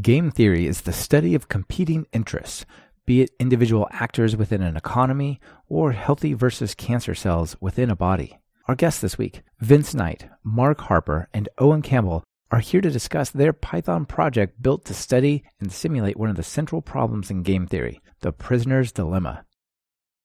Game 0.00 0.30
theory 0.30 0.66
is 0.66 0.82
the 0.82 0.92
study 0.92 1.34
of 1.34 1.48
competing 1.48 2.06
interests, 2.12 2.64
be 3.06 3.22
it 3.22 3.30
individual 3.40 3.88
actors 3.90 4.36
within 4.36 4.62
an 4.62 4.76
economy 4.76 5.40
or 5.68 5.90
healthy 5.92 6.32
versus 6.32 6.76
cancer 6.76 7.12
cells 7.14 7.56
within 7.60 7.90
a 7.90 7.96
body. 7.96 8.38
Our 8.68 8.76
guests 8.76 9.00
this 9.00 9.18
week, 9.18 9.42
Vince 9.58 9.92
Knight, 9.92 10.28
Mark 10.44 10.82
Harper, 10.82 11.28
and 11.34 11.48
Owen 11.58 11.82
Campbell, 11.82 12.22
are 12.52 12.60
here 12.60 12.80
to 12.80 12.90
discuss 12.90 13.30
their 13.30 13.52
Python 13.52 14.06
project 14.06 14.62
built 14.62 14.84
to 14.84 14.94
study 14.94 15.42
and 15.58 15.72
simulate 15.72 16.16
one 16.16 16.30
of 16.30 16.36
the 16.36 16.44
central 16.44 16.80
problems 16.80 17.28
in 17.28 17.42
game 17.42 17.66
theory, 17.66 18.00
the 18.20 18.32
prisoner's 18.32 18.92
dilemma. 18.92 19.44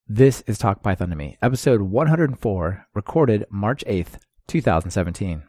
This 0.08 0.42
is 0.46 0.60
Talk 0.60 0.84
Python 0.84 1.10
to 1.10 1.16
Me, 1.16 1.38
episode 1.42 1.82
104, 1.82 2.88
recorded 2.94 3.46
March 3.50 3.84
8th, 3.88 4.20
2017. 4.48 5.42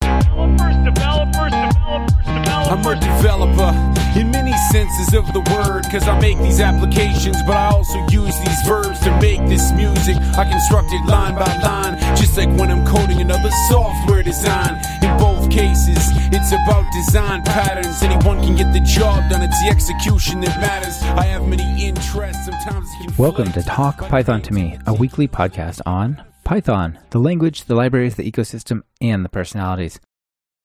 Developers, 0.00 0.76
developers, 0.84 1.52
developers. 1.52 2.35
I'm 2.68 2.84
a 2.84 2.98
developer 2.98 3.70
in 4.18 4.32
many 4.32 4.52
senses 4.72 5.14
of 5.14 5.24
the 5.32 5.38
word, 5.54 5.84
cause 5.88 6.08
I 6.08 6.18
make 6.18 6.36
these 6.38 6.60
applications, 6.60 7.36
but 7.46 7.56
I 7.56 7.68
also 7.68 7.96
use 8.08 8.36
these 8.40 8.62
verbs 8.66 8.98
to 9.00 9.16
make 9.20 9.38
this 9.48 9.70
music. 9.72 10.16
I 10.36 10.50
construct 10.50 10.92
it 10.92 11.06
line 11.06 11.36
by 11.36 11.46
line, 11.62 11.96
just 12.16 12.36
like 12.36 12.48
when 12.58 12.72
I'm 12.72 12.84
coding 12.84 13.20
another 13.20 13.50
software 13.68 14.24
design. 14.24 14.82
In 15.00 15.16
both 15.16 15.48
cases, 15.48 16.02
it's 16.34 16.50
about 16.50 16.90
design 16.92 17.44
patterns. 17.44 18.02
Anyone 18.02 18.40
can 18.40 18.56
get 18.56 18.72
the 18.72 18.80
job 18.80 19.30
done, 19.30 19.42
it's 19.42 19.62
the 19.62 19.68
execution 19.68 20.40
that 20.40 20.60
matters. 20.60 21.00
I 21.02 21.24
have 21.26 21.46
many 21.46 21.86
interests, 21.86 22.46
sometimes. 22.46 22.88
Welcome 23.16 23.52
to 23.52 23.62
Talk 23.62 23.98
Python 24.08 24.42
to 24.42 24.52
Me, 24.52 24.76
a 24.88 24.92
weekly 24.92 25.28
podcast 25.28 25.82
on 25.86 26.20
Python, 26.42 26.98
the 27.10 27.20
language, 27.20 27.66
the 27.66 27.76
libraries, 27.76 28.16
the 28.16 28.28
ecosystem, 28.28 28.82
and 29.00 29.24
the 29.24 29.28
personalities. 29.28 30.00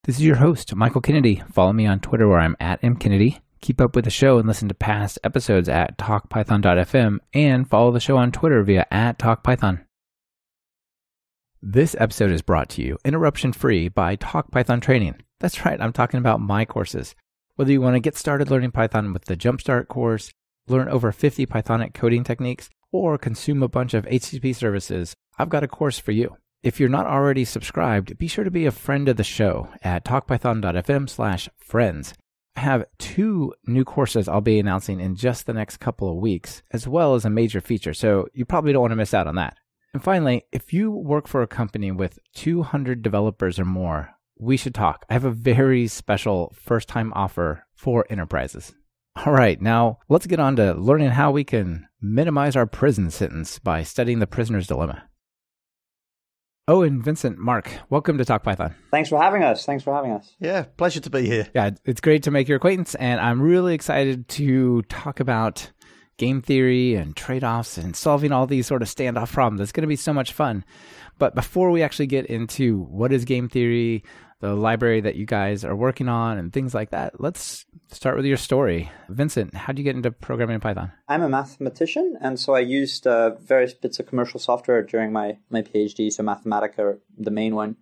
This 0.06 0.16
is 0.16 0.26
your 0.26 0.38
host, 0.38 0.76
Michael 0.76 1.00
Kennedy. 1.00 1.44
Follow 1.52 1.74
me 1.74 1.86
on 1.86 2.00
Twitter 2.00 2.28
where 2.28 2.40
I'm 2.40 2.58
at 2.60 2.82
mkennedy. 2.82 3.40
Keep 3.62 3.80
up 3.80 3.96
with 3.96 4.06
the 4.06 4.10
show 4.10 4.40
and 4.40 4.48
listen 4.48 4.68
to 4.68 4.74
past 4.74 5.20
episodes 5.24 5.70
at 5.70 5.96
talkpython.fm 6.00 7.20
and 7.36 7.70
follow 7.70 7.92
the 7.92 8.00
show 8.00 8.18
on 8.18 8.32
Twitter 8.32 8.64
via 8.64 8.88
at 8.90 9.20
talkpython. 9.20 9.86
This 11.62 11.96
episode 12.00 12.32
is 12.32 12.42
brought 12.42 12.68
to 12.70 12.82
you 12.82 12.98
interruption 13.06 13.54
free 13.54 13.90
by 13.90 14.16
Talk 14.16 14.50
Python 14.50 14.82
Training. 14.82 15.18
That's 15.40 15.64
right, 15.66 15.80
I'm 15.80 15.94
talking 15.94 16.18
about 16.18 16.40
my 16.40 16.66
courses. 16.66 17.14
Whether 17.56 17.72
you 17.72 17.82
want 17.82 17.96
to 17.96 18.00
get 18.00 18.18
started 18.18 18.50
learning 18.50 18.72
Python 18.72 19.14
with 19.14 19.26
the 19.26 19.38
Jumpstart 19.38 19.88
course, 19.88 20.32
learn 20.68 20.90
over 20.90 21.12
50 21.12 21.46
Pythonic 21.46 21.94
coding 21.94 22.24
techniques, 22.24 22.72
or 22.92 23.20
consume 23.20 23.62
a 23.62 23.68
bunch 23.68 23.94
of 23.94 24.06
HTTP 24.06 24.56
services, 24.56 25.14
I've 25.38 25.50
got 25.50 25.64
a 25.64 25.68
course 25.68 26.00
for 26.00 26.12
you. 26.12 26.38
If 26.64 26.80
you're 26.80 26.90
not 26.90 27.08
already 27.08 27.44
subscribed, 27.44 28.20
be 28.20 28.28
sure 28.28 28.44
to 28.44 28.52
be 28.52 28.68
a 28.68 28.72
friend 28.72 29.10
of 29.10 29.18
the 29.18 29.24
show 29.24 29.70
at 29.82 30.06
talkpython.fm 30.06 31.10
slash 31.10 31.50
friends. 31.58 32.14
I 32.56 32.60
have 32.60 32.86
two 33.00 33.56
new 33.66 33.84
courses 33.84 34.28
I'll 34.28 34.42
be 34.42 34.60
announcing 34.60 35.00
in 35.00 35.16
just 35.16 35.48
the 35.48 35.54
next 35.54 35.78
couple 35.78 36.12
of 36.12 36.18
weeks, 36.18 36.62
as 36.70 36.88
well 36.88 37.16
as 37.16 37.26
a 37.26 37.32
major 37.32 37.62
feature, 37.62 37.96
so 37.96 38.28
you 38.34 38.46
probably 38.46 38.74
don't 38.74 38.82
want 38.82 38.92
to 38.92 38.96
miss 38.96 39.16
out 39.16 39.26
on 39.26 39.36
that. 39.36 39.58
And 39.96 40.04
finally, 40.04 40.44
if 40.52 40.72
you 40.72 40.92
work 40.92 41.28
for 41.28 41.42
a 41.42 41.48
company 41.48 41.92
with 41.92 42.20
200 42.36 43.02
developers 43.02 43.58
or 43.58 43.66
more, 43.66 44.12
we 44.38 44.56
should 44.56 44.76
talk. 44.76 45.04
I 45.10 45.14
have 45.14 45.26
a 45.26 45.32
very 45.32 45.88
special 45.88 46.54
first 46.56 46.88
time 46.88 47.12
offer 47.16 47.66
for 47.74 48.06
enterprises. 48.08 48.76
All 49.26 49.34
right, 49.34 49.60
now 49.60 49.98
let's 50.10 50.28
get 50.28 50.40
on 50.40 50.56
to 50.58 50.76
learning 50.76 51.10
how 51.10 51.32
we 51.32 51.44
can 51.44 51.88
minimize 52.00 52.56
our 52.56 52.68
prison 52.68 53.10
sentence 53.10 53.58
by 53.58 53.82
studying 53.82 54.20
the 54.20 54.28
prisoner's 54.28 54.68
dilemma. 54.68 55.08
Oh, 56.72 56.84
and 56.84 57.04
Vincent, 57.04 57.38
Mark, 57.38 57.70
welcome 57.90 58.18
to 58.18 58.24
Talk 58.24 58.44
Python. 58.44 58.74
Thanks 58.92 59.10
for 59.10 59.22
having 59.22 59.44
us. 59.44 59.66
Thanks 59.66 59.84
for 59.84 59.94
having 59.94 60.14
us. 60.14 60.38
Yeah, 60.40 60.64
pleasure 60.78 61.02
to 61.02 61.10
be 61.10 61.26
here. 61.26 61.50
Yeah, 61.54 61.72
it's 61.84 62.00
great 62.00 62.24
to 62.24 62.32
make 62.32 62.48
your 62.48 62.56
acquaintance, 62.56 62.96
and 62.96 63.20
I'm 63.20 63.42
really 63.42 63.74
excited 63.74 64.30
to 64.30 64.82
talk 64.84 65.20
about 65.20 65.70
game 66.16 66.42
theory 66.42 66.96
and 66.96 67.14
trade 67.14 67.44
offs 67.44 67.78
and 67.78 67.94
solving 67.94 68.32
all 68.32 68.48
these 68.48 68.68
sort 68.68 68.82
of 68.82 68.88
standoff 68.88 69.34
problems. 69.34 69.60
It's 69.60 69.74
going 69.74 69.82
to 69.82 69.88
be 69.90 69.98
so 69.98 70.14
much 70.14 70.32
fun. 70.32 70.64
But 71.20 71.36
before 71.36 71.72
we 71.72 71.84
actually 71.84 72.08
get 72.08 72.28
into 72.28 72.84
what 72.84 73.12
is 73.12 73.26
game 73.26 73.50
theory, 73.50 74.06
the 74.42 74.56
library 74.56 75.02
that 75.02 75.16
you 75.16 75.26
guys 75.26 75.64
are 75.64 75.76
working 75.76 76.10
on 76.10 76.38
and 76.38 76.52
things 76.52 76.74
like 76.74 76.90
that. 76.90 77.22
Let's 77.22 77.66
start 77.92 78.18
with 78.18 78.26
your 78.26 78.38
story. 78.38 78.92
Vincent, 79.08 79.56
how 79.56 79.72
did 79.72 79.80
you 79.80 79.84
get 79.84 79.96
into 79.96 80.12
programming 80.12 80.56
in 80.56 80.62
Python? 80.62 80.92
I'm 81.08 81.22
a 81.22 81.30
mathematician, 81.30 82.18
and 82.20 82.40
so 82.40 82.54
I 82.54 82.60
used 82.60 83.06
uh, 83.06 83.36
various 83.36 83.74
bits 83.74 84.00
of 84.00 84.08
commercial 84.08 84.40
software 84.40 84.82
during 84.82 85.14
my, 85.14 85.38
my 85.50 85.62
PhD, 85.62 86.12
so 86.12 86.24
Mathematica, 86.24 86.98
the 87.18 87.32
main 87.32 87.56
one. 87.56 87.78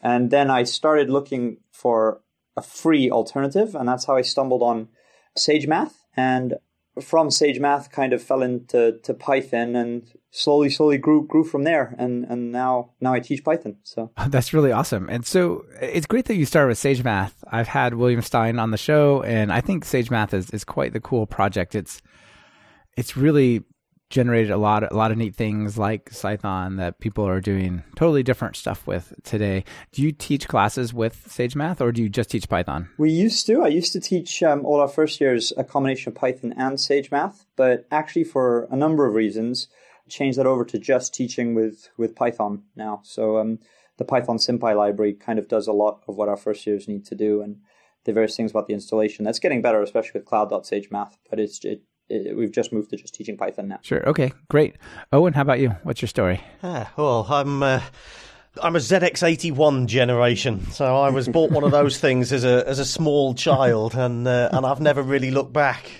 And 0.00 0.30
then 0.30 0.50
I 0.50 0.62
started 0.62 1.10
looking 1.10 1.58
for 1.72 2.20
a 2.56 2.62
free 2.62 3.10
alternative, 3.10 3.74
and 3.74 3.88
that's 3.88 4.04
how 4.04 4.16
I 4.16 4.22
stumbled 4.22 4.62
on 4.62 4.88
Sage 5.36 5.66
Math. 5.66 5.98
And 6.16 6.54
from 7.00 7.30
Sage 7.30 7.58
Math, 7.58 7.90
kind 7.90 8.12
of 8.12 8.22
fell 8.22 8.42
into 8.42 8.98
to 9.02 9.14
Python 9.14 9.74
and 9.74 10.06
slowly, 10.30 10.70
slowly 10.70 10.98
grew 10.98 11.26
grew 11.26 11.44
from 11.44 11.64
there, 11.64 11.94
and 11.98 12.24
and 12.24 12.52
now 12.52 12.90
now 13.00 13.12
I 13.12 13.20
teach 13.20 13.44
Python. 13.44 13.76
So 13.82 14.10
that's 14.28 14.52
really 14.52 14.72
awesome. 14.72 15.08
And 15.08 15.26
so 15.26 15.64
it's 15.80 16.06
great 16.06 16.26
that 16.26 16.36
you 16.36 16.46
started 16.46 16.68
with 16.68 16.78
Sage 16.78 17.02
Math. 17.02 17.42
I've 17.50 17.68
had 17.68 17.94
William 17.94 18.22
Stein 18.22 18.58
on 18.58 18.70
the 18.70 18.78
show, 18.78 19.22
and 19.22 19.52
I 19.52 19.60
think 19.60 19.84
Sage 19.84 20.10
Math 20.10 20.34
is 20.34 20.50
is 20.50 20.64
quite 20.64 20.92
the 20.92 21.00
cool 21.00 21.26
project. 21.26 21.74
It's 21.74 22.00
it's 22.96 23.16
really 23.16 23.64
generated 24.14 24.52
a 24.52 24.56
lot 24.56 24.90
a 24.90 24.96
lot 24.96 25.10
of 25.10 25.18
neat 25.18 25.34
things 25.34 25.76
like 25.76 26.08
Cython 26.10 26.76
that 26.76 27.00
people 27.00 27.26
are 27.26 27.40
doing 27.40 27.82
totally 27.96 28.22
different 28.22 28.54
stuff 28.54 28.86
with 28.86 29.12
today. 29.24 29.64
Do 29.90 30.02
you 30.02 30.12
teach 30.12 30.46
classes 30.46 30.94
with 30.94 31.26
Sage 31.28 31.56
Math 31.56 31.80
or 31.80 31.90
do 31.90 32.00
you 32.00 32.08
just 32.08 32.30
teach 32.30 32.48
Python? 32.48 32.88
We 32.96 33.10
used 33.10 33.44
to. 33.46 33.62
I 33.62 33.68
used 33.68 33.92
to 33.92 34.00
teach 34.00 34.40
um, 34.44 34.64
all 34.64 34.80
our 34.80 34.88
first 34.88 35.20
years 35.20 35.52
a 35.56 35.64
combination 35.64 36.10
of 36.10 36.14
Python 36.14 36.54
and 36.56 36.80
Sage 36.80 37.10
Math, 37.10 37.44
but 37.56 37.86
actually 37.90 38.22
for 38.22 38.68
a 38.70 38.76
number 38.76 39.04
of 39.04 39.14
reasons, 39.14 39.66
changed 40.08 40.38
that 40.38 40.46
over 40.46 40.64
to 40.64 40.78
just 40.78 41.12
teaching 41.12 41.56
with 41.56 41.88
with 41.96 42.14
Python 42.14 42.62
now. 42.76 43.00
So 43.02 43.38
um, 43.38 43.58
the 43.98 44.04
Python 44.04 44.38
SymPy 44.38 44.76
library 44.76 45.14
kind 45.14 45.40
of 45.40 45.48
does 45.48 45.66
a 45.66 45.72
lot 45.72 46.02
of 46.06 46.16
what 46.16 46.28
our 46.28 46.36
first 46.36 46.64
years 46.68 46.86
need 46.86 47.04
to 47.06 47.16
do 47.16 47.42
and 47.42 47.56
the 48.04 48.12
various 48.12 48.36
things 48.36 48.52
about 48.52 48.68
the 48.68 48.74
installation. 48.74 49.24
That's 49.24 49.40
getting 49.40 49.60
better, 49.60 49.82
especially 49.82 50.20
with 50.20 50.26
cloud.sagemath, 50.26 51.16
but 51.28 51.40
it's 51.40 51.64
it, 51.64 51.68
it, 51.68 51.82
we've 52.10 52.52
just 52.52 52.72
moved 52.72 52.90
to 52.90 52.96
just 52.96 53.14
teaching 53.14 53.36
Python 53.36 53.68
now. 53.68 53.78
Sure. 53.82 54.06
Okay. 54.08 54.32
Great. 54.48 54.76
Owen, 55.12 55.32
how 55.32 55.42
about 55.42 55.60
you? 55.60 55.70
What's 55.82 56.02
your 56.02 56.08
story? 56.08 56.40
Ah, 56.62 56.92
well, 56.96 57.26
I'm. 57.28 57.62
Uh, 57.62 57.80
I'm 58.62 58.76
a 58.76 58.78
ZX81 58.78 59.86
generation, 59.86 60.70
so 60.70 60.96
I 60.96 61.10
was 61.10 61.26
bought 61.26 61.50
one 61.50 61.64
of 61.64 61.72
those 61.72 61.98
things 62.00 62.32
as 62.32 62.44
a 62.44 62.62
as 62.68 62.78
a 62.78 62.84
small 62.84 63.34
child, 63.34 63.96
and 63.96 64.28
uh, 64.28 64.50
and 64.52 64.64
I've 64.64 64.80
never 64.80 65.02
really 65.02 65.32
looked 65.32 65.52
back 65.52 65.90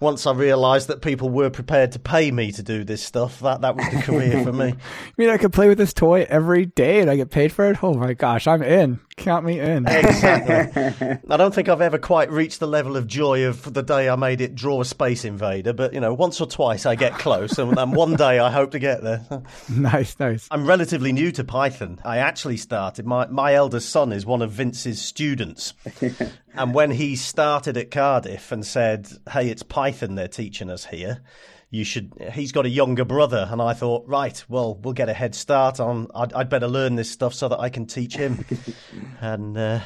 once 0.00 0.26
I 0.26 0.32
realised 0.32 0.88
that 0.88 1.02
people 1.02 1.28
were 1.28 1.50
prepared 1.50 1.92
to 1.92 1.98
pay 1.98 2.30
me 2.30 2.52
to 2.52 2.62
do 2.62 2.84
this 2.84 3.02
stuff, 3.02 3.40
that 3.40 3.60
that 3.62 3.76
was 3.76 3.84
the 3.90 4.00
career 4.02 4.42
for 4.44 4.52
me. 4.52 4.68
I 4.72 5.12
mean, 5.16 5.28
I 5.28 5.38
could 5.38 5.52
play 5.52 5.68
with 5.68 5.78
this 5.78 5.92
toy 5.92 6.24
every 6.28 6.66
day 6.66 7.00
and 7.00 7.10
I 7.10 7.16
get 7.16 7.30
paid 7.30 7.52
for 7.52 7.70
it. 7.70 7.82
Oh 7.82 7.94
my 7.94 8.14
gosh, 8.14 8.46
I'm 8.46 8.62
in. 8.62 9.00
Count 9.18 9.44
me 9.44 9.60
in. 9.60 9.86
Exactly. 9.98 11.18
I 11.28 11.36
don't 11.36 11.54
think 11.54 11.68
I've 11.68 11.80
ever 11.80 11.98
quite 11.98 12.30
reached 12.30 12.60
the 12.60 12.66
level 12.66 12.96
of 12.96 13.06
joy 13.06 13.44
of 13.44 13.72
the 13.72 13.82
day 13.82 14.08
I 14.08 14.16
made 14.16 14.40
it 14.40 14.54
draw 14.54 14.80
a 14.80 14.84
Space 14.84 15.24
Invader, 15.24 15.72
but 15.72 15.92
you 15.92 16.00
know, 16.00 16.14
once 16.14 16.40
or 16.40 16.46
twice 16.46 16.86
I 16.86 16.94
get 16.94 17.14
close, 17.14 17.58
and, 17.58 17.76
and 17.78 17.94
one 17.94 18.14
day 18.14 18.38
I 18.38 18.50
hope 18.50 18.70
to 18.72 18.78
get 18.78 19.02
there. 19.02 19.24
nice, 19.68 20.18
nice. 20.18 20.48
I'm 20.50 20.66
relatively 20.66 21.12
new 21.12 21.30
to 21.32 21.44
Python. 21.44 22.00
I 22.04 22.18
actually 22.18 22.56
started. 22.56 23.06
My 23.06 23.26
my 23.26 23.54
eldest 23.54 23.90
son 23.90 24.12
is 24.12 24.24
one 24.24 24.42
of 24.42 24.52
Vince's 24.52 25.00
students, 25.00 25.74
and 26.54 26.74
when 26.74 26.90
he 26.90 27.16
started 27.16 27.76
at 27.76 27.90
Cardiff 27.90 28.52
and 28.52 28.64
said, 28.64 29.08
"Hey, 29.30 29.48
it's 29.48 29.62
Python 29.62 30.14
they're 30.14 30.28
teaching 30.28 30.70
us 30.70 30.86
here," 30.86 31.22
you 31.70 31.84
should. 31.84 32.12
He's 32.32 32.52
got 32.52 32.66
a 32.66 32.70
younger 32.70 33.04
brother, 33.04 33.46
and 33.50 33.60
I 33.60 33.74
thought, 33.74 34.06
right, 34.06 34.42
well, 34.48 34.74
we'll 34.74 34.94
get 34.94 35.08
a 35.08 35.12
head 35.12 35.34
start 35.34 35.80
on. 35.80 36.08
I'd, 36.14 36.32
I'd 36.32 36.48
better 36.48 36.68
learn 36.68 36.94
this 36.96 37.10
stuff 37.10 37.34
so 37.34 37.48
that 37.48 37.60
I 37.60 37.68
can 37.68 37.86
teach 37.86 38.16
him. 38.16 38.44
and 39.20 39.56
uh, 39.56 39.80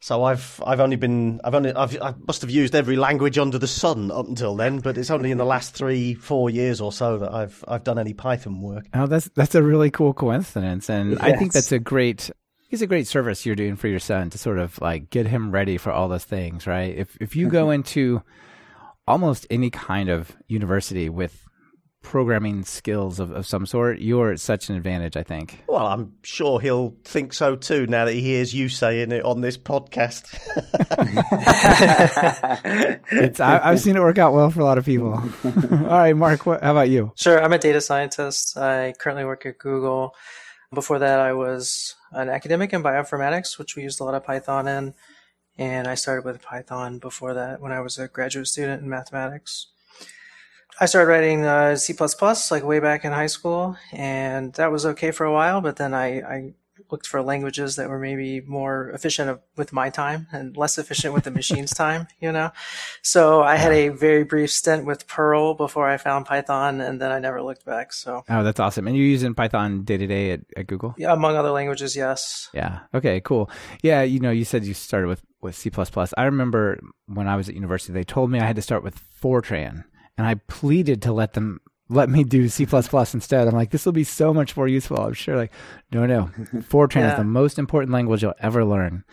so 0.00 0.24
I've 0.24 0.60
I've 0.66 0.80
only 0.80 0.96
been 0.96 1.40
I've 1.44 1.54
only 1.54 1.72
I've, 1.72 1.96
I 2.02 2.14
must 2.26 2.42
have 2.42 2.50
used 2.50 2.74
every 2.74 2.96
language 2.96 3.38
under 3.38 3.56
the 3.56 3.68
sun 3.68 4.10
up 4.10 4.26
until 4.26 4.56
then, 4.56 4.80
but 4.80 4.98
it's 4.98 5.10
only 5.10 5.30
in 5.30 5.38
the 5.38 5.44
last 5.44 5.74
three 5.74 6.14
four 6.14 6.50
years 6.50 6.80
or 6.80 6.90
so 6.90 7.18
that 7.18 7.32
I've 7.32 7.64
I've 7.68 7.84
done 7.84 8.00
any 8.00 8.14
Python 8.14 8.60
work. 8.60 8.86
Oh, 8.94 9.06
that's 9.06 9.28
that's 9.36 9.54
a 9.54 9.62
really 9.62 9.92
cool 9.92 10.12
coincidence, 10.12 10.90
and 10.90 11.12
yes. 11.12 11.20
I 11.20 11.36
think 11.36 11.52
that's 11.52 11.70
a 11.70 11.78
great 11.78 12.30
it's 12.72 12.82
a 12.82 12.86
great 12.88 13.06
service 13.06 13.46
you're 13.46 13.54
doing 13.54 13.76
for 13.76 13.86
your 13.86 14.00
son 14.00 14.30
to 14.30 14.38
sort 14.38 14.58
of 14.58 14.80
like 14.80 15.08
get 15.10 15.28
him 15.28 15.52
ready 15.52 15.78
for 15.78 15.92
all 15.92 16.08
those 16.08 16.24
things, 16.24 16.66
right? 16.66 16.96
If 16.96 17.16
if 17.20 17.36
you 17.36 17.48
go 17.48 17.70
into 17.76 18.22
almost 19.12 19.46
any 19.50 19.68
kind 19.68 20.08
of 20.08 20.34
university 20.48 21.10
with 21.10 21.46
programming 22.00 22.64
skills 22.64 23.20
of, 23.20 23.30
of 23.30 23.46
some 23.46 23.66
sort, 23.66 24.00
you're 24.00 24.32
at 24.32 24.40
such 24.40 24.70
an 24.70 24.76
advantage, 24.76 25.18
I 25.18 25.22
think. 25.22 25.62
Well, 25.68 25.86
I'm 25.86 26.14
sure 26.22 26.60
he'll 26.60 26.96
think 27.04 27.34
so 27.34 27.54
too 27.54 27.86
now 27.86 28.06
that 28.06 28.14
he 28.14 28.22
hears 28.22 28.54
you 28.54 28.70
saying 28.70 29.12
it 29.12 29.22
on 29.22 29.42
this 29.42 29.58
podcast. 29.58 30.24
it's, 33.12 33.38
I, 33.38 33.68
have 33.68 33.80
seen 33.80 33.96
it 33.96 34.00
work 34.00 34.16
out 34.16 34.32
well 34.32 34.50
for 34.50 34.60
a 34.60 34.64
lot 34.64 34.78
of 34.78 34.86
people. 34.86 35.12
All 35.44 35.88
right, 35.88 36.16
Mark, 36.16 36.46
what, 36.46 36.62
how 36.62 36.72
about 36.72 36.88
you? 36.88 37.12
Sure, 37.14 37.42
I'm 37.42 37.52
a 37.52 37.58
data 37.58 37.82
scientist. 37.82 38.56
I 38.56 38.94
currently 38.98 39.26
work 39.26 39.44
at 39.44 39.58
Google. 39.58 40.14
Before 40.72 40.98
that, 40.98 41.20
I 41.20 41.34
was 41.34 41.96
an 42.12 42.30
academic 42.30 42.72
in 42.72 42.82
bioinformatics, 42.82 43.58
which 43.58 43.76
we 43.76 43.82
used 43.82 44.00
a 44.00 44.04
lot 44.04 44.14
of 44.14 44.24
Python 44.24 44.66
in. 44.66 44.94
And 45.62 45.86
I 45.86 45.94
started 45.94 46.24
with 46.24 46.42
Python 46.42 46.98
before 46.98 47.34
that 47.34 47.60
when 47.60 47.70
I 47.70 47.80
was 47.80 47.96
a 47.96 48.08
graduate 48.08 48.48
student 48.48 48.82
in 48.82 48.88
mathematics. 48.88 49.68
I 50.80 50.86
started 50.86 51.08
writing 51.08 51.44
uh, 51.44 51.76
C++ 51.76 51.94
like 52.50 52.64
way 52.64 52.80
back 52.80 53.04
in 53.04 53.12
high 53.12 53.28
school, 53.28 53.76
and 53.92 54.52
that 54.54 54.72
was 54.72 54.84
okay 54.84 55.12
for 55.12 55.24
a 55.24 55.32
while. 55.32 55.60
But 55.60 55.76
then 55.76 55.94
I, 55.94 56.20
I 56.20 56.54
looked 56.92 57.06
for 57.06 57.22
languages 57.22 57.76
that 57.76 57.88
were 57.88 57.98
maybe 57.98 58.42
more 58.42 58.90
efficient 58.90 59.40
with 59.56 59.72
my 59.72 59.90
time 59.90 60.28
and 60.30 60.56
less 60.56 60.78
efficient 60.78 61.14
with 61.14 61.24
the 61.24 61.30
machine's 61.30 61.72
time, 61.72 62.06
you 62.20 62.30
know? 62.30 62.52
So 63.02 63.42
I 63.42 63.56
had 63.56 63.72
a 63.72 63.88
very 63.88 64.24
brief 64.24 64.50
stint 64.50 64.84
with 64.84 65.08
Perl 65.08 65.54
before 65.54 65.88
I 65.88 65.96
found 65.96 66.26
Python 66.26 66.80
and 66.80 67.00
then 67.00 67.10
I 67.10 67.18
never 67.18 67.42
looked 67.42 67.64
back. 67.64 67.92
So. 67.92 68.22
Oh, 68.28 68.44
that's 68.44 68.60
awesome. 68.60 68.86
And 68.86 68.96
you're 68.96 69.06
using 69.06 69.34
Python 69.34 69.82
day 69.82 69.96
to 69.96 70.06
day 70.06 70.38
at 70.56 70.66
Google? 70.66 70.94
Yeah, 70.98 71.12
among 71.12 71.34
other 71.36 71.50
languages, 71.50 71.96
yes. 71.96 72.50
Yeah. 72.52 72.80
Okay, 72.94 73.20
cool. 73.20 73.50
Yeah, 73.82 74.02
you 74.02 74.20
know, 74.20 74.30
you 74.30 74.44
said 74.44 74.64
you 74.64 74.74
started 74.74 75.08
with, 75.08 75.22
with 75.40 75.56
C. 75.56 75.70
I 76.16 76.24
remember 76.24 76.78
when 77.06 77.26
I 77.26 77.36
was 77.36 77.48
at 77.48 77.54
university, 77.54 77.92
they 77.92 78.04
told 78.04 78.30
me 78.30 78.38
I 78.38 78.44
had 78.44 78.56
to 78.56 78.62
start 78.62 78.84
with 78.84 79.00
Fortran 79.20 79.84
and 80.18 80.26
I 80.26 80.34
pleaded 80.34 81.00
to 81.02 81.12
let 81.12 81.32
them 81.32 81.60
let 81.92 82.08
me 82.08 82.24
do 82.24 82.48
C 82.48 82.66
instead. 82.92 83.46
I'm 83.46 83.54
like, 83.54 83.70
this 83.70 83.84
will 83.84 83.92
be 83.92 84.04
so 84.04 84.32
much 84.32 84.56
more 84.56 84.66
useful. 84.66 84.98
I'm 84.98 85.12
sure, 85.12 85.36
like, 85.36 85.52
no, 85.92 86.06
no. 86.06 86.30
Fortran 86.62 87.02
yeah. 87.02 87.12
is 87.12 87.18
the 87.18 87.24
most 87.24 87.58
important 87.58 87.92
language 87.92 88.22
you'll 88.22 88.34
ever 88.40 88.64
learn. 88.64 89.04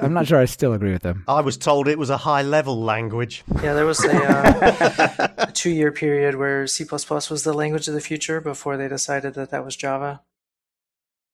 I'm 0.00 0.12
not 0.12 0.26
sure 0.26 0.38
I 0.38 0.46
still 0.46 0.72
agree 0.72 0.92
with 0.92 1.02
them. 1.02 1.24
I 1.28 1.40
was 1.40 1.56
told 1.56 1.88
it 1.88 1.98
was 1.98 2.10
a 2.10 2.18
high 2.18 2.42
level 2.42 2.82
language. 2.82 3.44
Yeah, 3.62 3.74
there 3.74 3.86
was 3.86 4.04
a, 4.04 4.12
uh, 4.12 5.28
a 5.38 5.52
two 5.52 5.70
year 5.70 5.92
period 5.92 6.34
where 6.34 6.66
C 6.66 6.84
was 6.90 7.42
the 7.44 7.52
language 7.52 7.88
of 7.88 7.94
the 7.94 8.00
future 8.00 8.40
before 8.40 8.76
they 8.76 8.88
decided 8.88 9.34
that 9.34 9.50
that 9.50 9.64
was 9.64 9.76
Java. 9.76 10.22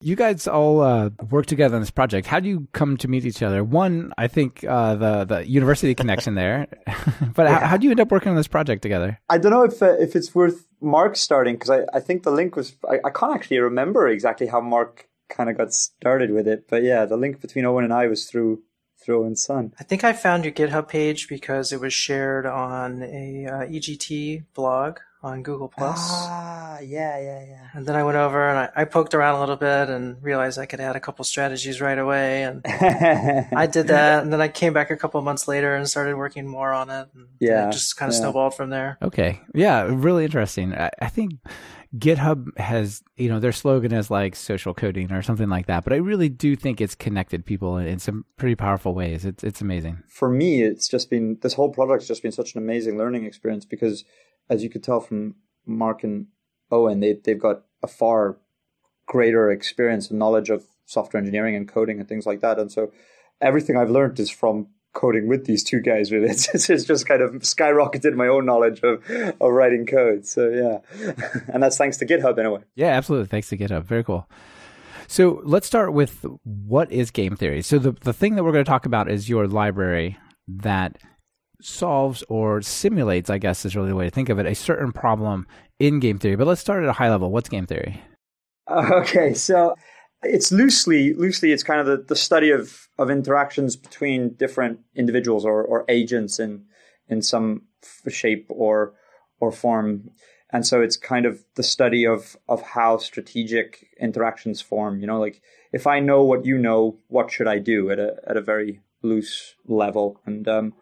You 0.01 0.15
guys 0.17 0.45
all 0.45 0.81
uh, 0.81 1.09
work 1.31 1.45
together 1.45 1.75
on 1.75 1.81
this 1.81 1.89
project. 1.89 2.27
How 2.27 2.41
do 2.41 2.49
you 2.49 2.67
come 2.73 2.97
to 2.97 3.07
meet 3.07 3.25
each 3.25 3.41
other? 3.41 3.63
One, 3.63 4.13
I 4.17 4.27
think 4.27 4.63
uh, 4.63 4.95
the 4.95 5.23
the 5.23 5.49
university 5.49 5.95
connection 5.95 6.35
there, 6.35 6.67
but 7.33 7.43
yeah. 7.43 7.59
how, 7.59 7.67
how 7.67 7.77
do 7.77 7.85
you 7.85 7.91
end 7.91 8.01
up 8.01 8.11
working 8.11 8.29
on 8.29 8.35
this 8.35 8.47
project 8.47 8.81
together? 8.81 9.19
I 9.29 9.37
don't 9.37 9.51
know 9.51 9.63
if 9.63 9.81
uh, 9.81 9.95
if 9.97 10.15
it's 10.15 10.35
worth 10.35 10.67
Mark 10.85 11.17
starting 11.17 11.55
because 11.55 11.69
I, 11.71 11.85
I 11.93 11.99
think 11.99 12.23
the 12.23 12.31
link 12.31 12.55
was 12.55 12.75
I, 12.89 12.99
I 13.03 13.09
can't 13.09 13.35
actually 13.35 13.59
remember 13.59 14.07
exactly 14.07 14.47
how 14.47 14.61
Mark 14.61 15.09
kind 15.27 15.49
of 15.49 15.57
got 15.57 15.73
started 15.73 16.31
with 16.31 16.47
it, 16.47 16.67
but 16.69 16.83
yeah, 16.83 17.05
the 17.05 17.17
link 17.17 17.41
between 17.41 17.65
Owen 17.65 17.83
and 17.83 17.93
I 17.93 18.07
was 18.07 18.25
through 18.25 18.61
through 19.03 19.23
Owen's 19.23 19.43
son. 19.43 19.73
I 19.79 19.83
think 19.83 20.03
I 20.03 20.13
found 20.13 20.45
your 20.45 20.53
GitHub 20.53 20.87
page 20.87 21.27
because 21.27 21.71
it 21.71 21.79
was 21.79 21.93
shared 21.93 22.45
on 22.45 23.03
a 23.03 23.45
uh, 23.45 23.65
EGT 23.65 24.45
blog 24.53 24.99
on 25.25 25.43
Google 25.43 25.67
Plus. 25.67 25.99
Ah, 25.99 26.79
yeah, 26.79 27.19
yeah, 27.19 27.45
yeah. 27.45 27.67
And 27.73 27.85
then 27.85 27.95
I 27.95 28.03
went 28.03 28.17
over 28.17 28.47
and 28.47 28.59
I, 28.59 28.81
I, 28.81 28.85
poked 28.85 29.13
around 29.13 29.35
a 29.35 29.39
little 29.39 29.55
bit 29.55 29.89
and 29.89 30.21
realized 30.21 30.59
I 30.59 30.65
could 30.67 30.79
add 30.79 30.95
a 30.95 30.99
couple 30.99 31.25
strategies 31.25 31.81
right 31.81 31.97
away. 31.97 32.43
And 32.43 32.61
I 32.65 33.67
did 33.67 33.87
that. 33.87 34.23
And 34.23 34.31
then 34.31 34.39
I 34.39 34.47
came 34.47 34.71
back 34.73 34.91
a 34.91 34.97
couple 34.97 35.19
months 35.21 35.47
later 35.47 35.75
and 35.75 35.89
started 35.89 36.15
working 36.15 36.47
more 36.47 36.71
on 36.71 36.89
it. 36.89 37.09
yeah. 37.39 37.67
It 37.67 37.71
just 37.71 37.97
kind 37.97 38.09
of 38.09 38.13
yeah. 38.13 38.21
snowballed 38.21 38.53
from 38.53 38.69
there. 38.69 38.97
Okay. 39.01 39.41
Yeah. 39.53 39.87
Really 39.89 40.25
interesting. 40.25 40.75
I, 40.75 40.91
I 41.01 41.07
think 41.07 41.33
GitHub 41.97 42.57
has, 42.59 43.03
you 43.15 43.29
know, 43.29 43.39
their 43.39 43.51
slogan 43.51 43.93
is 43.93 44.11
like 44.11 44.35
social 44.35 44.73
coding 44.73 45.11
or 45.11 45.21
something 45.21 45.49
like 45.49 45.67
that. 45.67 45.83
But 45.83 45.93
I 45.93 45.97
really 45.97 46.29
do 46.29 46.55
think 46.55 46.81
it's 46.81 46.95
connected 46.95 47.45
people 47.45 47.77
in 47.77 47.99
some 47.99 48.25
pretty 48.37 48.55
powerful 48.55 48.93
ways. 48.93 49.25
It's 49.25 49.43
it's 49.43 49.61
amazing. 49.61 50.03
For 50.07 50.29
me, 50.29 50.61
it's 50.61 50.87
just 50.87 51.09
been 51.09 51.37
this 51.41 51.53
whole 51.53 51.69
project's 51.69 52.07
just 52.07 52.21
been 52.21 52.31
such 52.31 52.53
an 52.53 52.61
amazing 52.61 52.97
learning 52.97 53.25
experience 53.25 53.65
because 53.65 54.03
as 54.49 54.63
you 54.63 54.69
could 54.69 54.83
tell 54.83 54.99
from 54.99 55.35
Mark 55.65 56.03
and 56.03 56.27
Owen, 56.71 56.99
they 56.99 57.19
they've 57.23 57.39
got 57.39 57.63
a 57.83 57.87
far 57.87 58.37
greater 59.07 59.51
experience 59.51 60.09
and 60.09 60.19
knowledge 60.19 60.49
of 60.49 60.65
software 60.85 61.19
engineering 61.19 61.55
and 61.55 61.67
coding 61.67 61.99
and 61.99 62.07
things 62.07 62.25
like 62.25 62.41
that. 62.41 62.59
And 62.59 62.71
so 62.71 62.91
everything 63.41 63.77
I've 63.77 63.89
learned 63.89 64.19
is 64.19 64.29
from 64.29 64.67
coding 64.93 65.27
with 65.27 65.45
these 65.45 65.63
two 65.63 65.79
guys. 65.79 66.11
Really, 66.11 66.29
it's, 66.29 66.69
it's 66.69 66.85
just 66.85 67.07
kind 67.07 67.21
of 67.21 67.33
skyrocketed 67.33 68.15
my 68.15 68.27
own 68.27 68.45
knowledge 68.45 68.81
of 68.83 69.03
of 69.09 69.51
writing 69.51 69.85
code. 69.85 70.25
So 70.25 70.49
yeah, 70.49 71.13
and 71.53 71.61
that's 71.61 71.77
thanks 71.77 71.97
to 71.97 72.05
GitHub 72.05 72.37
in 72.39 72.45
a 72.45 72.51
way. 72.51 72.61
Yeah, 72.75 72.89
absolutely. 72.89 73.27
Thanks 73.27 73.49
to 73.49 73.57
GitHub. 73.57 73.83
Very 73.83 74.03
cool. 74.03 74.27
So 75.07 75.41
let's 75.43 75.67
start 75.67 75.93
with 75.93 76.25
what 76.43 76.91
is 76.91 77.11
game 77.11 77.35
theory. 77.35 77.61
So 77.61 77.77
the 77.77 77.91
the 77.91 78.13
thing 78.13 78.35
that 78.35 78.43
we're 78.43 78.53
going 78.53 78.65
to 78.65 78.69
talk 78.69 78.85
about 78.85 79.09
is 79.09 79.29
your 79.29 79.47
library 79.47 80.17
that 80.47 80.97
solves 81.61 82.23
or 82.29 82.61
simulates, 82.61 83.29
I 83.29 83.37
guess 83.37 83.65
is 83.65 83.75
really 83.75 83.89
the 83.89 83.95
way 83.95 84.05
to 84.05 84.11
think 84.11 84.29
of 84.29 84.39
it, 84.39 84.45
a 84.45 84.55
certain 84.55 84.91
problem 84.91 85.47
in 85.79 85.99
game 85.99 86.19
theory. 86.19 86.35
But 86.35 86.47
let's 86.47 86.61
start 86.61 86.83
at 86.83 86.89
a 86.89 86.93
high 86.93 87.09
level. 87.09 87.31
What's 87.31 87.49
game 87.49 87.65
theory? 87.65 88.01
Okay, 88.67 89.35
so 89.35 89.75
it's 90.23 90.51
loosely 90.51 91.13
loosely 91.13 91.51
it's 91.51 91.61
kind 91.61 91.79
of 91.79 91.85
the, 91.85 91.97
the 91.97 92.15
study 92.15 92.49
of, 92.49 92.87
of 92.97 93.11
interactions 93.11 93.75
between 93.75 94.29
different 94.33 94.79
individuals 94.95 95.45
or, 95.45 95.63
or 95.63 95.85
agents 95.87 96.39
in 96.39 96.65
in 97.07 97.21
some 97.21 97.61
shape 98.09 98.47
or 98.49 98.93
or 99.39 99.51
form. 99.51 100.09
And 100.51 100.65
so 100.65 100.81
it's 100.81 100.95
kind 100.95 101.25
of 101.25 101.43
the 101.55 101.63
study 101.63 102.05
of 102.05 102.37
of 102.47 102.61
how 102.61 102.97
strategic 102.97 103.87
interactions 103.99 104.61
form. 104.61 104.99
You 104.99 105.07
know, 105.07 105.19
like 105.19 105.41
if 105.71 105.87
I 105.87 105.99
know 105.99 106.23
what 106.23 106.45
you 106.45 106.57
know, 106.57 106.97
what 107.07 107.31
should 107.31 107.47
I 107.47 107.59
do 107.59 107.89
at 107.91 107.99
a 107.99 108.15
at 108.27 108.37
a 108.37 108.41
very 108.41 108.81
loose 109.01 109.55
level? 109.67 110.19
And 110.25 110.47
um, 110.47 110.73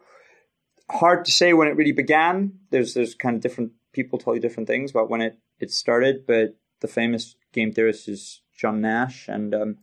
hard 0.90 1.24
to 1.24 1.30
say 1.30 1.52
when 1.52 1.68
it 1.68 1.76
really 1.76 1.92
began. 1.92 2.58
There's 2.70 2.94
there's 2.94 3.14
kind 3.14 3.36
of 3.36 3.42
different 3.42 3.72
people 3.92 4.18
tell 4.18 4.34
you 4.34 4.40
different 4.40 4.68
things 4.68 4.90
about 4.90 5.10
when 5.10 5.20
it 5.20 5.38
it 5.58 5.70
started, 5.70 6.26
but 6.26 6.56
the 6.80 6.88
famous 6.88 7.36
game 7.52 7.72
theorist 7.72 8.08
is 8.08 8.42
John 8.56 8.80
Nash, 8.80 9.28
and 9.28 9.54
um, 9.54 9.76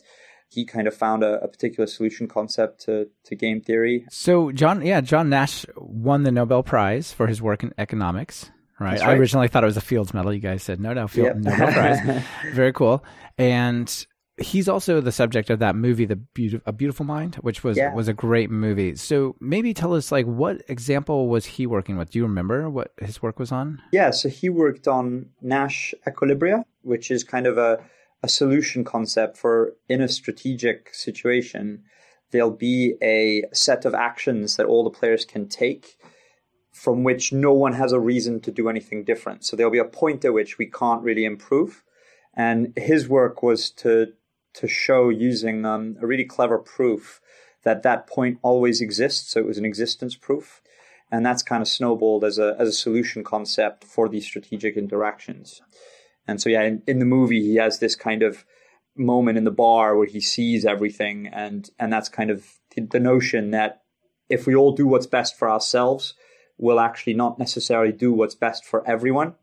he 0.50 0.65
kind 0.65 0.88
of 0.88 0.94
found 0.94 1.24
a, 1.24 1.42
a, 1.42 1.48
particular 1.48 1.88
solution 1.88 2.27
concept 2.27 2.81
to, 2.81 3.07
to 3.24 3.36
game 3.36 3.62
theory. 3.62 4.06
So 4.12 4.51
John, 4.51 4.86
yeah, 4.86 5.00
John 5.01 5.30
Nash 5.30 5.65
won 5.77 6.24
the 6.24 6.31
Nobel 6.31 6.62
Prize 6.62 7.13
for 7.13 7.27
his 7.27 7.42
work 7.42 7.63
in 7.63 7.74
economics. 7.77 8.51
Right. 8.80 9.00
right. 9.00 9.09
I 9.09 9.13
originally 9.13 9.47
thought 9.47 9.63
it 9.63 9.68
was 9.68 9.77
a 9.77 9.81
Fields 9.81 10.13
Medal. 10.13 10.33
You 10.33 10.39
guys 10.39 10.63
said 10.63 10.80
no, 10.80 10.94
no, 10.94 11.07
Field, 11.07 11.27
yep. 11.27 11.38
Nobel 11.38 11.71
Prize. 11.71 12.24
Very 12.54 12.74
cool. 12.74 13.04
And 13.38 14.06
he's 14.38 14.68
also 14.68 15.01
the 15.01 15.12
subject 15.12 15.50
of 15.50 15.60
that 15.60 15.75
movie, 15.75 16.06
The 16.06 16.16
Beautiful, 16.16 16.63
A 16.66 16.72
Beautiful 16.72 17.06
Mind, 17.06 17.36
which 17.36 17.63
was 17.63 17.78
yeah. 17.78 17.94
was 17.94 18.07
a 18.07 18.13
great 18.13 18.50
movie. 18.50 18.95
So 18.95 19.36
maybe 19.39 19.74
tell 19.74 19.94
us 19.94 20.12
like 20.12 20.25
what 20.25 20.62
example 20.68 21.28
was 21.28 21.45
he 21.45 21.68
working 21.68 21.98
with? 21.98 22.12
Do 22.12 22.19
you 22.19 22.24
remember 22.24 22.69
what 22.69 22.94
his 23.00 23.22
work 23.22 23.39
was 23.39 23.51
on? 23.51 23.81
Yeah, 23.92 24.12
so 24.12 24.30
he 24.30 24.50
worked 24.50 24.88
on 24.88 25.30
Nash 25.42 25.94
equilibria, 26.07 26.63
which 26.81 27.12
is 27.12 27.24
kind 27.24 27.48
of 27.48 27.57
a 27.57 27.80
a 28.24 28.30
solution 28.30 28.83
concept 28.83 29.38
for 29.38 29.74
in 29.89 30.01
a 30.01 30.07
strategic 30.07 30.94
situation. 30.94 31.83
There'll 32.31 32.51
be 32.51 32.95
a 33.01 33.44
set 33.51 33.83
of 33.83 33.94
actions 33.94 34.57
that 34.57 34.68
all 34.68 34.83
the 34.83 34.92
players 34.92 35.25
can 35.25 35.48
take 35.48 35.98
from 36.72 37.04
which 37.04 37.33
no 37.33 37.51
one 37.51 37.74
has 37.74 37.92
a 37.92 38.00
reason 38.00 38.40
to 38.42 38.52
do 38.52 38.69
anything 38.69 39.04
different. 39.04 39.44
So 39.44 39.56
there'll 39.56 39.71
be 39.71 39.80
a 39.80 39.85
point 39.85 40.23
at 40.23 40.33
which 40.33 40.57
we 40.57 40.68
can't 40.68 41.04
really 41.04 41.26
improve. 41.26 41.83
And 42.33 42.73
his 42.78 43.09
work 43.09 43.44
was 43.44 43.71
to 43.71 44.14
to 44.54 44.68
show 44.68 45.10
using 45.10 45.66
um, 45.66 45.98
a 46.02 46.08
really 46.08 46.26
clever 46.26 46.58
proof 46.58 47.22
that 47.64 47.84
that 47.84 48.08
point 48.08 48.40
always 48.42 48.81
exists. 48.81 49.31
So 49.31 49.40
it 49.40 49.46
was 49.46 49.58
an 49.58 49.66
existence 49.66 50.16
proof. 50.16 50.62
And 51.12 51.26
that's 51.26 51.44
kind 51.44 51.62
of 51.62 51.68
snowballed 51.68 52.24
as 52.24 52.38
a, 52.38 52.56
as 52.58 52.70
a 52.70 52.74
solution 52.74 53.24
concept 53.24 53.84
for 53.84 54.08
these 54.08 54.26
strategic 54.26 54.78
interactions. 54.78 55.62
And 56.28 56.42
so, 56.42 56.50
yeah, 56.50 56.64
in, 56.64 56.84
in 56.88 57.00
the 57.00 57.06
movie, 57.06 57.42
he 57.42 57.56
has 57.56 57.80
this 57.80 57.96
kind 57.96 58.24
of 58.24 58.46
moment 58.96 59.38
in 59.38 59.44
the 59.44 59.52
bar 59.52 59.98
where 59.98 60.08
he 60.08 60.22
sees 60.22 60.66
everything. 60.66 61.28
And, 61.28 61.70
and 61.78 61.92
that's 61.92 62.10
kind 62.10 62.31
of 62.31 62.46
the, 62.76 63.00
notion 63.00 63.52
that 63.52 63.81
if 64.30 64.48
we 64.48 64.56
all 64.56 64.72
do 64.72 64.88
what's 64.88 65.08
best 65.08 65.38
for 65.38 65.50
ourselves, 65.50 66.14
we'll 66.58 66.80
actually 66.80 67.14
not 67.14 67.38
necessarily 67.38 67.92
do 67.92 68.14
what's 68.14 68.36
best 68.36 68.64
for 68.64 68.88
everyone, 68.88 69.36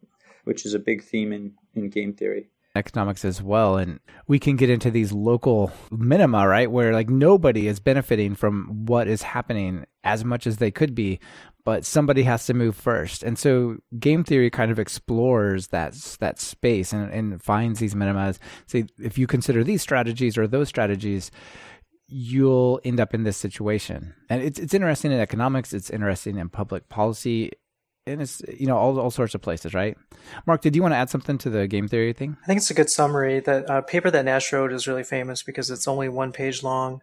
which 0.44 0.64
is 0.64 0.72
a 0.72 0.78
big 0.78 1.02
theme 1.02 1.32
in, 1.32 1.54
in 1.74 1.90
game 1.90 2.14
theory 2.14 2.48
economics 2.78 3.24
as 3.24 3.42
well 3.42 3.76
and 3.76 4.00
we 4.26 4.38
can 4.38 4.56
get 4.56 4.70
into 4.70 4.90
these 4.90 5.12
local 5.12 5.70
minima 5.90 6.46
right 6.46 6.70
where 6.70 6.92
like 6.92 7.10
nobody 7.10 7.66
is 7.66 7.80
benefiting 7.80 8.34
from 8.34 8.86
what 8.86 9.08
is 9.08 9.22
happening 9.22 9.84
as 10.04 10.24
much 10.24 10.46
as 10.46 10.56
they 10.56 10.70
could 10.70 10.94
be 10.94 11.18
but 11.68 11.84
somebody 11.84 12.22
has 12.22 12.46
to 12.46 12.54
move 12.54 12.74
first. 12.74 13.22
And 13.22 13.38
so 13.38 13.76
game 13.98 14.24
theory 14.24 14.48
kind 14.48 14.70
of 14.70 14.78
explores 14.78 15.66
that 15.66 15.92
that 16.18 16.40
space 16.40 16.94
and, 16.94 17.12
and 17.12 17.42
finds 17.42 17.78
these 17.78 17.94
minima 17.94 18.32
say 18.66 18.86
if 18.98 19.18
you 19.18 19.26
consider 19.26 19.62
these 19.62 19.82
strategies 19.82 20.38
or 20.38 20.46
those 20.46 20.70
strategies 20.70 21.30
you'll 22.06 22.80
end 22.84 23.00
up 23.00 23.12
in 23.12 23.24
this 23.24 23.36
situation. 23.36 24.14
And 24.30 24.42
it's, 24.42 24.58
it's 24.58 24.72
interesting 24.72 25.12
in 25.12 25.20
economics 25.20 25.74
it's 25.74 25.90
interesting 25.90 26.38
in 26.38 26.48
public 26.48 26.88
policy 26.88 27.50
and 28.08 28.22
it's 28.22 28.42
you 28.58 28.66
know 28.66 28.76
all 28.76 28.98
all 28.98 29.10
sorts 29.10 29.34
of 29.34 29.42
places, 29.42 29.74
right? 29.74 29.96
Mark, 30.46 30.60
did 30.60 30.74
you 30.74 30.82
want 30.82 30.92
to 30.92 30.96
add 30.96 31.10
something 31.10 31.38
to 31.38 31.50
the 31.50 31.66
game 31.66 31.88
theory 31.88 32.12
thing? 32.12 32.36
I 32.42 32.46
think 32.46 32.58
it's 32.58 32.70
a 32.70 32.74
good 32.74 32.90
summary. 32.90 33.40
That 33.40 33.68
uh, 33.70 33.80
paper 33.82 34.10
that 34.10 34.24
Nash 34.24 34.52
wrote 34.52 34.72
is 34.72 34.88
really 34.88 35.04
famous 35.04 35.42
because 35.42 35.70
it's 35.70 35.88
only 35.88 36.08
one 36.08 36.32
page 36.32 36.62
long, 36.62 37.02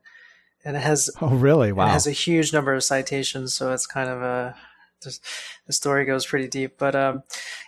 and 0.63 0.75
it 0.75 0.81
has 0.81 1.09
oh 1.21 1.29
really 1.29 1.71
wow 1.71 1.87
it 1.87 1.91
has 1.91 2.07
a 2.07 2.11
huge 2.11 2.53
number 2.53 2.73
of 2.73 2.83
citations. 2.83 3.53
So 3.53 3.71
it's 3.71 3.87
kind 3.87 4.09
of 4.09 4.21
a 4.21 4.55
just, 5.05 5.23
the 5.67 5.73
story 5.73 6.05
goes 6.05 6.25
pretty 6.25 6.47
deep. 6.47 6.77
But 6.77 6.95
um, 6.95 7.23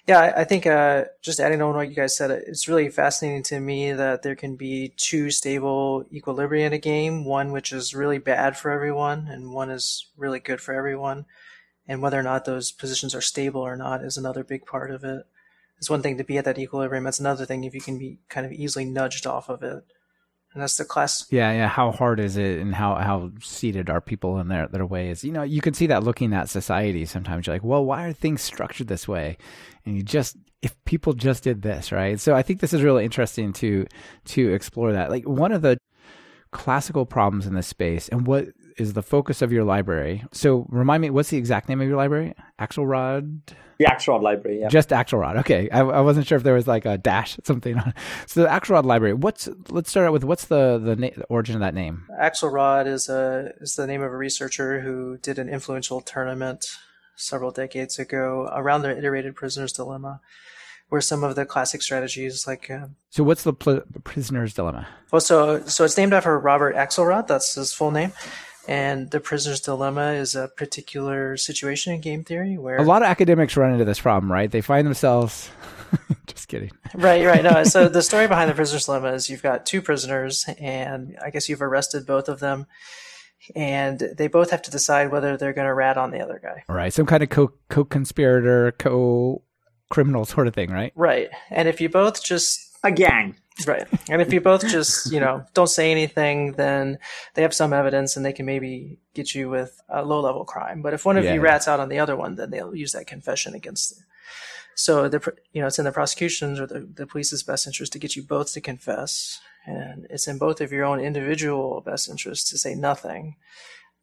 yeah, 0.07 0.19
I, 0.19 0.41
I 0.41 0.43
think 0.43 0.65
uh, 0.65 1.05
just 1.21 1.39
adding 1.39 1.61
on 1.61 1.75
what 1.75 1.89
you 1.89 1.95
guys 1.95 2.17
said, 2.17 2.31
it's 2.31 2.67
really 2.67 2.89
fascinating 2.89 3.43
to 3.43 3.59
me 3.59 3.93
that 3.93 4.23
there 4.23 4.35
can 4.35 4.55
be 4.55 4.93
two 4.97 5.29
stable 5.29 6.03
equilibria 6.13 6.65
in 6.65 6.73
a 6.73 6.79
game, 6.79 7.25
one 7.25 7.51
which 7.51 7.71
is 7.71 7.95
really 7.95 8.17
bad 8.17 8.57
for 8.57 8.71
everyone, 8.71 9.27
and 9.29 9.51
one 9.51 9.69
is 9.69 10.07
really 10.17 10.39
good 10.39 10.59
for 10.59 10.73
everyone. 10.73 11.25
And 11.87 12.01
whether 12.01 12.19
or 12.19 12.23
not 12.23 12.45
those 12.45 12.71
positions 12.71 13.15
are 13.15 13.21
stable 13.21 13.61
or 13.61 13.77
not 13.77 14.03
is 14.03 14.17
another 14.17 14.43
big 14.43 14.65
part 14.65 14.91
of 14.91 15.03
it. 15.03 15.25
It's 15.77 15.89
one 15.89 16.01
thing 16.01 16.17
to 16.17 16.23
be 16.23 16.37
at 16.37 16.45
that 16.45 16.57
equilibrium. 16.57 17.07
It's 17.07 17.19
another 17.19 17.45
thing 17.45 17.63
if 17.63 17.73
you 17.73 17.81
can 17.81 17.97
be 17.97 18.19
kind 18.29 18.45
of 18.45 18.51
easily 18.51 18.83
nudged 18.83 19.25
off 19.25 19.47
of 19.49 19.63
it 19.63 19.83
and 20.57 20.63
that's 20.63 20.77
the 20.77 20.85
class. 20.85 21.27
Yeah, 21.29 21.51
yeah. 21.51 21.67
How 21.67 21.91
hard 21.91 22.19
is 22.19 22.35
it, 22.35 22.59
and 22.59 22.73
how 22.73 22.95
how 22.95 23.29
seated 23.41 23.91
are 23.91 24.01
people 24.01 24.39
in 24.39 24.47
their 24.47 24.67
their 24.67 24.87
ways? 24.87 25.23
You 25.23 25.31
know, 25.31 25.43
you 25.43 25.61
can 25.61 25.75
see 25.75 25.85
that 25.85 26.03
looking 26.03 26.33
at 26.33 26.49
society. 26.49 27.05
Sometimes 27.05 27.45
you're 27.45 27.55
like, 27.55 27.63
well, 27.63 27.85
why 27.85 28.05
are 28.05 28.11
things 28.13 28.41
structured 28.41 28.87
this 28.87 29.07
way? 29.07 29.37
And 29.85 29.95
you 29.95 30.01
just 30.01 30.35
if 30.63 30.75
people 30.85 31.13
just 31.13 31.43
did 31.43 31.61
this, 31.61 31.91
right? 31.91 32.19
So 32.19 32.33
I 32.33 32.41
think 32.41 32.59
this 32.59 32.73
is 32.73 32.81
really 32.81 33.05
interesting 33.05 33.53
to 33.53 33.85
to 34.25 34.53
explore 34.53 34.93
that. 34.93 35.11
Like 35.11 35.27
one 35.27 35.51
of 35.51 35.61
the 35.61 35.77
classical 36.51 37.05
problems 37.05 37.45
in 37.45 37.53
this 37.53 37.67
space, 37.67 38.09
and 38.09 38.25
what 38.25 38.47
is 38.77 38.93
the 38.93 39.01
focus 39.01 39.41
of 39.41 39.51
your 39.51 39.63
library. 39.63 40.23
So 40.31 40.65
remind 40.69 41.01
me, 41.01 41.09
what's 41.09 41.29
the 41.29 41.37
exact 41.37 41.69
name 41.69 41.81
of 41.81 41.87
your 41.87 41.97
library? 41.97 42.33
Axelrod. 42.59 43.39
The 43.79 43.85
Axelrod 43.85 44.21
library, 44.21 44.61
yeah. 44.61 44.69
Just 44.69 44.89
Axelrod. 44.89 45.39
Okay, 45.39 45.69
I, 45.69 45.79
I, 45.79 46.01
wasn't 46.01 46.25
sure 46.25 46.35
if 46.35 46.43
there 46.43 46.53
was 46.53 46.67
like 46.67 46.85
a 46.85 46.97
dash 46.97 47.37
something 47.43 47.77
on. 47.77 47.89
It. 47.89 47.95
So 48.25 48.41
the 48.43 48.47
Axelrod 48.47 48.85
library. 48.85 49.13
What's 49.13 49.49
let's 49.69 49.89
start 49.89 50.07
out 50.07 50.13
with 50.13 50.23
what's 50.23 50.45
the 50.45 50.79
the, 50.79 50.95
na- 50.95 51.09
the 51.15 51.25
origin 51.25 51.55
of 51.55 51.61
that 51.61 51.75
name? 51.75 52.07
Axelrod 52.19 52.87
is 52.87 53.09
a 53.09 53.53
is 53.61 53.75
the 53.75 53.85
name 53.85 54.01
of 54.01 54.11
a 54.11 54.17
researcher 54.17 54.81
who 54.81 55.17
did 55.17 55.37
an 55.37 55.49
influential 55.49 56.01
tournament 56.01 56.65
several 57.15 57.51
decades 57.51 57.99
ago 57.99 58.49
around 58.53 58.83
the 58.83 58.97
iterated 58.97 59.35
prisoner's 59.35 59.73
dilemma 59.73 60.21
where 60.89 61.01
some 61.01 61.23
of 61.23 61.35
the 61.35 61.45
classic 61.45 61.81
strategies 61.81 62.47
like 62.47 62.69
uh, 62.69 62.87
so 63.09 63.23
what's 63.23 63.43
the 63.43 63.53
pl- 63.53 63.81
prisoner's 64.03 64.53
dilemma 64.53 64.87
well 65.11 65.19
so 65.19 65.61
so 65.65 65.83
it's 65.83 65.97
named 65.97 66.13
after 66.13 66.37
robert 66.39 66.75
axelrod 66.75 67.27
that's 67.27 67.55
his 67.55 67.73
full 67.73 67.91
name 67.91 68.13
and 68.67 69.09
the 69.11 69.19
prisoner's 69.19 69.61
dilemma 69.61 70.11
is 70.11 70.35
a 70.35 70.49
particular 70.49 71.37
situation 71.37 71.93
in 71.93 72.01
game 72.01 72.23
theory 72.23 72.57
where 72.57 72.77
a 72.77 72.83
lot 72.83 73.01
of 73.01 73.07
academics 73.07 73.55
run 73.55 73.71
into 73.71 73.85
this 73.85 73.99
problem, 73.99 74.31
right? 74.31 74.51
They 74.51 74.61
find 74.61 74.85
themselves. 74.85 75.49
just 76.27 76.49
kidding. 76.49 76.71
Right, 76.93 77.25
right. 77.25 77.43
No, 77.43 77.63
so 77.63 77.87
the 77.87 78.01
story 78.03 78.27
behind 78.27 78.49
the 78.49 78.55
prisoner's 78.55 78.85
dilemma 78.85 79.13
is 79.13 79.29
you've 79.29 79.43
got 79.43 79.65
two 79.65 79.81
prisoners, 79.81 80.45
and 80.59 81.17
I 81.23 81.29
guess 81.29 81.47
you've 81.47 81.61
arrested 81.61 82.05
both 82.05 82.27
of 82.27 82.39
them, 82.41 82.67
and 83.55 83.99
they 83.99 84.27
both 84.27 84.51
have 84.51 84.61
to 84.63 84.71
decide 84.71 85.11
whether 85.11 85.37
they're 85.37 85.53
going 85.53 85.67
to 85.67 85.73
rat 85.73 85.97
on 85.97 86.11
the 86.11 86.19
other 86.19 86.39
guy. 86.43 86.63
Right, 86.67 86.91
some 86.91 87.05
kind 87.05 87.23
of 87.23 87.29
co 87.29 87.53
co 87.69 87.85
conspirator, 87.85 88.73
co 88.73 89.43
criminal 89.89 90.25
sort 90.25 90.47
of 90.47 90.53
thing, 90.53 90.71
right? 90.71 90.91
Right, 90.95 91.29
and 91.49 91.69
if 91.69 91.79
you 91.79 91.87
both 91.87 92.23
just 92.23 92.59
a 92.83 92.91
gang 92.91 93.37
Right. 93.65 93.87
And 94.09 94.21
if 94.21 94.31
you 94.31 94.39
both 94.39 94.67
just, 94.67 95.11
you 95.11 95.19
know, 95.19 95.43
don't 95.53 95.67
say 95.67 95.89
anything, 95.89 96.51
then 96.53 96.99
they 97.33 97.41
have 97.41 97.53
some 97.53 97.73
evidence 97.73 98.15
and 98.15 98.25
they 98.25 98.33
can 98.33 98.45
maybe 98.45 98.99
get 99.15 99.33
you 99.33 99.49
with 99.49 99.81
a 99.89 100.05
low 100.05 100.19
level 100.19 100.45
crime. 100.45 100.81
But 100.81 100.93
if 100.93 101.05
one 101.05 101.17
of 101.17 101.23
yeah, 101.23 101.33
you 101.33 101.41
rats 101.41 101.67
out 101.67 101.79
on 101.79 101.89
the 101.89 101.99
other 101.99 102.15
one, 102.15 102.35
then 102.35 102.51
they'll 102.51 102.75
use 102.75 102.91
that 102.91 103.07
confession 103.07 103.55
against 103.55 103.97
you. 103.97 104.03
So 104.75 105.09
the, 105.09 105.33
you 105.53 105.61
know, 105.61 105.67
it's 105.67 105.79
in 105.79 105.85
the 105.85 105.91
prosecution's 105.91 106.59
or 106.59 106.67
the, 106.67 106.87
the 106.93 107.07
police's 107.07 107.41
best 107.41 107.65
interest 107.65 107.93
to 107.93 107.99
get 107.99 108.15
you 108.15 108.21
both 108.21 108.53
to 108.53 108.61
confess. 108.61 109.39
And 109.65 110.05
it's 110.11 110.27
in 110.27 110.37
both 110.37 110.61
of 110.61 110.71
your 110.71 110.85
own 110.85 110.99
individual 110.99 111.81
best 111.81 112.09
interest 112.09 112.49
to 112.49 112.59
say 112.59 112.75
nothing. 112.75 113.37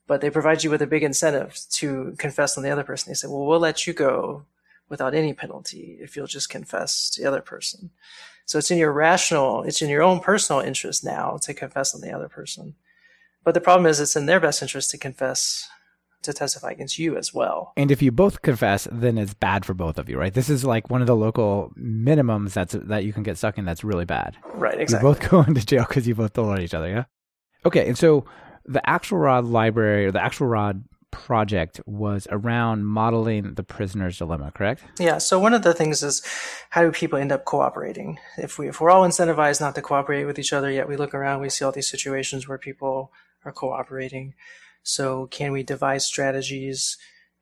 But 0.09 0.21
they 0.21 0.31
provide 0.31 0.65
you 0.65 0.71
with 0.71 0.83
a 0.83 0.87
big 0.87 1.05
incentive 1.05 1.59
to 1.75 2.17
confess 2.19 2.59
on 2.59 2.65
the 2.65 2.71
other 2.71 2.83
person. 2.83 3.11
They 3.11 3.15
say, 3.15 3.29
well, 3.29 3.47
we'll 3.47 3.61
let 3.61 3.87
you 3.87 3.93
go 3.93 4.47
without 4.89 5.15
any 5.15 5.33
penalty 5.33 5.97
if 6.01 6.17
you'll 6.17 6.27
just 6.27 6.51
confess 6.51 7.09
to 7.11 7.23
the 7.23 7.29
other 7.29 7.41
person. 7.41 7.91
So 8.47 8.59
it's 8.59 8.71
in 8.71 8.79
your 8.79 8.93
rational, 8.93 9.63
it's 9.63 9.81
in 9.81 9.89
your 9.89 10.03
own 10.03 10.21
personal 10.21 10.61
interest 10.61 11.05
now 11.05 11.39
to 11.43 11.55
confess 11.55 11.95
on 11.95 12.01
the 12.01 12.13
other 12.13 12.29
person. 12.29 12.75
But 13.43 13.55
the 13.55 13.61
problem 13.61 13.87
is 13.87 14.01
it's 14.01 14.17
in 14.17 14.27
their 14.27 14.41
best 14.41 14.63
interest 14.63 14.91
to 14.91 14.99
confess 14.99 15.69
to 16.25 16.33
testify 16.33 16.71
against 16.71 16.99
you 16.99 17.17
as 17.17 17.33
well. 17.33 17.73
And 17.77 17.91
if 17.91 18.03
you 18.03 18.11
both 18.11 18.41
confess, 18.43 18.89
then 18.91 19.19
it's 19.19 19.35
bad 19.35 19.65
for 19.65 19.75
both 19.75 19.99
of 19.99 20.09
you, 20.09 20.19
right? 20.19 20.33
This 20.33 20.49
is 20.49 20.65
like 20.65 20.91
one 20.91 21.03
of 21.03 21.07
the 21.07 21.15
local 21.15 21.71
minimums 21.79 22.55
that's 22.55 22.73
that 22.73 23.05
you 23.05 23.13
can 23.13 23.23
get 23.23 23.39
stuck 23.39 23.59
in 23.59 23.65
that's 23.65 23.85
really 23.85 24.07
bad. 24.07 24.37
Right, 24.55 24.81
exactly. 24.81 25.09
You 25.09 25.15
both 25.15 25.31
go 25.31 25.43
into 25.47 25.65
jail 25.65 25.85
because 25.87 26.09
you 26.09 26.15
both 26.15 26.33
told 26.33 26.49
on 26.49 26.61
each 26.61 26.75
other, 26.75 26.89
yeah? 26.89 27.05
Okay, 27.67 27.87
and 27.87 27.97
so 27.97 28.25
the 28.67 28.83
Axelrod 28.87 29.51
library 29.51 30.07
or 30.07 30.13
the 30.13 30.19
Axelrod 30.19 30.83
project 31.15 31.81
was 31.87 32.27
around 32.31 32.85
modeling 32.85 33.55
the 33.55 33.63
prisoner's 33.63 34.19
dilemma, 34.19 34.53
correct? 34.53 34.83
Yeah. 34.99 35.19
So 35.19 35.39
one 35.39 35.55
of 35.55 35.63
the 35.63 35.73
things 35.73 36.03
is 36.03 36.23
how 36.71 36.83
do 36.83 36.91
people 36.91 37.19
end 37.19 37.33
up 37.33 37.45
cooperating? 37.45 38.19
If 38.37 38.59
we 38.59 38.69
if 38.69 38.81
we're 38.81 38.91
all 38.91 39.07
incentivized 39.07 39.61
not 39.61 39.75
to 39.77 39.83
cooperate 39.83 40.25
with 40.25 40.39
each 40.39 40.53
other, 40.53 40.71
yet 40.71 40.89
we 40.89 40.97
look 40.97 41.15
around, 41.15 41.41
we 41.41 41.49
see 41.49 41.65
all 41.65 41.73
these 41.73 41.89
situations 41.89 42.49
where 42.49 42.59
people 42.59 43.13
are 43.45 43.53
cooperating. 43.53 44.35
So 44.83 45.27
can 45.29 45.53
we 45.53 45.63
devise 45.63 46.05
strategies 46.05 46.99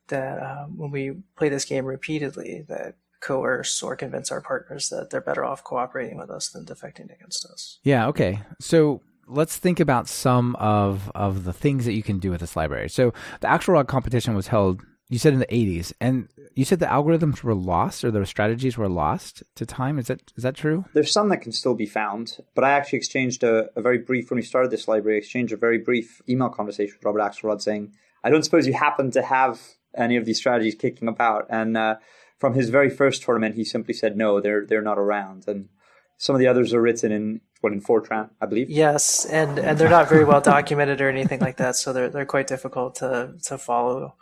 that 0.08 0.42
um, 0.42 0.76
when 0.76 0.90
we 0.90 1.14
play 1.36 1.48
this 1.48 1.64
game 1.64 1.86
repeatedly 1.86 2.64
that 2.68 2.96
coerce 3.20 3.82
or 3.82 3.96
convince 3.96 4.30
our 4.30 4.40
partners 4.40 4.88
that 4.90 5.10
they're 5.10 5.20
better 5.20 5.44
off 5.44 5.64
cooperating 5.64 6.18
with 6.18 6.30
us 6.30 6.50
than 6.50 6.66
defecting 6.66 7.12
against 7.14 7.46
us? 7.46 7.78
Yeah. 7.82 8.08
Okay. 8.08 8.40
So 8.60 9.00
let's 9.26 9.56
think 9.56 9.80
about 9.80 10.08
some 10.08 10.56
of 10.56 11.10
of 11.14 11.44
the 11.44 11.52
things 11.52 11.84
that 11.84 11.92
you 11.92 12.02
can 12.02 12.18
do 12.18 12.30
with 12.30 12.40
this 12.40 12.56
library. 12.56 12.88
So 12.88 13.12
the 13.40 13.48
Axelrod 13.48 13.86
competition 13.86 14.34
was 14.34 14.48
held. 14.48 14.82
You 15.08 15.18
said 15.18 15.34
in 15.34 15.40
the 15.40 15.46
80s, 15.46 15.92
and 16.00 16.28
you 16.54 16.64
said 16.64 16.80
the 16.80 16.86
algorithms 16.86 17.42
were 17.42 17.54
lost 17.54 18.02
or 18.02 18.10
the 18.10 18.24
strategies 18.24 18.78
were 18.78 18.88
lost 18.88 19.42
to 19.56 19.66
time. 19.66 19.98
Is 19.98 20.06
that 20.06 20.32
is 20.36 20.42
that 20.42 20.54
true? 20.54 20.86
There's 20.94 21.12
some 21.12 21.28
that 21.28 21.42
can 21.42 21.52
still 21.52 21.74
be 21.74 21.84
found, 21.84 22.38
but 22.54 22.64
I 22.64 22.70
actually 22.70 22.98
exchanged 22.98 23.44
a, 23.44 23.68
a 23.76 23.82
very 23.82 23.98
brief 23.98 24.30
when 24.30 24.36
we 24.36 24.42
started 24.42 24.70
this 24.70 24.88
library. 24.88 25.16
I 25.16 25.18
exchanged 25.18 25.52
a 25.52 25.58
very 25.58 25.78
brief 25.78 26.22
email 26.28 26.48
conversation 26.48 26.94
with 26.96 27.04
Robert 27.04 27.20
Axelrod 27.20 27.60
saying, 27.60 27.92
"I 28.24 28.30
don't 28.30 28.42
suppose 28.42 28.66
you 28.66 28.72
happen 28.72 29.10
to 29.10 29.22
have 29.22 29.60
any 29.94 30.16
of 30.16 30.24
these 30.24 30.38
strategies 30.38 30.74
kicking 30.74 31.08
about." 31.08 31.46
And 31.50 31.76
uh, 31.76 31.96
from 32.38 32.54
his 32.54 32.70
very 32.70 32.88
first 32.88 33.22
tournament, 33.22 33.54
he 33.54 33.64
simply 33.64 33.92
said, 33.92 34.16
"No, 34.16 34.40
they're 34.40 34.64
they're 34.64 34.80
not 34.80 34.98
around." 34.98 35.44
And 35.46 35.68
some 36.16 36.34
of 36.34 36.40
the 36.40 36.46
others 36.46 36.72
are 36.72 36.80
written 36.80 37.12
in 37.12 37.40
what 37.62 37.72
in 37.72 37.80
Fortran, 37.80 38.30
I 38.40 38.46
believe. 38.46 38.68
Yes, 38.68 39.24
and 39.24 39.58
and 39.58 39.78
they're 39.78 39.88
not 39.88 40.08
very 40.08 40.24
well 40.24 40.40
documented 40.40 41.00
or 41.00 41.08
anything 41.08 41.40
like 41.40 41.56
that, 41.56 41.76
so 41.76 41.92
they're 41.92 42.08
they're 42.08 42.26
quite 42.26 42.46
difficult 42.46 42.96
to 42.96 43.34
to 43.44 43.56
follow. 43.56 44.14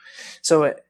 So 0.43 0.65
it, 0.65 0.85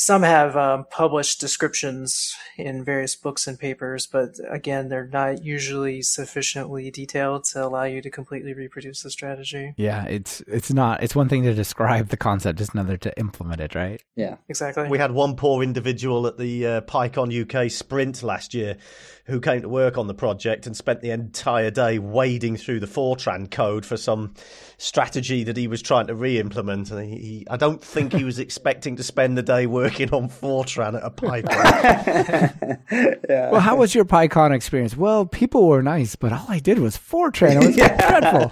some 0.00 0.22
have 0.22 0.56
um, 0.56 0.86
published 0.90 1.40
descriptions 1.40 2.32
in 2.56 2.84
various 2.84 3.16
books 3.16 3.48
and 3.48 3.58
papers, 3.58 4.06
but 4.06 4.36
again, 4.48 4.88
they're 4.88 5.08
not 5.08 5.44
usually 5.44 6.02
sufficiently 6.02 6.88
detailed 6.92 7.42
to 7.46 7.64
allow 7.64 7.82
you 7.82 8.00
to 8.02 8.08
completely 8.08 8.54
reproduce 8.54 9.02
the 9.02 9.10
strategy. 9.10 9.74
Yeah, 9.76 10.04
it's 10.04 10.40
it's 10.46 10.72
not. 10.72 11.02
It's 11.02 11.16
one 11.16 11.28
thing 11.28 11.42
to 11.42 11.52
describe 11.52 12.10
the 12.10 12.16
concept, 12.16 12.60
it's 12.60 12.70
another 12.70 12.96
to 12.96 13.18
implement 13.18 13.60
it, 13.60 13.74
right? 13.74 14.00
Yeah, 14.14 14.36
exactly. 14.48 14.88
We 14.88 14.98
had 14.98 15.10
one 15.10 15.34
poor 15.34 15.64
individual 15.64 16.28
at 16.28 16.38
the 16.38 16.64
uh, 16.64 16.80
PyCon 16.82 17.34
UK 17.42 17.68
sprint 17.68 18.22
last 18.22 18.54
year 18.54 18.76
who 19.28 19.40
came 19.40 19.60
to 19.60 19.68
work 19.68 19.98
on 19.98 20.06
the 20.06 20.14
project 20.14 20.66
and 20.66 20.74
spent 20.74 21.02
the 21.02 21.10
entire 21.10 21.70
day 21.70 21.98
wading 21.98 22.56
through 22.56 22.80
the 22.80 22.86
Fortran 22.86 23.50
code 23.50 23.84
for 23.84 23.98
some 23.98 24.32
strategy 24.78 25.44
that 25.44 25.54
he 25.56 25.68
was 25.68 25.82
trying 25.82 26.06
to 26.06 26.14
re-implement. 26.14 26.90
And 26.90 27.12
he, 27.12 27.20
he 27.20 27.46
I 27.50 27.58
don't 27.58 27.82
think 27.82 28.14
he 28.14 28.24
was 28.24 28.38
expecting 28.48 28.96
to 28.96 29.02
spend 29.02 29.36
the 29.36 29.42
day 29.42 29.66
working 29.66 30.14
on 30.14 30.30
Fortran 30.30 30.96
at 30.96 31.04
a 31.04 31.10
PyCon. 31.10 32.78
yeah. 33.28 33.50
Well, 33.50 33.60
how 33.60 33.76
was 33.76 33.94
your 33.94 34.06
PyCon 34.06 34.54
experience? 34.54 34.96
Well, 34.96 35.26
people 35.26 35.68
were 35.68 35.82
nice, 35.82 36.16
but 36.16 36.32
all 36.32 36.46
I 36.48 36.58
did 36.58 36.78
was 36.78 36.96
Fortran. 36.96 37.62
It 37.62 37.66
was 37.66 37.76
dreadful. 37.98 38.48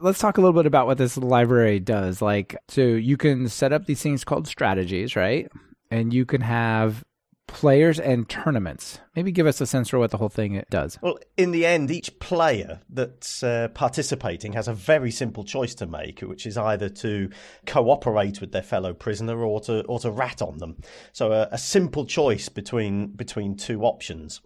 Let's 0.00 0.20
talk 0.20 0.38
a 0.38 0.40
little 0.40 0.54
bit 0.54 0.66
about 0.66 0.86
what 0.86 0.96
this 0.96 1.16
library 1.16 1.80
does. 1.80 2.22
Like, 2.22 2.54
so 2.68 2.82
you 2.82 3.16
can 3.16 3.48
set 3.48 3.72
up 3.72 3.86
these 3.86 4.00
things 4.00 4.22
called 4.22 4.46
strategies, 4.46 5.16
right? 5.16 5.50
And 5.90 6.14
you 6.14 6.24
can 6.24 6.40
have 6.40 7.02
players 7.46 7.98
and 7.98 8.28
tournaments. 8.28 9.00
Maybe 9.14 9.32
give 9.32 9.46
us 9.46 9.60
a 9.60 9.66
sense 9.66 9.88
for 9.88 9.98
what 9.98 10.10
the 10.10 10.18
whole 10.18 10.28
thing 10.28 10.62
does. 10.70 10.98
Well, 11.00 11.18
in 11.36 11.52
the 11.52 11.64
end, 11.64 11.90
each 11.90 12.18
player 12.18 12.80
that's 12.90 13.42
uh, 13.42 13.68
participating 13.74 14.52
has 14.54 14.68
a 14.68 14.72
very 14.72 15.10
simple 15.10 15.44
choice 15.44 15.74
to 15.76 15.86
make, 15.86 16.20
which 16.20 16.46
is 16.46 16.56
either 16.56 16.88
to 16.88 17.30
cooperate 17.66 18.40
with 18.40 18.52
their 18.52 18.62
fellow 18.62 18.92
prisoner 18.92 19.42
or 19.44 19.60
to 19.60 19.82
or 19.84 19.98
to 20.00 20.10
rat 20.10 20.42
on 20.42 20.58
them. 20.58 20.76
So 21.12 21.32
a, 21.32 21.48
a 21.52 21.58
simple 21.58 22.04
choice 22.04 22.48
between 22.48 23.08
between 23.08 23.56
two 23.56 23.82
options. 23.82 24.40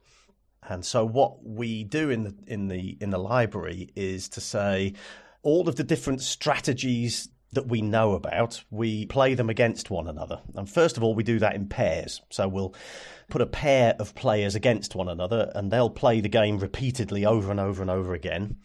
And 0.68 0.84
so 0.84 1.04
what 1.04 1.44
we 1.44 1.84
do 1.84 2.10
in 2.10 2.22
the 2.24 2.34
in 2.46 2.68
the 2.68 2.96
in 3.00 3.10
the 3.10 3.18
library 3.18 3.90
is 3.96 4.28
to 4.30 4.40
say 4.40 4.94
all 5.42 5.68
of 5.68 5.76
the 5.76 5.84
different 5.84 6.20
strategies 6.20 7.28
that 7.52 7.66
we 7.66 7.82
know 7.82 8.12
about, 8.12 8.62
we 8.70 9.06
play 9.06 9.34
them 9.34 9.50
against 9.50 9.90
one 9.90 10.06
another. 10.06 10.40
And 10.54 10.68
first 10.68 10.96
of 10.96 11.02
all, 11.02 11.14
we 11.14 11.24
do 11.24 11.38
that 11.40 11.54
in 11.54 11.68
pairs. 11.68 12.22
So 12.30 12.46
we'll 12.46 12.74
put 13.30 13.40
a 13.40 13.46
pair 13.46 13.94
of 13.98 14.14
players 14.14 14.54
against 14.54 14.94
one 14.94 15.08
another 15.08 15.50
and 15.54 15.70
they'll 15.70 15.90
play 15.90 16.20
the 16.20 16.28
game 16.28 16.58
repeatedly 16.58 17.24
over 17.24 17.50
and 17.50 17.60
over 17.60 17.80
and 17.82 17.90
over 17.90 18.12
again. 18.14 18.56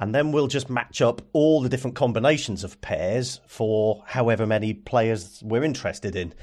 And 0.00 0.14
then 0.14 0.32
we'll 0.32 0.48
just 0.48 0.68
match 0.68 1.00
up 1.00 1.22
all 1.32 1.62
the 1.62 1.68
different 1.68 1.96
combinations 1.96 2.64
of 2.64 2.80
pairs 2.80 3.40
for 3.46 4.02
however 4.06 4.46
many 4.46 4.74
players 4.74 5.42
we're 5.44 5.62
interested 5.62 6.16
in 6.16 6.34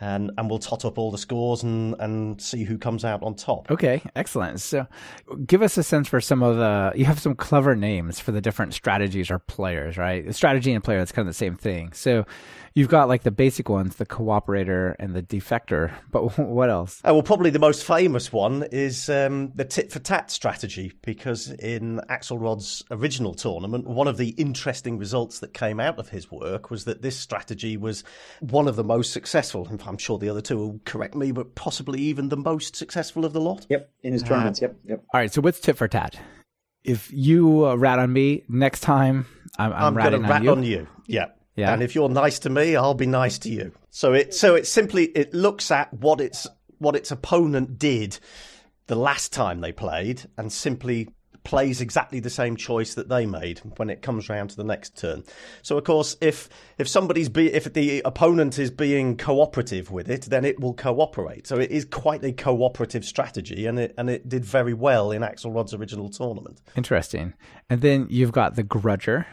and 0.00 0.30
and 0.38 0.48
we'll 0.48 0.58
tot 0.58 0.84
up 0.84 0.98
all 0.98 1.10
the 1.10 1.18
scores 1.18 1.62
and 1.62 1.94
and 2.00 2.40
see 2.40 2.64
who 2.64 2.78
comes 2.78 3.04
out 3.04 3.22
on 3.22 3.34
top. 3.34 3.70
Okay, 3.70 4.02
excellent. 4.16 4.60
So, 4.60 4.86
give 5.46 5.62
us 5.62 5.76
a 5.76 5.82
sense 5.82 6.08
for 6.08 6.20
some 6.20 6.42
of 6.42 6.56
the. 6.56 6.92
You 6.94 7.04
have 7.04 7.20
some 7.20 7.34
clever 7.34 7.76
names 7.76 8.18
for 8.18 8.32
the 8.32 8.40
different 8.40 8.74
strategies 8.74 9.30
or 9.30 9.38
players, 9.38 9.98
right? 9.98 10.34
Strategy 10.34 10.72
and 10.72 10.82
player 10.82 10.98
that's 10.98 11.12
kind 11.12 11.28
of 11.28 11.34
the 11.34 11.38
same 11.38 11.56
thing. 11.56 11.92
So, 11.92 12.24
you've 12.74 12.88
got 12.88 13.08
like 13.08 13.22
the 13.22 13.30
basic 13.30 13.68
ones, 13.68 13.96
the 13.96 14.06
cooperator 14.06 14.94
and 14.98 15.14
the 15.14 15.22
defector. 15.22 15.92
But 16.10 16.36
what 16.38 16.70
else? 16.70 17.00
Oh, 17.04 17.14
well, 17.14 17.22
probably 17.22 17.50
the 17.50 17.60
most 17.60 17.84
famous 17.84 18.32
one 18.32 18.64
is 18.72 19.08
um, 19.08 19.52
the 19.54 19.64
tit 19.64 19.92
for 19.92 20.00
tat 20.00 20.30
strategy, 20.30 20.92
because 21.02 21.50
in 21.50 22.00
Axelrod's 22.10 22.82
original 22.90 23.32
tournament, 23.32 23.86
one 23.86 24.08
of 24.08 24.16
the 24.16 24.30
interesting 24.30 24.98
results 24.98 25.38
that 25.38 25.54
came 25.54 25.78
out 25.78 25.98
of 25.98 26.08
his 26.08 26.30
work 26.30 26.68
was 26.68 26.84
that 26.84 27.02
this 27.02 27.16
strategy 27.16 27.76
was 27.76 28.02
one 28.40 28.66
of 28.66 28.74
the 28.74 28.82
most 28.82 29.12
successful. 29.12 29.68
I'm 29.86 29.98
sure 29.98 30.18
the 30.18 30.28
other 30.28 30.40
two 30.40 30.56
will 30.58 30.80
correct 30.84 31.14
me, 31.14 31.30
but 31.30 31.54
possibly 31.54 32.00
even 32.00 32.28
the 32.28 32.36
most 32.36 32.74
successful 32.74 33.24
of 33.24 33.32
the 33.32 33.40
lot. 33.40 33.66
Yep, 33.68 33.88
in 34.02 34.12
his 34.12 34.22
tournaments. 34.22 34.60
Uh, 34.60 34.66
yep, 34.66 34.76
yep. 34.86 35.04
All 35.14 35.20
right. 35.20 35.32
So 35.32 35.40
what's 35.40 35.60
tit 35.60 35.76
for 35.76 35.86
tat? 35.86 36.18
If 36.82 37.12
you 37.12 37.66
uh, 37.68 37.76
rat 37.76 37.98
on 37.98 38.12
me 38.12 38.42
next 38.48 38.80
time, 38.80 39.26
I'm, 39.58 39.72
I'm, 39.72 39.98
I'm 39.98 40.10
going 40.10 40.22
to 40.22 40.28
rat 40.28 40.42
you. 40.42 40.50
on 40.50 40.62
you. 40.62 40.88
Yeah. 41.06 41.26
Yeah. 41.56 41.72
And 41.72 41.82
if 41.82 41.94
you're 41.94 42.08
nice 42.08 42.38
to 42.40 42.50
me, 42.50 42.76
I'll 42.76 42.94
be 42.94 43.06
nice 43.06 43.38
to 43.40 43.50
you. 43.50 43.72
So 43.90 44.12
it 44.12 44.34
so 44.34 44.54
it 44.54 44.66
simply 44.66 45.06
it 45.06 45.34
looks 45.34 45.70
at 45.70 45.92
what 45.92 46.20
its 46.20 46.46
what 46.78 46.96
its 46.96 47.10
opponent 47.10 47.78
did 47.78 48.18
the 48.86 48.96
last 48.96 49.32
time 49.32 49.60
they 49.60 49.72
played 49.72 50.22
and 50.36 50.52
simply 50.52 51.08
plays 51.44 51.80
exactly 51.80 52.20
the 52.20 52.30
same 52.30 52.56
choice 52.56 52.94
that 52.94 53.08
they 53.08 53.26
made 53.26 53.60
when 53.76 53.88
it 53.90 54.02
comes 54.02 54.28
round 54.28 54.50
to 54.50 54.56
the 54.56 54.64
next 54.64 54.96
turn. 54.96 55.24
So 55.62 55.78
of 55.78 55.84
course, 55.84 56.16
if 56.20 56.48
if 56.78 56.88
somebody's 56.88 57.28
be 57.28 57.52
if 57.52 57.72
the 57.72 58.02
opponent 58.04 58.58
is 58.58 58.70
being 58.70 59.16
cooperative 59.16 59.90
with 59.90 60.10
it, 60.10 60.22
then 60.22 60.44
it 60.44 60.60
will 60.60 60.74
cooperate. 60.74 61.46
So 61.46 61.58
it 61.58 61.70
is 61.70 61.84
quite 61.84 62.24
a 62.24 62.32
cooperative 62.32 63.04
strategy, 63.04 63.66
and 63.66 63.78
it 63.78 63.94
and 63.96 64.10
it 64.10 64.28
did 64.28 64.44
very 64.44 64.74
well 64.74 65.10
in 65.10 65.22
Axelrod's 65.22 65.74
original 65.74 66.10
tournament. 66.10 66.60
Interesting. 66.76 67.34
And 67.68 67.80
then 67.80 68.06
you've 68.10 68.32
got 68.32 68.56
the 68.56 68.64
Grudger, 68.64 69.26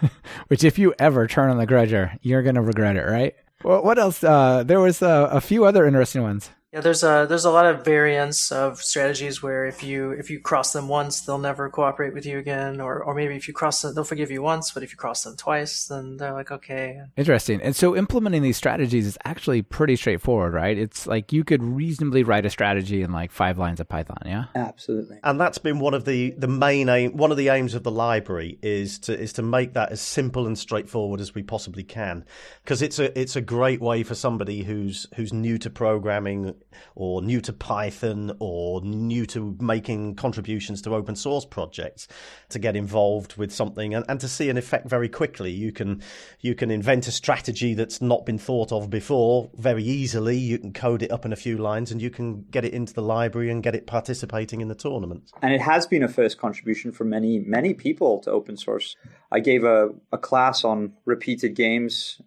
which 0.48 0.64
if 0.64 0.78
you 0.78 0.94
ever 0.98 1.26
turn 1.26 1.50
on 1.50 1.58
the 1.58 1.66
Grudger, 1.66 2.18
you're 2.22 2.42
going 2.42 2.54
to 2.54 2.60
regret 2.60 2.96
it, 2.96 3.04
right? 3.04 3.34
Well, 3.62 3.82
what 3.82 3.98
else? 3.98 4.24
Uh, 4.24 4.62
there 4.64 4.80
was 4.80 5.02
uh, 5.02 5.28
a 5.30 5.40
few 5.40 5.64
other 5.64 5.86
interesting 5.86 6.22
ones. 6.22 6.50
Yeah, 6.72 6.82
there's 6.82 7.02
a 7.02 7.26
there's 7.28 7.44
a 7.44 7.50
lot 7.50 7.66
of 7.66 7.84
variants 7.84 8.52
of 8.52 8.80
strategies 8.80 9.42
where 9.42 9.66
if 9.66 9.82
you 9.82 10.12
if 10.12 10.30
you 10.30 10.38
cross 10.38 10.72
them 10.72 10.86
once, 10.86 11.20
they'll 11.22 11.36
never 11.36 11.68
cooperate 11.68 12.14
with 12.14 12.24
you 12.24 12.38
again, 12.38 12.80
or 12.80 13.02
or 13.02 13.12
maybe 13.12 13.34
if 13.34 13.48
you 13.48 13.54
cross 13.54 13.82
them, 13.82 13.92
they'll 13.92 14.04
forgive 14.04 14.30
you 14.30 14.40
once, 14.40 14.70
but 14.70 14.84
if 14.84 14.92
you 14.92 14.96
cross 14.96 15.24
them 15.24 15.36
twice, 15.36 15.86
then 15.86 16.16
they're 16.16 16.32
like 16.32 16.52
okay. 16.52 17.00
Interesting. 17.16 17.60
And 17.60 17.74
so 17.74 17.96
implementing 17.96 18.42
these 18.42 18.56
strategies 18.56 19.04
is 19.04 19.18
actually 19.24 19.62
pretty 19.62 19.96
straightforward, 19.96 20.54
right? 20.54 20.78
It's 20.78 21.08
like 21.08 21.32
you 21.32 21.42
could 21.42 21.60
reasonably 21.60 22.22
write 22.22 22.46
a 22.46 22.50
strategy 22.50 23.02
in 23.02 23.10
like 23.10 23.32
five 23.32 23.58
lines 23.58 23.80
of 23.80 23.88
Python, 23.88 24.22
yeah. 24.24 24.44
Absolutely. 24.54 25.18
And 25.24 25.40
that's 25.40 25.58
been 25.58 25.80
one 25.80 25.94
of 25.94 26.04
the 26.04 26.30
the 26.38 26.46
main 26.46 26.88
aim. 26.88 27.16
One 27.16 27.32
of 27.32 27.36
the 27.36 27.48
aims 27.48 27.74
of 27.74 27.82
the 27.82 27.90
library 27.90 28.60
is 28.62 29.00
to 29.00 29.18
is 29.18 29.32
to 29.32 29.42
make 29.42 29.72
that 29.72 29.90
as 29.90 30.00
simple 30.00 30.46
and 30.46 30.56
straightforward 30.56 31.20
as 31.20 31.34
we 31.34 31.42
possibly 31.42 31.82
can, 31.82 32.24
because 32.62 32.80
it's 32.80 33.00
a 33.00 33.18
it's 33.20 33.34
a 33.34 33.40
great 33.40 33.80
way 33.80 34.04
for 34.04 34.14
somebody 34.14 34.62
who's 34.62 35.08
who's 35.16 35.32
new 35.32 35.58
to 35.58 35.68
programming 35.68 36.54
or 36.94 37.22
new 37.22 37.40
to 37.40 37.52
Python 37.52 38.36
or 38.38 38.80
new 38.82 39.26
to 39.26 39.56
making 39.60 40.16
contributions 40.16 40.82
to 40.82 40.94
open 40.94 41.16
source 41.16 41.44
projects 41.44 42.08
to 42.48 42.58
get 42.58 42.76
involved 42.76 43.36
with 43.36 43.52
something 43.52 43.94
and, 43.94 44.04
and 44.08 44.20
to 44.20 44.28
see 44.28 44.48
an 44.50 44.56
effect 44.56 44.88
very 44.88 45.08
quickly. 45.08 45.50
You 45.50 45.72
can 45.72 46.02
you 46.40 46.54
can 46.54 46.70
invent 46.70 47.06
a 47.06 47.12
strategy 47.12 47.74
that's 47.74 48.00
not 48.00 48.26
been 48.26 48.38
thought 48.38 48.72
of 48.72 48.90
before 48.90 49.50
very 49.54 49.84
easily. 49.84 50.36
You 50.36 50.58
can 50.58 50.72
code 50.72 51.02
it 51.02 51.10
up 51.10 51.24
in 51.24 51.32
a 51.32 51.36
few 51.36 51.58
lines 51.58 51.90
and 51.90 52.00
you 52.00 52.10
can 52.10 52.42
get 52.50 52.64
it 52.64 52.72
into 52.72 52.92
the 52.92 53.02
library 53.02 53.50
and 53.50 53.62
get 53.62 53.74
it 53.74 53.86
participating 53.86 54.60
in 54.60 54.68
the 54.68 54.74
tournament. 54.74 55.30
And 55.42 55.52
it 55.52 55.60
has 55.60 55.86
been 55.86 56.02
a 56.02 56.08
first 56.08 56.38
contribution 56.38 56.92
for 56.92 57.04
many, 57.04 57.38
many 57.38 57.74
people 57.74 58.20
to 58.20 58.30
open 58.30 58.56
source. 58.56 58.96
I 59.30 59.40
gave 59.40 59.64
a, 59.64 59.90
a 60.12 60.18
class 60.18 60.64
on 60.64 60.94
repeated 61.04 61.54
games 61.54 62.20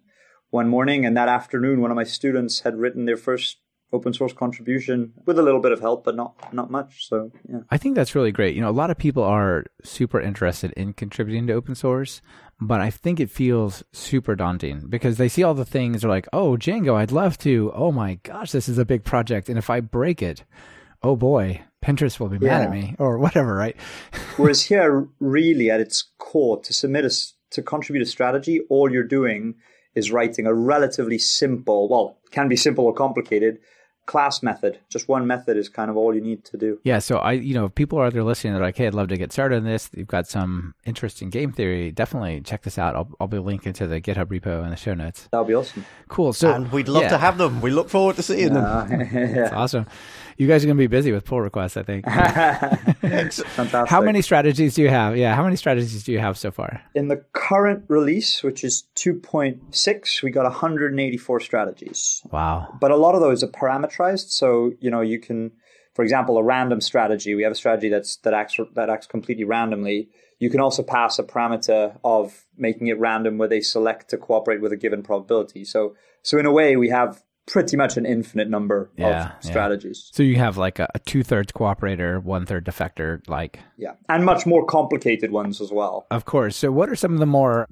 one 0.50 0.68
morning, 0.68 1.04
and 1.04 1.16
that 1.16 1.28
afternoon, 1.28 1.80
one 1.80 1.90
of 1.90 1.96
my 1.96 2.04
students 2.04 2.60
had 2.60 2.76
written 2.76 3.06
their 3.06 3.16
first 3.16 3.58
open 3.94 4.12
source 4.12 4.32
contribution 4.32 5.12
with 5.24 5.38
a 5.38 5.42
little 5.42 5.60
bit 5.60 5.72
of 5.72 5.80
help, 5.80 6.04
but 6.04 6.16
not 6.16 6.52
not 6.52 6.70
much. 6.70 7.08
So 7.08 7.30
yeah, 7.48 7.60
I 7.70 7.78
think 7.78 7.94
that's 7.94 8.14
really 8.14 8.32
great. 8.32 8.54
You 8.54 8.60
know, 8.60 8.68
a 8.68 8.72
lot 8.72 8.90
of 8.90 8.98
people 8.98 9.22
are 9.22 9.64
super 9.82 10.20
interested 10.20 10.72
in 10.72 10.92
contributing 10.92 11.46
to 11.46 11.54
open 11.54 11.74
source, 11.74 12.20
but 12.60 12.80
I 12.80 12.90
think 12.90 13.20
it 13.20 13.30
feels 13.30 13.84
super 13.92 14.34
daunting 14.34 14.86
because 14.88 15.16
they 15.16 15.28
see 15.28 15.42
all 15.42 15.54
the 15.54 15.64
things. 15.64 16.02
They're 16.02 16.10
like, 16.10 16.28
"Oh, 16.32 16.56
Django, 16.56 16.96
I'd 16.96 17.12
love 17.12 17.38
to. 17.38 17.72
Oh 17.74 17.92
my 17.92 18.16
gosh, 18.22 18.50
this 18.50 18.68
is 18.68 18.78
a 18.78 18.84
big 18.84 19.04
project, 19.04 19.48
and 19.48 19.56
if 19.58 19.70
I 19.70 19.80
break 19.80 20.22
it, 20.22 20.44
oh 21.02 21.16
boy." 21.16 21.62
Pinterest 21.84 22.18
will 22.18 22.30
be 22.30 22.38
mad 22.38 22.46
yeah. 22.46 22.62
at 22.62 22.70
me 22.70 22.96
or 22.98 23.18
whatever, 23.18 23.54
right? 23.54 23.76
Whereas 24.38 24.62
here, 24.62 25.06
really 25.20 25.70
at 25.70 25.80
its 25.80 26.02
core, 26.16 26.58
to 26.62 26.72
submit 26.72 27.04
a, 27.04 27.10
to 27.50 27.60
contribute 27.60 28.02
a 28.02 28.06
strategy, 28.06 28.62
all 28.70 28.90
you're 28.90 29.02
doing 29.02 29.56
is 29.94 30.10
writing 30.10 30.46
a 30.46 30.54
relatively 30.54 31.18
simple, 31.18 31.88
well, 31.88 32.18
can 32.30 32.48
be 32.48 32.56
simple 32.56 32.84
or 32.84 32.94
complicated, 32.94 33.58
class 34.06 34.42
method. 34.42 34.78
Just 34.88 35.08
one 35.08 35.26
method 35.26 35.56
is 35.56 35.68
kind 35.68 35.90
of 35.90 35.96
all 35.96 36.14
you 36.14 36.20
need 36.20 36.44
to 36.46 36.56
do. 36.56 36.78
Yeah. 36.84 36.98
So 36.98 37.18
I, 37.18 37.32
you 37.32 37.54
know, 37.54 37.66
if 37.66 37.74
people 37.74 37.98
are 37.98 38.06
out 38.06 38.12
there 38.12 38.24
listening, 38.24 38.54
they're 38.54 38.62
like, 38.62 38.76
"Hey, 38.76 38.86
I'd 38.86 38.94
love 38.94 39.08
to 39.08 39.16
get 39.16 39.32
started 39.32 39.56
on 39.56 39.64
this." 39.64 39.90
You've 39.94 40.08
got 40.08 40.26
some 40.26 40.74
interesting 40.84 41.30
game 41.30 41.52
theory. 41.52 41.90
Definitely 41.90 42.40
check 42.42 42.62
this 42.62 42.78
out. 42.78 42.96
I'll, 42.96 43.08
I'll 43.20 43.26
be 43.26 43.38
linking 43.38 43.72
to 43.74 43.86
the 43.86 44.00
GitHub 44.00 44.26
repo 44.26 44.64
in 44.64 44.70
the 44.70 44.76
show 44.76 44.94
notes. 44.94 45.28
That'll 45.30 45.46
be 45.46 45.54
awesome. 45.54 45.84
Cool. 46.08 46.32
So 46.32 46.52
and 46.52 46.70
we'd 46.72 46.88
love 46.88 47.04
yeah. 47.04 47.10
to 47.10 47.18
have 47.18 47.38
them. 47.38 47.60
We 47.60 47.70
look 47.70 47.88
forward 47.88 48.16
to 48.16 48.22
seeing 48.22 48.56
uh, 48.56 48.84
them. 48.84 49.00
yeah. 49.12 49.34
That's 49.34 49.52
awesome. 49.52 49.86
You 50.36 50.48
guys 50.48 50.64
are 50.64 50.66
going 50.66 50.76
to 50.76 50.82
be 50.82 50.88
busy 50.88 51.12
with 51.12 51.24
pull 51.24 51.40
requests, 51.40 51.76
I 51.76 51.82
think. 51.82 52.04
Fantastic. 53.04 53.88
How 53.88 54.00
many 54.00 54.22
strategies 54.22 54.74
do 54.74 54.82
you 54.82 54.88
have? 54.88 55.16
Yeah, 55.16 55.34
how 55.34 55.44
many 55.44 55.56
strategies 55.56 56.02
do 56.02 56.12
you 56.12 56.18
have 56.18 56.36
so 56.36 56.50
far? 56.50 56.82
In 56.94 57.08
the 57.08 57.24
current 57.32 57.84
release, 57.88 58.42
which 58.42 58.64
is 58.64 58.84
2.6, 58.96 60.22
we 60.22 60.30
got 60.30 60.44
184 60.44 61.40
strategies. 61.40 62.22
Wow. 62.30 62.76
But 62.80 62.90
a 62.90 62.96
lot 62.96 63.14
of 63.14 63.20
those 63.20 63.44
are 63.44 63.48
parameterized, 63.48 64.30
so 64.30 64.72
you 64.80 64.90
know 64.90 65.00
you 65.00 65.20
can, 65.20 65.52
for 65.94 66.02
example, 66.02 66.36
a 66.38 66.42
random 66.42 66.80
strategy. 66.80 67.34
We 67.34 67.42
have 67.44 67.52
a 67.52 67.56
strategy 67.56 67.88
that's 67.88 68.16
that 68.16 68.34
acts 68.34 68.58
that 68.74 68.90
acts 68.90 69.06
completely 69.06 69.44
randomly. 69.44 70.08
You 70.40 70.50
can 70.50 70.60
also 70.60 70.82
pass 70.82 71.18
a 71.18 71.22
parameter 71.22 71.96
of 72.02 72.44
making 72.56 72.88
it 72.88 72.98
random 72.98 73.38
where 73.38 73.48
they 73.48 73.60
select 73.60 74.10
to 74.10 74.18
cooperate 74.18 74.60
with 74.60 74.72
a 74.72 74.76
given 74.76 75.02
probability. 75.02 75.64
So 75.64 75.94
so 76.22 76.38
in 76.38 76.46
a 76.46 76.52
way, 76.52 76.76
we 76.76 76.88
have 76.88 77.22
pretty 77.46 77.76
much 77.76 77.96
an 77.96 78.06
infinite 78.06 78.48
number 78.48 78.90
yeah, 78.96 79.32
of 79.36 79.44
strategies. 79.44 80.10
Yeah. 80.10 80.16
So 80.16 80.22
you 80.22 80.36
have 80.36 80.56
like 80.56 80.78
a, 80.78 80.88
a 80.94 80.98
two 81.00 81.22
thirds 81.22 81.52
cooperator, 81.52 82.22
one 82.22 82.46
third 82.46 82.64
defector, 82.64 83.26
like 83.28 83.60
yeah, 83.76 83.92
and 84.08 84.24
much 84.24 84.46
more 84.46 84.64
complicated 84.64 85.30
ones 85.30 85.60
as 85.60 85.70
well. 85.70 86.06
Of 86.10 86.24
course. 86.24 86.56
So 86.56 86.72
what 86.72 86.88
are 86.88 86.96
some 86.96 87.12
of 87.12 87.18
the 87.18 87.26
more 87.26 87.68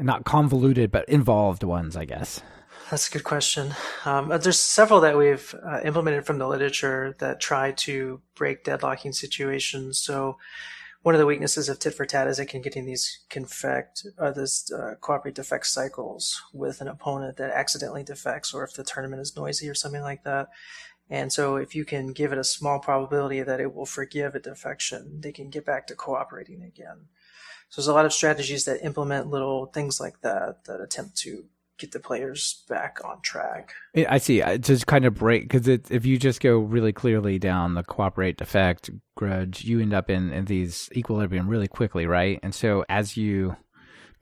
not 0.00 0.24
convoluted 0.24 0.90
but 0.90 1.08
involved 1.08 1.62
ones? 1.62 1.96
I 1.96 2.04
guess. 2.04 2.42
That's 2.90 3.08
a 3.08 3.10
good 3.10 3.24
question. 3.24 3.74
Um, 4.06 4.32
uh, 4.32 4.38
there's 4.38 4.58
several 4.58 5.00
that 5.00 5.18
we've 5.18 5.54
uh, 5.62 5.80
implemented 5.84 6.24
from 6.24 6.38
the 6.38 6.48
literature 6.48 7.14
that 7.18 7.38
try 7.38 7.72
to 7.72 8.22
break 8.34 8.64
deadlocking 8.64 9.14
situations. 9.14 9.98
So 9.98 10.38
one 11.02 11.14
of 11.14 11.20
the 11.20 11.26
weaknesses 11.26 11.68
of 11.68 11.78
tit 11.78 11.94
for 11.94 12.04
tat 12.04 12.26
is 12.26 12.38
it 12.38 12.46
can 12.46 12.60
get 12.60 12.76
in 12.76 12.86
these 12.86 13.20
confect 13.30 14.06
or 14.18 14.32
this 14.32 14.70
uh, 14.72 14.94
cooperate 15.00 15.34
defect 15.34 15.66
cycles 15.66 16.42
with 16.52 16.80
an 16.80 16.88
opponent 16.88 17.36
that 17.36 17.50
accidentally 17.50 18.02
defects 18.02 18.52
or 18.52 18.64
if 18.64 18.74
the 18.74 18.84
tournament 18.84 19.22
is 19.22 19.36
noisy 19.36 19.68
or 19.68 19.74
something 19.74 20.02
like 20.02 20.24
that. 20.24 20.48
And 21.08 21.32
so 21.32 21.56
if 21.56 21.74
you 21.74 21.84
can 21.84 22.12
give 22.12 22.32
it 22.32 22.38
a 22.38 22.44
small 22.44 22.80
probability 22.80 23.42
that 23.42 23.60
it 23.60 23.74
will 23.74 23.86
forgive 23.86 24.34
a 24.34 24.40
defection, 24.40 25.20
they 25.20 25.32
can 25.32 25.48
get 25.50 25.64
back 25.64 25.86
to 25.86 25.94
cooperating 25.94 26.62
again. 26.62 27.06
So 27.70 27.80
there's 27.80 27.88
a 27.88 27.94
lot 27.94 28.06
of 28.06 28.12
strategies 28.12 28.64
that 28.64 28.84
implement 28.84 29.30
little 29.30 29.66
things 29.66 30.00
like 30.00 30.20
that 30.22 30.64
that 30.64 30.80
attempt 30.80 31.16
to 31.18 31.44
get 31.78 31.92
the 31.92 32.00
players 32.00 32.64
back 32.68 32.98
on 33.04 33.20
track. 33.22 33.72
I 33.96 34.18
see. 34.18 34.42
Just 34.58 34.86
kind 34.86 35.04
of 35.04 35.14
break 35.14 35.42
because 35.42 35.68
if 35.68 36.04
you 36.04 36.18
just 36.18 36.40
go 36.40 36.58
really 36.58 36.92
clearly 36.92 37.38
down 37.38 37.74
the 37.74 37.82
cooperate, 37.82 38.36
defect, 38.36 38.90
grudge, 39.16 39.64
you 39.64 39.80
end 39.80 39.94
up 39.94 40.10
in, 40.10 40.32
in 40.32 40.44
these 40.44 40.90
equilibrium 40.94 41.48
really 41.48 41.68
quickly, 41.68 42.06
right? 42.06 42.38
And 42.42 42.54
so 42.54 42.84
as 42.88 43.16
you 43.16 43.56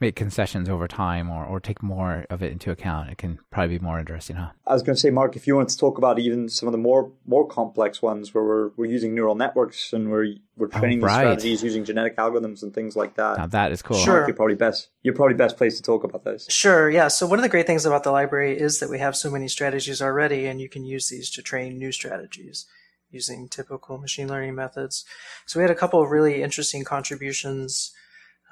make 0.01 0.15
concessions 0.15 0.69
over 0.69 0.87
time 0.87 1.31
or, 1.31 1.45
or 1.45 1.59
take 1.61 1.83
more 1.83 2.27
of 2.29 2.43
it 2.43 2.53
into 2.53 2.71
account, 2.71 3.11
it 3.11 3.19
can 3.19 3.39
probably 3.51 3.79
be 3.79 3.85
more 3.85 3.99
interesting, 3.99 4.37
huh? 4.37 4.51
I 4.67 4.75
was 4.75 4.83
going 4.83 4.95
to 4.95 5.01
say, 5.01 5.11
Mark, 5.11 5.37
if 5.37 5.47
you 5.47 5.57
want 5.57 5.69
to 5.71 5.77
talk 5.79 5.99
about 5.99 6.19
even 6.19 6.49
some 6.49 6.69
of 6.69 6.73
the 6.73 6.79
more 6.79 7.13
more 7.27 7.47
complex 7.47 8.03
ones 8.03 8.35
where 8.35 8.45
we're 8.45 8.69
we're 8.77 8.91
using 8.91 9.15
neural 9.15 9.35
networks 9.35 9.93
and 9.93 10.11
we're 10.11 10.35
we're 10.57 10.69
oh, 10.73 10.79
training 10.79 11.03
Oh, 11.03 11.07
right. 11.07 11.41
these 11.41 11.61
strategies 11.61 11.63
using 11.63 11.85
genetic 11.85 12.17
algorithms 12.17 12.63
and 12.63 12.75
things 12.75 12.97
like 12.97 13.15
that. 13.17 13.39
Now 13.39 13.47
that 13.47 13.73
is 13.73 13.83
cool. 13.83 13.97
Sure. 13.99 14.27
You're 14.27 14.37
probably 14.37 14.55
best. 14.55 14.89
You're 15.03 15.15
probably 15.15 15.35
best 15.35 15.57
placed 15.57 15.77
to 15.79 15.83
talk 15.83 16.05
about 16.05 16.25
those. 16.25 16.47
Sure, 16.49 16.91
yeah. 16.91 17.09
So 17.09 17.27
one 17.27 17.39
of 17.39 17.43
the 17.43 17.49
great 17.49 17.67
things 17.67 17.87
about 17.87 18.03
the 18.05 18.13
library 18.13 18.59
is 18.59 18.81
that 18.81 18.91
we 18.91 18.99
have 18.99 19.17
so 19.17 19.31
many 19.31 19.49
strategies 19.49 20.03
already, 20.03 20.47
and 20.47 20.61
you 20.61 20.69
can 20.69 20.85
use 20.85 21.09
these 21.09 21.31
to 21.33 21.43
train 21.43 21.79
new 21.79 21.93
strategies 21.93 22.67
using 23.11 23.49
typical 23.49 23.99
machine 23.99 24.29
learning 24.29 24.55
methods. 24.55 25.05
So 25.47 25.59
we 25.59 25.63
had 25.63 25.71
a 25.71 25.77
couple 25.77 26.03
of 26.03 26.11
really 26.11 26.43
interesting 26.43 26.85
contributions, 26.85 27.93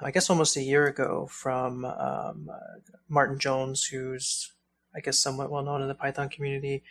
I 0.01 0.11
guess 0.11 0.29
almost 0.29 0.57
a 0.57 0.61
year 0.61 0.87
ago, 0.87 1.27
from 1.31 1.85
um, 1.85 2.49
Martin 3.07 3.39
Jones, 3.39 3.85
who's 3.85 4.51
I 4.95 4.99
guess 4.99 5.19
somewhat 5.19 5.51
well 5.51 5.63
known 5.63 5.81
in 5.81 5.87
the 5.87 5.95
Python 5.95 6.29
community, 6.29 6.83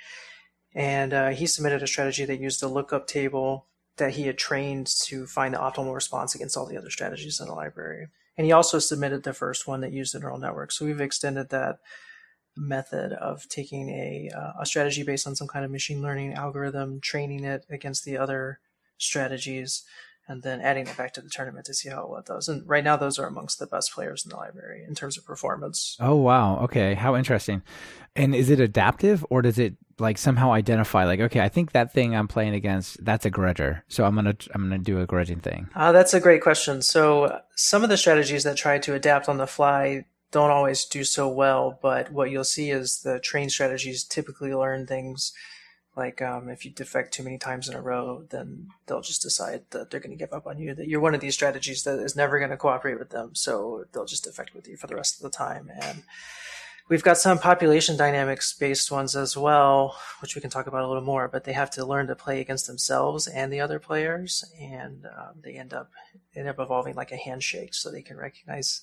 and 0.75 1.13
uh, 1.13 1.29
he 1.31 1.47
submitted 1.47 1.83
a 1.83 1.87
strategy 1.87 2.25
that 2.25 2.41
used 2.41 2.63
a 2.63 2.69
lookup 2.69 3.07
table 3.07 3.67
that 3.97 4.13
he 4.13 4.23
had 4.23 4.37
trained 4.37 4.87
to 4.87 5.27
find 5.27 5.55
the 5.55 5.59
optimal 5.59 5.95
response 5.95 6.35
against 6.35 6.57
all 6.57 6.67
the 6.67 6.77
other 6.77 6.91
strategies 6.91 7.41
in 7.41 7.47
the 7.47 7.55
library. 7.55 8.09
And 8.37 8.45
he 8.45 8.53
also 8.53 8.81
submitted 8.81 9.23
the 9.23 9.33
first 9.33 9.69
one 9.69 9.81
that 9.83 9.93
used 9.93 10.15
a 10.15 10.19
neural 10.19 10.39
network. 10.39 10.73
So 10.73 10.85
we've 10.85 11.01
extended 11.01 11.51
that 11.51 11.79
method 12.57 13.13
of 13.13 13.49
taking 13.49 13.89
a, 13.91 14.31
uh, 14.37 14.53
a 14.61 14.67
strategy 14.67 15.03
based 15.03 15.27
on 15.27 15.37
some 15.37 15.49
kind 15.49 15.65
of 15.65 15.71
machine 15.71 16.03
learning 16.03 16.35
algorithm, 16.35 17.01
training 17.01 17.45
it 17.45 17.65
against 17.71 18.05
the 18.05 18.19
other 18.19 18.61
strategies, 18.99 19.85
and 20.27 20.43
then 20.43 20.61
adding 20.61 20.87
it 20.87 20.97
back 20.97 21.13
to 21.15 21.21
the 21.21 21.29
tournament 21.29 21.67
to 21.67 21.75
see 21.75 21.91
how 21.91 22.07
well 22.07 22.21
it 22.21 22.27
does. 22.27 22.49
And 22.49 22.67
right 22.69 22.85
now, 22.85 22.97
those 22.97 23.19
are 23.19 23.27
amongst 23.27 23.59
the 23.59 23.67
best 23.67 23.93
players 23.93 24.25
in 24.25 24.31
the 24.31 24.37
library 24.37 24.85
in 24.87 24.95
terms 24.95 25.19
of 25.19 25.25
performance. 25.25 25.97
Oh 26.01 26.17
wow. 26.17 26.59
Okay. 26.61 26.95
How 26.95 27.17
interesting. 27.17 27.63
And 28.17 28.35
is 28.35 28.49
it 28.49 28.61
adaptive 28.61 29.25
or 29.29 29.43
does 29.43 29.59
it 29.59 29.75
like 29.99 30.19
somehow 30.19 30.53
identify 30.53 31.05
like 31.05 31.21
okay, 31.21 31.41
I 31.41 31.49
think 31.49 31.73
that 31.73 31.93
thing 31.93 32.15
I'm 32.15 32.29
playing 32.29 32.55
against 32.55 33.05
that's 33.05 33.27
a 33.27 33.31
grudger. 33.31 33.83
So 33.89 34.05
I'm 34.05 34.15
going 34.15 34.35
to 34.35 34.51
I'm 34.55 34.71
to 34.71 34.79
do 34.79 35.01
a 35.01 35.07
grudging 35.07 35.41
thing. 35.41 35.69
Uh, 35.75 35.93
that's 35.93 36.15
a 36.15 36.21
great 36.21 36.43
question. 36.43 36.83
So 36.83 37.41
some 37.55 37.83
of 37.83 37.91
the 37.91 37.97
strategies 37.97 38.45
that 38.45 38.57
try 38.57 38.79
to 38.79 38.95
adapt 38.95 39.29
on 39.29 39.39
the 39.39 39.47
fly 39.47 40.07
don't 40.31 40.51
always 40.51 40.85
do 40.85 41.05
so 41.05 41.29
well, 41.29 41.79
but 41.81 42.11
what 42.11 42.29
you'll 42.29 42.43
see 42.43 42.71
is 42.71 43.03
the 43.03 43.21
trained 43.21 43.53
strategies 43.53 44.03
typically 44.03 44.53
learn 44.53 44.85
things 44.85 45.33
like 45.97 46.21
um, 46.21 46.49
if 46.49 46.65
you 46.65 46.71
defect 46.71 47.15
too 47.15 47.23
many 47.23 47.39
times 47.39 47.69
in 47.69 47.75
a 47.75 47.81
row, 47.81 48.25
then 48.31 48.69
they'll 48.87 49.01
just 49.01 49.23
decide 49.23 49.63
that 49.71 49.91
they're 49.91 50.01
going 50.01 50.17
to 50.17 50.23
give 50.23 50.33
up 50.33 50.47
on 50.47 50.59
you. 50.59 50.75
That 50.75 50.89
you're 50.89 51.01
one 51.01 51.15
of 51.15 51.21
these 51.21 51.35
strategies 51.35 51.85
that 51.85 51.99
is 52.01 52.17
never 52.17 52.39
going 52.39 52.51
to 52.51 52.57
cooperate 52.57 52.99
with 52.99 53.11
them, 53.11 53.35
so 53.35 53.85
they'll 53.93 54.05
just 54.05 54.25
defect 54.25 54.55
with 54.55 54.69
you 54.69 54.77
for 54.77 54.87
the 54.87 54.97
rest 54.97 55.17
of 55.17 55.23
the 55.23 55.37
time. 55.37 55.71
And 55.81 56.03
we've 56.89 57.03
got 57.03 57.19
some 57.19 57.39
population 57.39 57.97
dynamics 57.97 58.53
based 58.53 58.91
ones 58.91 59.15
as 59.15 59.37
well, 59.37 59.97
which 60.21 60.35
we 60.35 60.41
can 60.41 60.51
talk 60.51 60.67
about 60.67 60.83
a 60.83 60.89
little 60.89 61.03
more. 61.03 61.29
But 61.29 61.45
they 61.45 61.53
have 61.53 61.71
to 61.73 61.87
learn 61.87 62.09
to 62.09 62.17
play 62.17 62.41
against 62.41 62.67
themselves 62.67 63.27
and 63.27 63.53
the 63.53 63.61
other 63.61 63.79
players, 63.79 64.45
and 64.61 65.07
um, 65.07 65.35
they 65.43 65.55
end 65.55 65.73
up 65.73 65.91
end 66.35 66.49
up 66.49 66.59
evolving 66.59 66.97
like 66.97 67.13
a 67.13 67.17
handshake, 67.17 67.75
so 67.75 67.91
they 67.91 68.03
can 68.03 68.17
recognize 68.17 68.83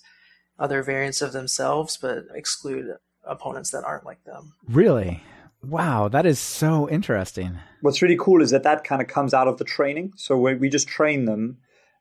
other 0.58 0.84
variants 0.84 1.22
of 1.22 1.34
themselves, 1.34 1.98
but 1.98 2.26
exclude 2.34 2.96
opponents 3.24 3.72
that 3.72 3.84
aren't 3.84 4.06
like 4.06 4.24
them. 4.24 4.54
Really? 4.68 5.24
Wow, 5.64 6.08
that 6.08 6.26
is 6.26 6.40
so 6.40 6.90
interesting. 6.90 7.60
What's 7.82 8.02
really 8.02 8.18
cool 8.20 8.42
is 8.42 8.52
that 8.52 8.64
that 8.64 8.84
kind 8.84 9.02
of 9.02 9.08
comes 9.08 9.34
out 9.34 9.48
of 9.48 9.58
the 9.58 9.64
training. 9.64 10.14
So 10.16 10.38
we, 10.38 10.56
we 10.56 10.70
just 10.70 10.88
train 10.88 11.26
them, 11.26 11.58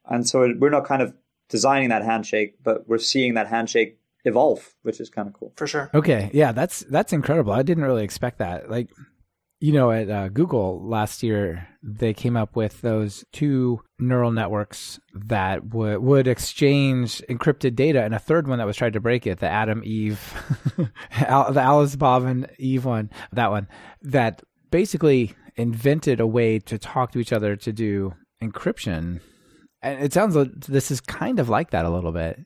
and 0.06 0.28
so 0.28 0.54
we're 0.58 0.70
not 0.70 0.86
kind 0.86 1.02
of 1.02 1.14
designing 1.48 1.90
that 1.90 2.04
handshake, 2.04 2.56
but 2.62 2.88
we're 2.88 2.98
seeing 2.98 3.34
that 3.34 3.48
handshake 3.48 3.98
evolve, 4.24 4.74
which 4.82 5.00
is 5.00 5.10
kind 5.10 5.28
of 5.28 5.34
cool. 5.34 5.52
For 5.56 5.66
sure. 5.66 5.90
Okay, 5.94 6.30
yeah, 6.32 6.52
that's 6.52 6.80
that's 6.80 7.12
incredible. 7.12 7.52
I 7.52 7.62
didn't 7.62 7.84
really 7.84 8.04
expect 8.04 8.38
that. 8.38 8.70
Like, 8.70 8.90
you 9.60 9.72
know, 9.72 9.90
at 9.90 10.08
uh, 10.08 10.28
Google 10.28 10.82
last 10.82 11.22
year, 11.22 11.68
they 11.82 12.14
came 12.14 12.34
up 12.34 12.56
with 12.56 12.80
those 12.80 13.24
two 13.30 13.82
neural 13.98 14.32
networks 14.32 14.98
that 15.14 15.74
would 15.74 15.98
would 15.98 16.26
exchange 16.26 17.22
encrypted 17.28 17.76
data, 17.76 18.02
and 18.02 18.14
a 18.14 18.18
third 18.18 18.48
one 18.48 18.58
that 18.58 18.66
was 18.66 18.76
trying 18.76 18.92
to 18.92 19.00
break 19.00 19.26
it, 19.26 19.38
the 19.38 19.48
Adam 19.48 19.82
Eve, 19.84 20.34
Al- 21.12 21.52
the 21.52 21.60
Alice 21.60 21.94
Bob 21.94 22.24
and 22.24 22.50
Eve 22.58 22.86
one, 22.86 23.10
that 23.32 23.50
one, 23.50 23.68
that 24.00 24.42
basically 24.70 25.34
invented 25.56 26.20
a 26.20 26.26
way 26.26 26.58
to 26.58 26.78
talk 26.78 27.12
to 27.12 27.18
each 27.18 27.32
other 27.32 27.54
to 27.56 27.72
do 27.72 28.14
encryption. 28.42 29.20
And 29.82 30.02
it 30.02 30.12
sounds 30.12 30.36
like 30.36 30.52
this 30.66 30.90
is 30.90 31.00
kind 31.02 31.38
of 31.38 31.50
like 31.50 31.70
that 31.70 31.84
a 31.84 31.90
little 31.90 32.12
bit 32.12 32.40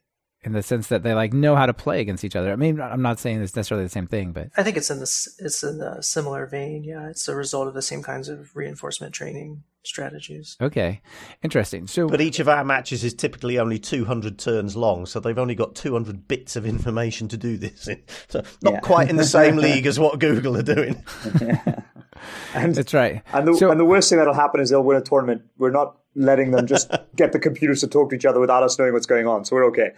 in 0.44 0.52
the 0.52 0.62
sense 0.62 0.88
that 0.88 1.02
they 1.02 1.14
like 1.14 1.32
know 1.32 1.56
how 1.56 1.66
to 1.66 1.74
play 1.74 2.00
against 2.00 2.24
each 2.24 2.36
other. 2.36 2.52
I 2.52 2.56
mean, 2.56 2.80
I'm 2.80 3.02
not 3.02 3.18
saying 3.18 3.40
it's 3.42 3.56
necessarily 3.56 3.84
the 3.84 3.90
same 3.90 4.06
thing, 4.06 4.32
but 4.32 4.48
I 4.56 4.62
think 4.62 4.76
it's 4.76 4.90
in 4.90 5.00
this 5.00 5.34
it's 5.38 5.62
in 5.62 5.80
a 5.80 6.02
similar 6.02 6.46
vein. 6.46 6.84
Yeah, 6.84 7.08
it's 7.08 7.26
a 7.28 7.34
result 7.34 7.68
of 7.68 7.74
the 7.74 7.82
same 7.82 8.02
kinds 8.02 8.28
of 8.28 8.54
reinforcement 8.54 9.14
training 9.14 9.62
strategies. 9.86 10.56
okay, 10.62 11.02
interesting. 11.42 11.86
So, 11.86 12.08
But 12.08 12.22
each 12.22 12.38
of 12.40 12.48
our 12.48 12.64
matches 12.64 13.04
is 13.04 13.12
typically 13.12 13.58
only 13.58 13.78
200 13.78 14.38
turns 14.38 14.76
long, 14.76 15.04
so 15.04 15.20
they've 15.20 15.38
only 15.38 15.54
got 15.54 15.74
200 15.74 16.26
bits 16.26 16.56
of 16.56 16.64
information 16.64 17.28
to 17.28 17.36
do 17.36 17.58
this 17.58 17.86
in. 17.88 18.02
So 18.28 18.42
not 18.62 18.72
Yeah. 18.74 18.80
quite 18.80 19.10
in 19.10 19.16
the 19.16 19.24
same 19.24 19.56
league 19.66 19.86
as 19.86 19.98
what 19.98 20.18
Google 20.20 20.56
are 20.56 20.62
doing. 20.62 21.04
And, 22.54 22.74
that's 22.74 22.94
right. 22.94 23.22
and, 23.32 23.48
the, 23.48 23.54
So- 23.54 23.70
and 23.70 23.80
the 23.80 23.84
worst 23.84 24.08
thing 24.08 24.18
that'll 24.18 24.34
happen 24.34 24.60
is 24.60 24.70
they'll 24.70 24.82
win 24.84 24.96
a 24.96 25.00
tournament. 25.02 25.42
We're 25.58 25.70
not 25.70 25.96
letting 26.16 26.52
them 26.52 26.66
just 26.66 26.92
get 27.16 27.32
the 27.32 27.38
computers 27.40 27.80
to 27.80 27.88
talk 27.88 28.10
to 28.10 28.16
each 28.16 28.24
other 28.24 28.38
without 28.38 28.62
us 28.62 28.78
knowing 28.78 28.92
what's 28.92 29.06
going 29.06 29.26
on, 29.26 29.44
so 29.44 29.56
we're 29.56 29.66
okay. 29.66 29.90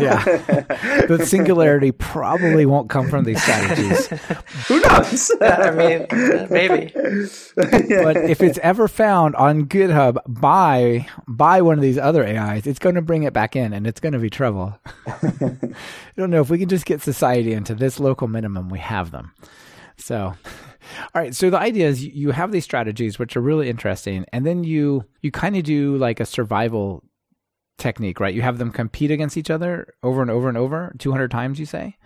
yeah, 0.00 0.22
the 1.08 1.24
singularity 1.26 1.90
probably 1.90 2.64
won't 2.64 2.88
come 2.88 3.08
from 3.08 3.24
these 3.24 3.42
strategies. 3.42 4.06
Who 4.68 4.80
knows? 4.80 5.32
I 5.40 5.70
mean, 5.72 6.06
maybe. 6.50 6.92
but 7.56 8.16
if 8.16 8.40
it's 8.40 8.58
ever 8.58 8.86
found 8.86 9.34
on 9.34 9.64
GitHub 9.66 10.18
by 10.28 11.08
by 11.26 11.60
one 11.62 11.76
of 11.76 11.82
these 11.82 11.98
other 11.98 12.24
AIs, 12.24 12.68
it's 12.68 12.78
going 12.78 12.94
to 12.94 13.02
bring 13.02 13.24
it 13.24 13.32
back 13.32 13.56
in, 13.56 13.72
and 13.72 13.86
it's 13.86 13.98
going 13.98 14.12
to 14.12 14.20
be 14.20 14.30
trouble. 14.30 14.78
I 15.06 15.58
don't 16.16 16.30
know 16.30 16.40
if 16.40 16.50
we 16.50 16.58
can 16.58 16.68
just 16.68 16.86
get 16.86 17.02
society 17.02 17.52
into 17.52 17.74
this 17.74 17.98
local 17.98 18.28
minimum. 18.28 18.68
We 18.68 18.78
have 18.78 19.10
them. 19.10 19.32
So, 19.96 20.34
all 21.14 21.22
right. 21.22 21.34
So 21.34 21.50
the 21.50 21.58
idea 21.58 21.88
is 21.88 22.04
you- 22.04 22.30
have 22.30 22.52
these 22.52 22.64
strategies 22.64 23.18
which 23.18 23.36
are 23.36 23.40
really 23.40 23.68
interesting, 23.70 24.24
and 24.32 24.44
then 24.44 24.64
you 24.64 25.04
you 25.22 25.30
kind 25.30 25.56
of 25.56 25.62
do 25.64 25.96
like 25.96 26.20
a 26.20 26.26
survival 26.26 27.04
technique, 27.78 28.20
right? 28.20 28.34
You 28.34 28.42
have 28.42 28.58
them 28.58 28.70
compete 28.70 29.10
against 29.10 29.36
each 29.36 29.50
other 29.50 29.94
over 30.02 30.22
and 30.22 30.30
over 30.30 30.48
and 30.48 30.56
over, 30.58 30.94
two 30.98 31.12
hundred 31.12 31.30
times, 31.30 31.58
you 31.58 31.66
say. 31.66 31.96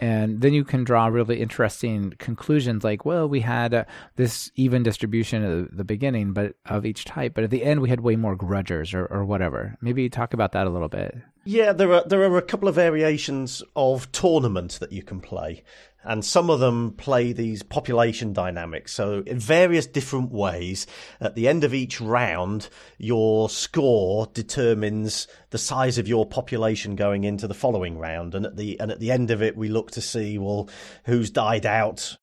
And 0.00 0.40
then 0.40 0.52
you 0.52 0.64
can 0.64 0.82
draw 0.82 1.06
really 1.06 1.40
interesting 1.40 2.14
conclusions 2.18 2.82
like, 2.82 3.04
well, 3.04 3.28
we 3.28 3.38
had 3.40 3.72
uh, 3.72 3.84
this 4.16 4.50
even 4.56 4.82
distribution 4.82 5.44
at 5.44 5.70
the- 5.70 5.76
the 5.76 5.84
beginning, 5.84 6.32
but 6.32 6.54
of 6.66 6.84
each 6.84 7.04
type, 7.04 7.34
but 7.34 7.44
at 7.44 7.50
the 7.50 7.62
end 7.62 7.80
we 7.80 7.88
had 7.88 8.00
way 8.00 8.16
more 8.16 8.34
grudgers 8.34 8.94
or, 8.94 9.06
or 9.06 9.24
whatever. 9.24 9.76
Maybe 9.80 10.08
talk 10.08 10.34
about 10.34 10.52
that 10.52 10.66
a 10.66 10.70
little 10.70 10.88
bit. 10.88 11.14
Yeah, 11.44 11.72
there 11.72 11.92
are 11.92 12.04
there 12.06 12.22
are 12.22 12.38
a 12.38 12.42
couple 12.42 12.68
of 12.68 12.76
variations 12.76 13.64
of 13.74 14.10
tournament 14.12 14.78
that 14.78 14.92
you 14.92 15.02
can 15.02 15.20
play, 15.20 15.64
and 16.04 16.24
some 16.24 16.50
of 16.50 16.60
them 16.60 16.92
play 16.92 17.32
these 17.32 17.64
population 17.64 18.32
dynamics. 18.32 18.92
So 18.92 19.24
in 19.26 19.40
various 19.40 19.86
different 19.86 20.30
ways, 20.30 20.86
at 21.20 21.34
the 21.34 21.48
end 21.48 21.64
of 21.64 21.74
each 21.74 22.00
round, 22.00 22.68
your 22.96 23.48
score 23.48 24.28
determines 24.32 25.26
the 25.50 25.58
size 25.58 25.98
of 25.98 26.06
your 26.06 26.26
population 26.26 26.94
going 26.94 27.24
into 27.24 27.48
the 27.48 27.54
following 27.54 27.98
round, 27.98 28.36
and 28.36 28.46
at 28.46 28.56
the 28.56 28.78
and 28.78 28.92
at 28.92 29.00
the 29.00 29.10
end 29.10 29.32
of 29.32 29.42
it, 29.42 29.56
we 29.56 29.68
look 29.68 29.90
to 29.92 30.00
see 30.00 30.38
well 30.38 30.68
who's 31.06 31.30
died 31.30 31.66
out 31.66 32.18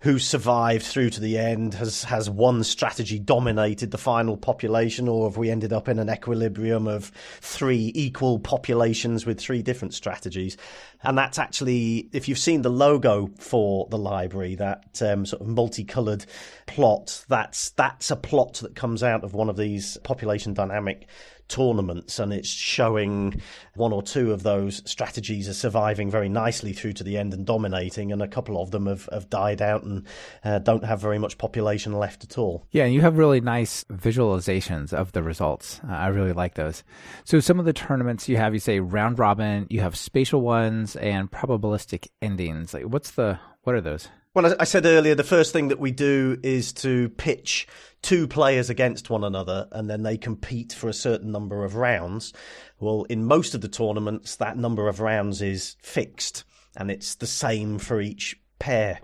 who 0.00 0.18
survived 0.18 0.84
through 0.84 1.10
to 1.10 1.20
the 1.20 1.36
end 1.36 1.74
has 1.74 2.04
has 2.04 2.28
one 2.30 2.64
strategy 2.64 3.18
dominated 3.18 3.90
the 3.90 3.98
final 3.98 4.36
population 4.36 5.08
or 5.08 5.28
have 5.28 5.36
we 5.36 5.50
ended 5.50 5.72
up 5.72 5.88
in 5.88 5.98
an 5.98 6.08
equilibrium 6.08 6.86
of 6.86 7.12
three 7.40 7.92
equal 7.94 8.38
populations 8.38 9.26
with 9.26 9.38
three 9.38 9.62
different 9.62 9.92
strategies 9.92 10.56
and 11.02 11.16
that's 11.16 11.38
actually 11.38 12.08
if 12.12 12.28
you've 12.28 12.38
seen 12.38 12.62
the 12.62 12.70
logo 12.70 13.30
for 13.38 13.86
the 13.90 13.98
library 13.98 14.54
that 14.54 15.00
um, 15.02 15.24
sort 15.24 15.42
of 15.42 15.48
multicolored 15.48 16.24
plot 16.66 17.24
that's 17.28 17.70
that's 17.70 18.10
a 18.10 18.16
plot 18.16 18.54
that 18.54 18.74
comes 18.74 19.02
out 19.02 19.24
of 19.24 19.34
one 19.34 19.48
of 19.48 19.56
these 19.56 19.96
population 19.98 20.54
dynamic 20.54 21.08
tournaments 21.50 22.18
and 22.18 22.32
it's 22.32 22.48
showing 22.48 23.42
one 23.74 23.92
or 23.92 24.02
two 24.02 24.32
of 24.32 24.42
those 24.42 24.88
strategies 24.88 25.48
are 25.48 25.54
surviving 25.54 26.10
very 26.10 26.28
nicely 26.28 26.72
through 26.72 26.92
to 26.92 27.04
the 27.04 27.18
end 27.18 27.34
and 27.34 27.44
dominating 27.44 28.12
and 28.12 28.22
a 28.22 28.28
couple 28.28 28.62
of 28.62 28.70
them 28.70 28.86
have, 28.86 29.08
have 29.12 29.28
died 29.28 29.60
out 29.60 29.82
and 29.82 30.06
uh, 30.44 30.58
don't 30.60 30.84
have 30.84 31.00
very 31.00 31.18
much 31.18 31.36
population 31.36 31.92
left 31.92 32.22
at 32.22 32.38
all 32.38 32.66
Yeah, 32.70 32.84
and 32.84 32.94
you 32.94 33.00
have 33.00 33.18
really 33.18 33.40
nice 33.40 33.84
visualizations 33.84 34.92
of 34.92 35.12
the 35.12 35.22
results. 35.22 35.80
Uh, 35.86 35.92
I 35.92 36.06
really 36.08 36.32
like 36.32 36.54
those. 36.54 36.84
So 37.24 37.40
some 37.40 37.58
of 37.58 37.64
the 37.64 37.72
tournaments 37.72 38.28
you 38.28 38.36
have, 38.36 38.54
you 38.54 38.60
say 38.60 38.78
round 38.78 39.18
robin, 39.18 39.66
you 39.68 39.80
have 39.80 39.96
spatial 39.96 40.40
ones 40.40 40.89
and 40.96 41.30
probabilistic 41.30 42.08
endings. 42.20 42.74
Like 42.74 42.84
what's 42.84 43.12
the 43.12 43.38
what 43.62 43.74
are 43.74 43.80
those? 43.80 44.08
Well, 44.32 44.54
I 44.60 44.64
said 44.64 44.86
earlier, 44.86 45.16
the 45.16 45.24
first 45.24 45.52
thing 45.52 45.68
that 45.68 45.80
we 45.80 45.90
do 45.90 46.38
is 46.44 46.72
to 46.74 47.08
pitch 47.08 47.66
two 48.00 48.28
players 48.28 48.70
against 48.70 49.10
one 49.10 49.24
another 49.24 49.66
and 49.72 49.90
then 49.90 50.04
they 50.04 50.16
compete 50.16 50.72
for 50.72 50.88
a 50.88 50.94
certain 50.94 51.32
number 51.32 51.64
of 51.64 51.74
rounds. 51.74 52.32
Well, 52.78 53.04
in 53.10 53.24
most 53.24 53.56
of 53.56 53.60
the 53.60 53.68
tournaments, 53.68 54.36
that 54.36 54.56
number 54.56 54.86
of 54.86 55.00
rounds 55.00 55.42
is 55.42 55.74
fixed 55.82 56.44
and 56.76 56.92
it's 56.92 57.16
the 57.16 57.26
same 57.26 57.80
for 57.80 58.00
each 58.00 58.40
pair 58.60 59.00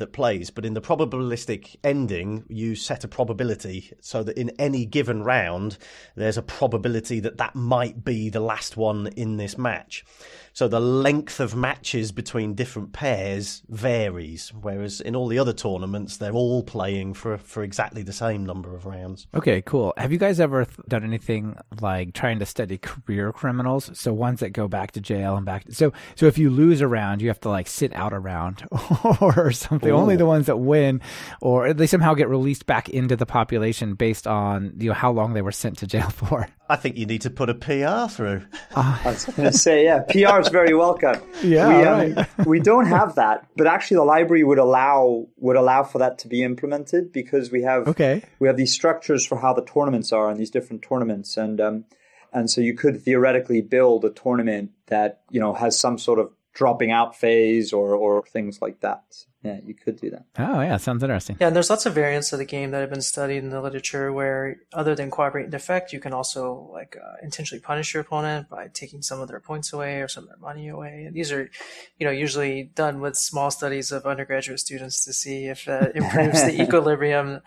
that 0.00 0.12
plays. 0.12 0.50
But 0.50 0.64
in 0.64 0.74
the 0.74 0.80
probabilistic 0.80 1.76
ending, 1.84 2.44
you 2.48 2.74
set 2.74 3.04
a 3.04 3.08
probability 3.08 3.92
so 4.00 4.22
that 4.22 4.36
in 4.36 4.50
any 4.58 4.84
given 4.84 5.22
round, 5.22 5.78
there's 6.16 6.38
a 6.38 6.42
probability 6.42 7.20
that 7.20 7.38
that 7.38 7.54
might 7.54 8.04
be 8.04 8.28
the 8.28 8.40
last 8.40 8.76
one 8.76 9.08
in 9.16 9.36
this 9.36 9.56
match. 9.56 10.04
So 10.52 10.68
the 10.68 10.80
length 10.80 11.40
of 11.40 11.54
matches 11.54 12.12
between 12.12 12.54
different 12.54 12.92
pairs 12.92 13.62
varies, 13.68 14.52
whereas 14.60 15.00
in 15.00 15.16
all 15.16 15.28
the 15.28 15.38
other 15.38 15.52
tournaments, 15.52 16.16
they're 16.16 16.32
all 16.32 16.62
playing 16.62 17.14
for 17.14 17.38
for 17.38 17.62
exactly 17.62 18.02
the 18.02 18.12
same 18.12 18.44
number 18.44 18.74
of 18.74 18.86
rounds. 18.86 19.26
Okay, 19.34 19.62
cool. 19.62 19.92
Have 19.96 20.12
you 20.12 20.18
guys 20.18 20.40
ever 20.40 20.64
th- 20.64 20.76
done 20.88 21.04
anything 21.04 21.56
like 21.80 22.14
trying 22.14 22.38
to 22.40 22.46
study 22.46 22.78
career 22.78 23.32
criminals? 23.32 23.90
So 23.94 24.12
ones 24.12 24.40
that 24.40 24.50
go 24.50 24.68
back 24.68 24.92
to 24.92 25.00
jail 25.00 25.36
and 25.36 25.46
back. 25.46 25.64
To, 25.64 25.74
so 25.74 25.92
so 26.14 26.26
if 26.26 26.38
you 26.38 26.50
lose 26.50 26.80
a 26.80 26.88
round, 26.88 27.22
you 27.22 27.28
have 27.28 27.40
to 27.40 27.48
like 27.48 27.66
sit 27.68 27.94
out 27.94 28.12
a 28.12 28.18
round 28.18 28.66
or 29.20 29.52
something. 29.52 29.90
Ooh. 29.90 29.96
Only 29.96 30.16
the 30.16 30.26
ones 30.26 30.46
that 30.46 30.56
win, 30.58 31.00
or 31.40 31.72
they 31.72 31.86
somehow 31.86 32.14
get 32.14 32.28
released 32.28 32.66
back 32.66 32.88
into 32.88 33.16
the 33.16 33.26
population 33.26 33.94
based 33.94 34.26
on 34.26 34.72
you 34.78 34.88
know 34.88 34.94
how 34.94 35.10
long 35.10 35.34
they 35.34 35.42
were 35.42 35.52
sent 35.52 35.78
to 35.78 35.86
jail 35.86 36.10
for. 36.10 36.48
I 36.70 36.76
think 36.76 36.96
you 36.96 37.04
need 37.04 37.22
to 37.22 37.30
put 37.30 37.50
a 37.50 37.54
PR 37.54 38.08
through. 38.08 38.42
Uh, 38.76 39.00
I 39.04 39.10
was 39.10 39.24
going 39.24 39.50
to 39.50 39.58
say, 39.58 39.84
yeah, 39.84 40.02
PR 40.08 40.38
is 40.38 40.48
very 40.48 40.74
welcome. 40.74 41.20
Yeah, 41.42 41.68
we, 41.68 41.84
um, 41.84 42.14
right. 42.14 42.36
we 42.46 42.60
don't 42.60 42.86
have 42.86 43.14
that, 43.14 43.46
but 43.56 43.66
actually, 43.66 43.96
the 43.96 44.04
library 44.04 44.44
would 44.44 44.58
allow 44.58 45.26
would 45.38 45.56
allow 45.56 45.82
for 45.82 45.98
that 45.98 46.18
to 46.18 46.28
be 46.28 46.42
implemented 46.42 47.12
because 47.12 47.50
we 47.50 47.62
have 47.62 47.88
okay. 47.88 48.22
we 48.38 48.46
have 48.46 48.58
these 48.58 48.72
structures 48.72 49.24
for 49.26 49.38
how 49.38 49.54
the 49.54 49.64
tournaments 49.64 50.12
are 50.12 50.28
and 50.28 50.38
these 50.38 50.50
different 50.50 50.82
tournaments, 50.82 51.38
and 51.38 51.60
um, 51.60 51.84
and 52.32 52.50
so 52.50 52.60
you 52.60 52.74
could 52.74 53.00
theoretically 53.02 53.62
build 53.62 54.04
a 54.04 54.10
tournament 54.10 54.72
that 54.88 55.22
you 55.30 55.40
know 55.40 55.54
has 55.54 55.78
some 55.78 55.96
sort 55.98 56.18
of 56.18 56.30
dropping 56.52 56.90
out 56.90 57.16
phase 57.16 57.72
or 57.72 57.94
or 57.94 58.22
things 58.26 58.60
like 58.60 58.80
that 58.80 59.24
yeah, 59.42 59.58
you 59.64 59.72
could 59.72 59.98
do 59.98 60.10
that. 60.10 60.26
Oh, 60.38 60.60
yeah, 60.60 60.76
sounds 60.76 61.02
interesting. 61.02 61.38
Yeah, 61.40 61.46
and 61.46 61.56
there's 61.56 61.70
lots 61.70 61.86
of 61.86 61.94
variants 61.94 62.30
of 62.34 62.38
the 62.38 62.44
game 62.44 62.72
that 62.72 62.82
have 62.82 62.90
been 62.90 63.00
studied 63.00 63.38
in 63.38 63.48
the 63.48 63.62
literature 63.62 64.12
where, 64.12 64.56
other 64.74 64.94
than 64.94 65.10
cooperate 65.10 65.44
and 65.44 65.52
defect, 65.52 65.94
you 65.94 66.00
can 66.00 66.12
also 66.12 66.68
like 66.72 66.98
uh, 67.02 67.14
intentionally 67.22 67.62
punish 67.62 67.94
your 67.94 68.02
opponent 68.02 68.50
by 68.50 68.68
taking 68.74 69.00
some 69.00 69.18
of 69.18 69.28
their 69.28 69.40
points 69.40 69.72
away 69.72 70.02
or 70.02 70.08
some 70.08 70.24
of 70.24 70.28
their 70.28 70.36
money 70.36 70.68
away. 70.68 71.04
And 71.06 71.16
these 71.16 71.32
are, 71.32 71.50
you 71.98 72.04
know, 72.04 72.12
usually 72.12 72.64
done 72.74 73.00
with 73.00 73.16
small 73.16 73.50
studies 73.50 73.92
of 73.92 74.04
undergraduate 74.04 74.60
students 74.60 75.06
to 75.06 75.14
see 75.14 75.46
if 75.46 75.64
that 75.64 75.92
improves 75.96 76.44
the 76.44 76.60
equilibrium. 76.60 77.40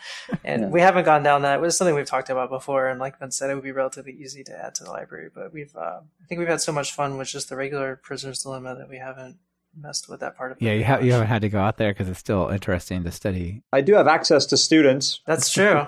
And 0.44 0.64
yeah. 0.64 0.70
we 0.70 0.82
haven't 0.82 1.06
gone 1.06 1.22
down 1.22 1.44
that. 1.44 1.56
It 1.60 1.62
was 1.62 1.78
something 1.78 1.94
we've 1.94 2.08
talked 2.08 2.32
about 2.32 2.50
before, 2.50 2.88
and 2.88 3.00
like 3.00 3.20
Ben 3.20 3.30
said, 3.30 3.52
it 3.52 3.54
would 3.54 3.64
be 3.64 3.72
relatively 3.72 4.14
easy 4.14 4.44
to 4.46 4.66
add 4.66 4.74
to 4.76 4.84
the 4.84 4.90
library. 4.90 5.30
But 5.32 5.54
we've, 5.54 5.76
uh, 5.76 6.00
I 6.02 6.26
think 6.28 6.40
we've 6.40 6.48
had 6.48 6.62
so 6.62 6.72
much 6.72 6.92
fun 6.92 7.18
with 7.18 7.28
just 7.28 7.50
the 7.50 7.56
regular 7.56 7.98
prisoner's 7.98 8.42
dilemma 8.42 8.76
that 8.76 8.90
we 8.90 8.98
haven't 8.98 9.38
messed 9.76 10.10
with 10.10 10.20
that 10.20 10.36
part 10.36 10.52
of 10.52 10.58
it. 10.58 10.64
Yeah, 10.64 10.74
you, 10.74 10.86
ha- 10.86 11.00
you 11.00 11.12
haven't 11.12 11.28
had 11.28 11.42
to 11.42 11.50
go 11.50 11.60
out 11.60 11.78
there 11.78 11.92
because 11.92 12.10
it's 12.10 12.20
still 12.20 12.50
interesting 12.50 13.04
to 13.04 13.12
study. 13.12 13.64
I 13.72 13.82
do 13.82 13.94
have 13.94 14.08
access 14.08 14.46
to 14.48 14.58
students. 14.58 15.22
That's 15.26 15.50
true. 15.52 15.86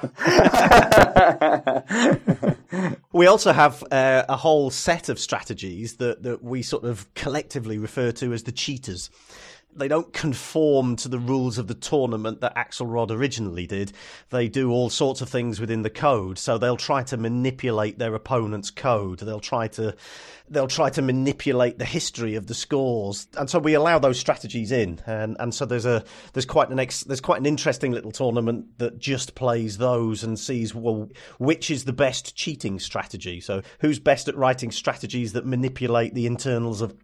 we 3.13 3.27
also 3.27 3.53
have 3.53 3.83
uh, 3.91 4.25
a 4.27 4.35
whole 4.35 4.69
set 4.69 5.09
of 5.09 5.19
strategies 5.19 5.97
that, 5.97 6.23
that 6.23 6.43
we 6.43 6.61
sort 6.61 6.83
of 6.83 7.13
collectively 7.13 7.77
refer 7.77 8.11
to 8.13 8.33
as 8.33 8.43
the 8.43 8.51
cheaters 8.51 9.09
they 9.75 9.87
don't 9.87 10.13
conform 10.13 10.95
to 10.95 11.09
the 11.09 11.19
rules 11.19 11.57
of 11.57 11.67
the 11.67 11.73
tournament 11.73 12.41
that 12.41 12.55
Axelrod 12.55 13.11
originally 13.11 13.67
did. 13.67 13.91
They 14.29 14.47
do 14.47 14.71
all 14.71 14.89
sorts 14.89 15.21
of 15.21 15.29
things 15.29 15.59
within 15.59 15.81
the 15.81 15.89
code. 15.89 16.37
So 16.37 16.57
they'll 16.57 16.77
try 16.77 17.03
to 17.03 17.17
manipulate 17.17 17.99
their 17.99 18.15
opponent's 18.15 18.71
code. 18.71 19.19
They'll 19.19 19.39
try 19.39 19.67
to 19.69 19.95
they'll 20.49 20.67
try 20.67 20.89
to 20.91 21.01
manipulate 21.01 21.77
the 21.77 21.85
history 21.85 22.35
of 22.35 22.47
the 22.47 22.53
scores, 22.53 23.27
and 23.37 23.49
so 23.49 23.59
we 23.59 23.73
allow 23.73 23.99
those 23.99 24.19
strategies 24.19 24.71
in. 24.71 25.01
And 25.05 25.35
and 25.39 25.53
so 25.53 25.65
there's 25.65 25.85
a 25.85 26.03
there's 26.33 26.45
quite 26.45 26.69
an 26.69 26.79
ex, 26.79 27.03
there's 27.03 27.21
quite 27.21 27.39
an 27.39 27.45
interesting 27.45 27.91
little 27.91 28.11
tournament 28.11 28.77
that 28.77 28.99
just 28.99 29.35
plays 29.35 29.77
those 29.77 30.23
and 30.23 30.37
sees 30.37 30.73
well 30.73 31.09
which 31.37 31.71
is 31.71 31.85
the 31.85 31.93
best 31.93 32.35
cheating 32.35 32.79
strategy. 32.79 33.39
So 33.41 33.61
who's 33.79 33.99
best 33.99 34.27
at 34.27 34.35
writing 34.35 34.71
strategies 34.71 35.33
that 35.33 35.45
manipulate 35.45 36.13
the 36.13 36.25
internals 36.25 36.81
of 36.81 36.95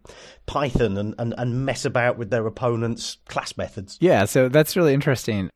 Python 0.46 0.96
and 0.96 1.14
and, 1.18 1.34
and 1.36 1.64
mess 1.64 1.84
about 1.84 2.18
with 2.18 2.30
their 2.30 2.46
opponent's 2.46 3.18
class 3.28 3.56
methods. 3.56 3.98
Yeah, 4.00 4.24
so 4.24 4.48
that's 4.48 4.76
really 4.76 4.94
interesting. 4.94 5.50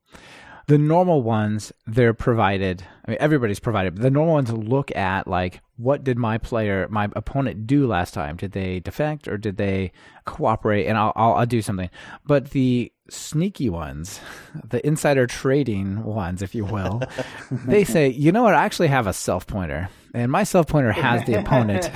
The 0.66 0.78
normal 0.78 1.22
ones, 1.22 1.72
they're 1.86 2.14
provided. 2.14 2.82
I 3.04 3.12
mean, 3.12 3.18
everybody's 3.20 3.60
provided. 3.60 3.96
The 3.96 4.10
normal 4.10 4.34
ones 4.34 4.52
look 4.52 4.94
at 4.96 5.28
like, 5.28 5.60
what 5.76 6.02
did 6.02 6.18
my 6.18 6.38
player, 6.38 6.88
my 6.90 7.08
opponent, 7.14 7.66
do 7.66 7.86
last 7.86 8.14
time? 8.14 8.36
Did 8.36 8.52
they 8.52 8.80
defect 8.80 9.28
or 9.28 9.36
did 9.36 9.58
they 9.58 9.92
cooperate? 10.24 10.86
And 10.86 10.98
I'll, 10.98 11.12
I'll, 11.14 11.34
I'll 11.34 11.46
do 11.46 11.62
something. 11.62 11.88
But 12.24 12.50
the 12.50 12.92
sneaky 13.08 13.68
ones, 13.68 14.20
the 14.68 14.84
insider 14.86 15.26
trading 15.26 16.02
ones, 16.02 16.42
if 16.42 16.54
you 16.54 16.64
will, 16.64 17.02
they 17.50 17.84
say, 17.84 18.08
you 18.08 18.32
know 18.32 18.42
what? 18.42 18.54
I 18.54 18.64
actually 18.64 18.88
have 18.88 19.06
a 19.06 19.12
self 19.12 19.46
pointer, 19.46 19.88
and 20.14 20.30
my 20.30 20.44
self 20.44 20.66
pointer 20.66 20.92
has 20.92 21.24
the 21.24 21.34
opponent. 21.34 21.90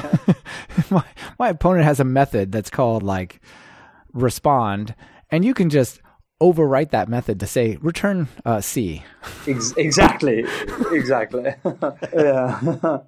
my, 0.91 1.05
my 1.39 1.49
opponent 1.49 1.85
has 1.85 2.01
a 2.01 2.05
method 2.05 2.53
that's 2.53 2.71
called 2.71 3.03
like 3.03 3.41
respond, 4.13 4.95
and 5.31 5.45
you 5.45 5.55
can 5.55 5.71
just 5.71 6.01
overwrite 6.41 6.91
that 6.91 7.09
method 7.09 7.39
to 7.41 7.47
say 7.47 7.77
return 7.81 8.29
uh, 8.45 8.61
C. 8.61 9.05
Ex- 9.47 9.75
exactly, 9.77 10.45
exactly. 10.93 11.55
yeah, 12.15 12.59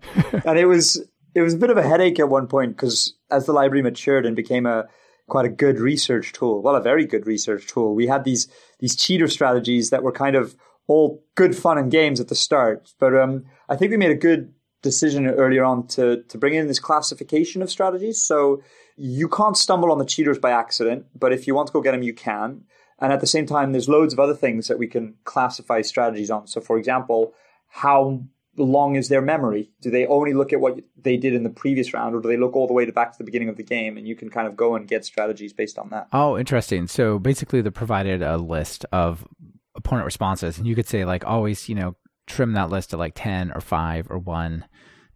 and 0.45 0.59
it 0.59 0.67
was 0.67 1.03
it 1.35 1.41
was 1.41 1.55
a 1.55 1.59
bit 1.59 1.71
of 1.71 1.77
a 1.77 1.83
headache 1.83 2.19
at 2.19 2.29
one 2.29 2.47
point 2.47 2.77
because 2.77 3.15
as 3.31 3.47
the 3.47 3.53
library 3.53 3.83
matured 3.83 4.27
and 4.27 4.37
became 4.37 4.67
a 4.67 4.87
quite 5.29 5.47
a 5.47 5.51
good 5.51 5.79
research 5.81 6.33
tool, 6.33 6.63
well, 6.63 6.77
a 6.77 6.83
very 6.83 7.07
good 7.07 7.27
research 7.27 7.67
tool, 7.67 7.95
we 7.95 8.07
had 8.07 8.25
these 8.25 8.49
these 8.81 8.97
cheater 8.97 9.29
strategies 9.29 9.91
that 9.91 10.03
were 10.03 10.13
kind 10.13 10.37
of 10.37 10.55
all 10.89 11.25
good 11.35 11.57
fun 11.57 11.79
and 11.79 11.91
games 11.91 12.21
at 12.21 12.29
the 12.29 12.35
start. 12.35 12.93
But 12.99 13.17
um, 13.17 13.45
I 13.69 13.77
think 13.77 13.91
we 13.91 13.97
made 13.97 14.11
a 14.11 14.17
good 14.17 14.53
decision 14.83 15.27
earlier 15.27 15.65
on 15.65 15.87
to 15.87 16.23
to 16.25 16.39
bring 16.39 16.55
in 16.55 16.67
this 16.67 16.81
classification 16.81 17.63
of 17.63 17.71
strategies. 17.71 18.23
So 18.23 18.63
you 18.97 19.29
can't 19.29 19.57
stumble 19.57 19.91
on 19.91 19.99
the 19.99 20.05
cheaters 20.05 20.39
by 20.39 20.51
accident, 20.51 21.07
but 21.19 21.33
if 21.33 21.47
you 21.47 21.55
want 21.55 21.69
to 21.69 21.73
go 21.73 21.81
get 21.81 21.93
them, 21.93 22.03
you 22.03 22.15
can. 22.15 22.65
And 23.03 23.13
at 23.13 23.21
the 23.21 23.27
same 23.27 23.47
time, 23.47 23.73
there's 23.73 23.89
loads 23.89 24.13
of 24.13 24.21
other 24.21 24.35
things 24.35 24.69
that 24.69 24.79
we 24.79 24.87
can 24.87 25.17
classify 25.25 25.83
strategies 25.83 26.31
on. 26.31 26.47
So, 26.47 26.61
for 26.61 26.79
example, 26.79 27.35
how 27.69 28.23
long 28.57 28.95
is 28.95 29.09
their 29.09 29.21
memory? 29.21 29.73
Do 29.81 29.91
they 29.91 30.07
only 30.07 30.35
look 30.35 30.53
at 30.53 30.61
what 30.61 30.79
they 30.97 31.17
did 31.17 31.35
in 31.35 31.43
the 31.43 31.51
previous 31.51 31.93
round, 31.93 32.15
or 32.15 32.21
do 32.21 32.29
they 32.29 32.37
look 32.37 32.55
all 32.55 32.69
the 32.69 32.73
way 32.73 32.87
to 32.87 32.93
back 32.93 33.11
to 33.11 33.19
the 33.19 33.25
beginning 33.25 33.49
of 33.49 33.57
the 33.57 33.65
game? 33.65 33.97
And 33.97 34.07
you 34.07 34.15
can 34.15 34.31
kind 34.31 34.47
of 34.47 34.57
go 34.57 34.77
and 34.77 34.87
get 34.87 35.05
strategies 35.05 35.53
based 35.53 35.81
on 35.81 35.91
that. 35.91 36.07
Oh, 36.13 36.39
interesting. 36.39 36.87
So 36.87 37.19
basically, 37.19 37.61
they 37.61 37.71
provided 37.71 38.23
a 38.23 38.37
list 38.37 38.87
of 38.93 39.27
opponent 39.75 40.05
responses, 40.05 40.57
and 40.57 40.67
you 40.69 40.77
could 40.77 40.87
say 40.87 41.05
like 41.05 41.27
always, 41.27 41.69
you 41.69 41.75
know, 41.75 41.97
trim 42.29 42.53
that 42.53 42.71
list 42.71 42.91
to 42.91 42.97
like 42.97 43.15
ten 43.17 43.51
or 43.51 43.61
five 43.61 44.07
or 44.11 44.19
one 44.19 44.65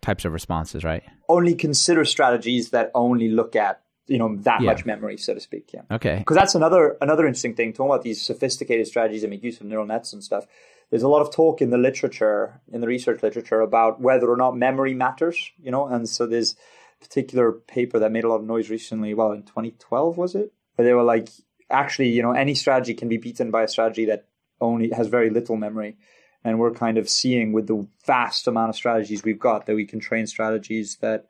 types 0.03 0.25
of 0.25 0.33
responses, 0.33 0.83
right? 0.83 1.05
Only 1.29 1.55
consider 1.55 2.05
strategies 2.05 2.71
that 2.71 2.91
only 2.95 3.29
look 3.29 3.55
at 3.55 3.83
you 4.07 4.19
know 4.19 4.37
that 4.37 4.61
yeah. 4.61 4.67
much 4.67 4.85
memory, 4.85 5.17
so 5.17 5.35
to 5.35 5.41
speak. 5.41 5.71
Yeah. 5.73 5.83
Okay. 5.91 6.17
Because 6.19 6.37
that's 6.37 6.55
another 6.55 6.97
another 7.01 7.27
interesting 7.27 7.55
thing. 7.55 7.73
Talking 7.73 7.91
about 7.91 8.03
these 8.03 8.23
sophisticated 8.23 8.87
strategies 8.87 9.23
that 9.23 9.29
make 9.29 9.43
use 9.43 9.61
of 9.61 9.67
neural 9.67 9.87
nets 9.87 10.13
and 10.13 10.23
stuff. 10.23 10.47
There's 10.91 11.03
a 11.03 11.09
lot 11.09 11.21
of 11.21 11.33
talk 11.33 11.61
in 11.61 11.71
the 11.71 11.79
literature, 11.79 12.61
in 12.73 12.81
the 12.81 12.87
research 12.87 13.21
literature, 13.23 13.61
about 13.61 14.01
whether 14.01 14.31
or 14.31 14.37
not 14.37 14.57
memory 14.57 14.95
matters. 14.95 15.51
You 15.61 15.71
know, 15.71 15.87
and 15.87 16.09
so 16.09 16.27
there's 16.27 16.55
a 17.01 17.05
particular 17.05 17.53
paper 17.53 17.99
that 17.99 18.13
made 18.13 18.25
a 18.25 18.29
lot 18.29 18.37
of 18.37 18.45
noise 18.45 18.71
recently. 18.71 19.15
Well, 19.15 19.33
in 19.33 19.43
2012 19.43 20.17
was 20.17 20.35
it? 20.35 20.53
Where 20.77 20.87
they 20.87 20.95
were 20.95 21.03
like, 21.03 21.29
actually, 21.71 22.11
you 22.11 22.23
know, 22.23 22.33
any 22.33 22.55
strategy 22.55 22.95
can 22.95 23.09
be 23.09 23.17
beaten 23.17 23.51
by 23.51 23.63
a 23.63 23.69
strategy 23.69 24.05
that 24.07 24.27
only 24.61 24.91
has 24.91 25.09
very 25.09 25.31
little 25.31 25.57
memory. 25.57 25.97
And 26.45 26.61
we're 26.61 26.73
kind 26.73 26.97
of 26.97 27.09
seeing 27.09 27.53
with 27.53 27.67
the 27.67 27.89
vast 28.07 28.47
amount 28.47 28.71
of 28.71 28.77
strategies 28.77 29.25
we've 29.25 29.39
got 29.39 29.67
that 29.67 29.75
we 29.75 29.85
can 29.85 29.99
train 29.99 30.27
strategies 30.27 30.97
that 30.97 31.27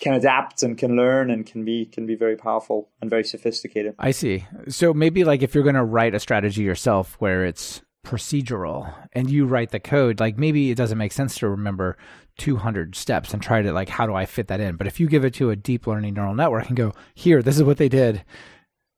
can 0.00 0.14
adapt 0.14 0.62
and 0.62 0.76
can 0.78 0.96
learn 0.96 1.30
and 1.30 1.46
can 1.46 1.64
be 1.64 1.86
can 1.86 2.06
be 2.06 2.14
very 2.14 2.36
powerful 2.36 2.88
and 3.00 3.10
very 3.10 3.24
sophisticated. 3.24 3.94
I 3.98 4.10
see. 4.10 4.46
So 4.68 4.94
maybe 4.94 5.24
like 5.24 5.42
if 5.42 5.54
you're 5.54 5.64
going 5.64 5.74
to 5.74 5.84
write 5.84 6.14
a 6.14 6.20
strategy 6.20 6.62
yourself 6.62 7.16
where 7.18 7.44
it's 7.44 7.82
procedural 8.04 8.92
and 9.12 9.30
you 9.30 9.44
write 9.44 9.70
the 9.70 9.80
code, 9.80 10.18
like 10.18 10.38
maybe 10.38 10.70
it 10.70 10.76
doesn't 10.76 10.98
make 10.98 11.12
sense 11.12 11.36
to 11.38 11.48
remember 11.48 11.98
200 12.38 12.96
steps 12.96 13.34
and 13.34 13.42
try 13.42 13.60
to 13.60 13.72
like 13.72 13.90
how 13.90 14.06
do 14.06 14.14
I 14.14 14.24
fit 14.24 14.48
that 14.48 14.60
in? 14.60 14.76
But 14.76 14.86
if 14.86 14.98
you 14.98 15.06
give 15.06 15.24
it 15.24 15.34
to 15.34 15.50
a 15.50 15.56
deep 15.56 15.86
learning 15.86 16.14
neural 16.14 16.34
network 16.34 16.68
and 16.68 16.76
go, 16.76 16.92
"Here, 17.14 17.42
this 17.42 17.56
is 17.56 17.62
what 17.62 17.76
they 17.76 17.88
did." 17.88 18.24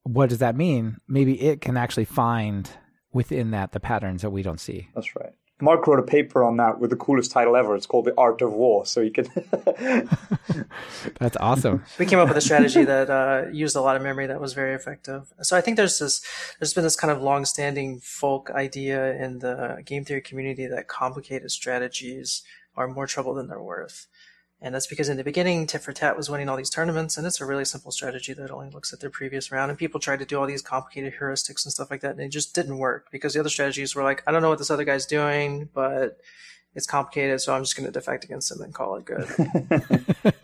What 0.04 0.30
does 0.30 0.38
that 0.38 0.56
mean? 0.56 0.96
Maybe 1.06 1.40
it 1.40 1.60
can 1.60 1.76
actually 1.76 2.06
find 2.06 2.68
within 3.12 3.52
that 3.52 3.70
the 3.70 3.78
patterns 3.78 4.22
that 4.22 4.30
we 4.30 4.42
don't 4.42 4.58
see. 4.58 4.88
That's 4.94 5.14
right. 5.14 5.32
Mark 5.62 5.87
wrote 5.87 6.01
a 6.01 6.03
paper 6.03 6.42
on 6.42 6.57
that 6.57 6.81
with 6.81 6.90
the 6.90 6.96
coolest 6.96 7.31
title 7.31 7.55
ever. 7.55 7.77
It's 7.77 7.87
called 7.87 8.07
The 8.07 8.14
Art 8.18 8.42
of 8.42 8.53
War. 8.53 8.85
So 8.85 9.01
you 9.01 9.12
can. 9.12 9.31
That's 11.20 11.37
awesome. 11.38 11.85
we 12.01 12.07
came 12.07 12.18
up 12.18 12.27
with 12.27 12.37
a 12.37 12.40
strategy 12.40 12.85
that 12.85 13.09
uh, 13.09 13.44
used 13.53 13.77
a 13.77 13.81
lot 13.81 13.94
of 13.94 14.03
memory 14.03 14.27
that 14.27 14.40
was 14.40 14.55
very 14.55 14.75
effective. 14.75 15.33
So 15.40 15.57
I 15.57 15.61
think 15.61 15.77
there's 15.77 16.01
this, 16.01 16.20
there's 16.59 16.75
been 16.75 16.83
this 16.83 16.96
kind 16.96 17.12
of 17.12 17.22
long-standing 17.22 18.01
folk 18.01 18.51
idea 18.51 19.14
in 19.14 19.38
the 19.38 19.81
game 19.85 20.05
theory 20.05 20.20
community 20.20 20.66
that 20.66 20.88
complicated 20.88 21.53
strategies 21.53 22.42
are 22.77 22.88
more 22.88 23.07
trouble 23.07 23.35
than 23.35 23.46
they're 23.46 23.62
worth. 23.62 24.09
And 24.64 24.72
that's 24.75 24.87
because 24.87 25.09
in 25.09 25.16
the 25.16 25.25
beginning, 25.25 25.66
Tit 25.66 25.83
for 25.83 25.92
Tat 25.92 26.16
was 26.16 26.31
winning 26.31 26.48
all 26.48 26.57
these 26.57 26.70
tournaments, 26.70 27.16
and 27.16 27.27
it's 27.27 27.40
a 27.40 27.44
really 27.44 27.64
simple 27.64 27.90
strategy 27.90 28.33
that 28.33 28.51
only 28.53 28.70
looks 28.70 28.92
at 28.92 29.01
their 29.01 29.11
previous 29.11 29.51
round. 29.51 29.70
And 29.70 29.79
people 29.79 29.98
tried 29.98 30.20
to 30.20 30.25
do 30.25 30.38
all 30.38 30.46
these 30.46 30.62
complicated 30.62 31.14
heuristics 31.20 31.64
and 31.64 31.72
stuff 31.72 31.90
like 31.90 32.01
that, 32.03 32.12
and 32.12 32.20
it 32.20 32.29
just 32.29 32.55
didn't 32.55 32.79
work 32.79 33.09
because 33.11 33.35
the 33.35 33.40
other 33.40 33.48
strategies 33.48 33.94
were 33.96 34.05
like, 34.05 34.22
I 34.27 34.31
don't 34.31 34.40
know 34.40 34.48
what 34.51 34.59
this 34.59 34.70
other 34.70 34.85
guy's 34.85 35.05
doing, 35.05 35.68
but 35.75 36.18
it's 36.77 36.87
complicated, 36.87 37.40
so 37.40 37.53
I'm 37.55 37.62
just 37.62 37.77
going 37.77 37.87
to 37.87 37.92
defect 37.92 38.22
against 38.25 38.53
him 38.53 38.62
and 38.62 38.72
call 38.72 38.94
it 38.96 39.05
good. 39.05 39.27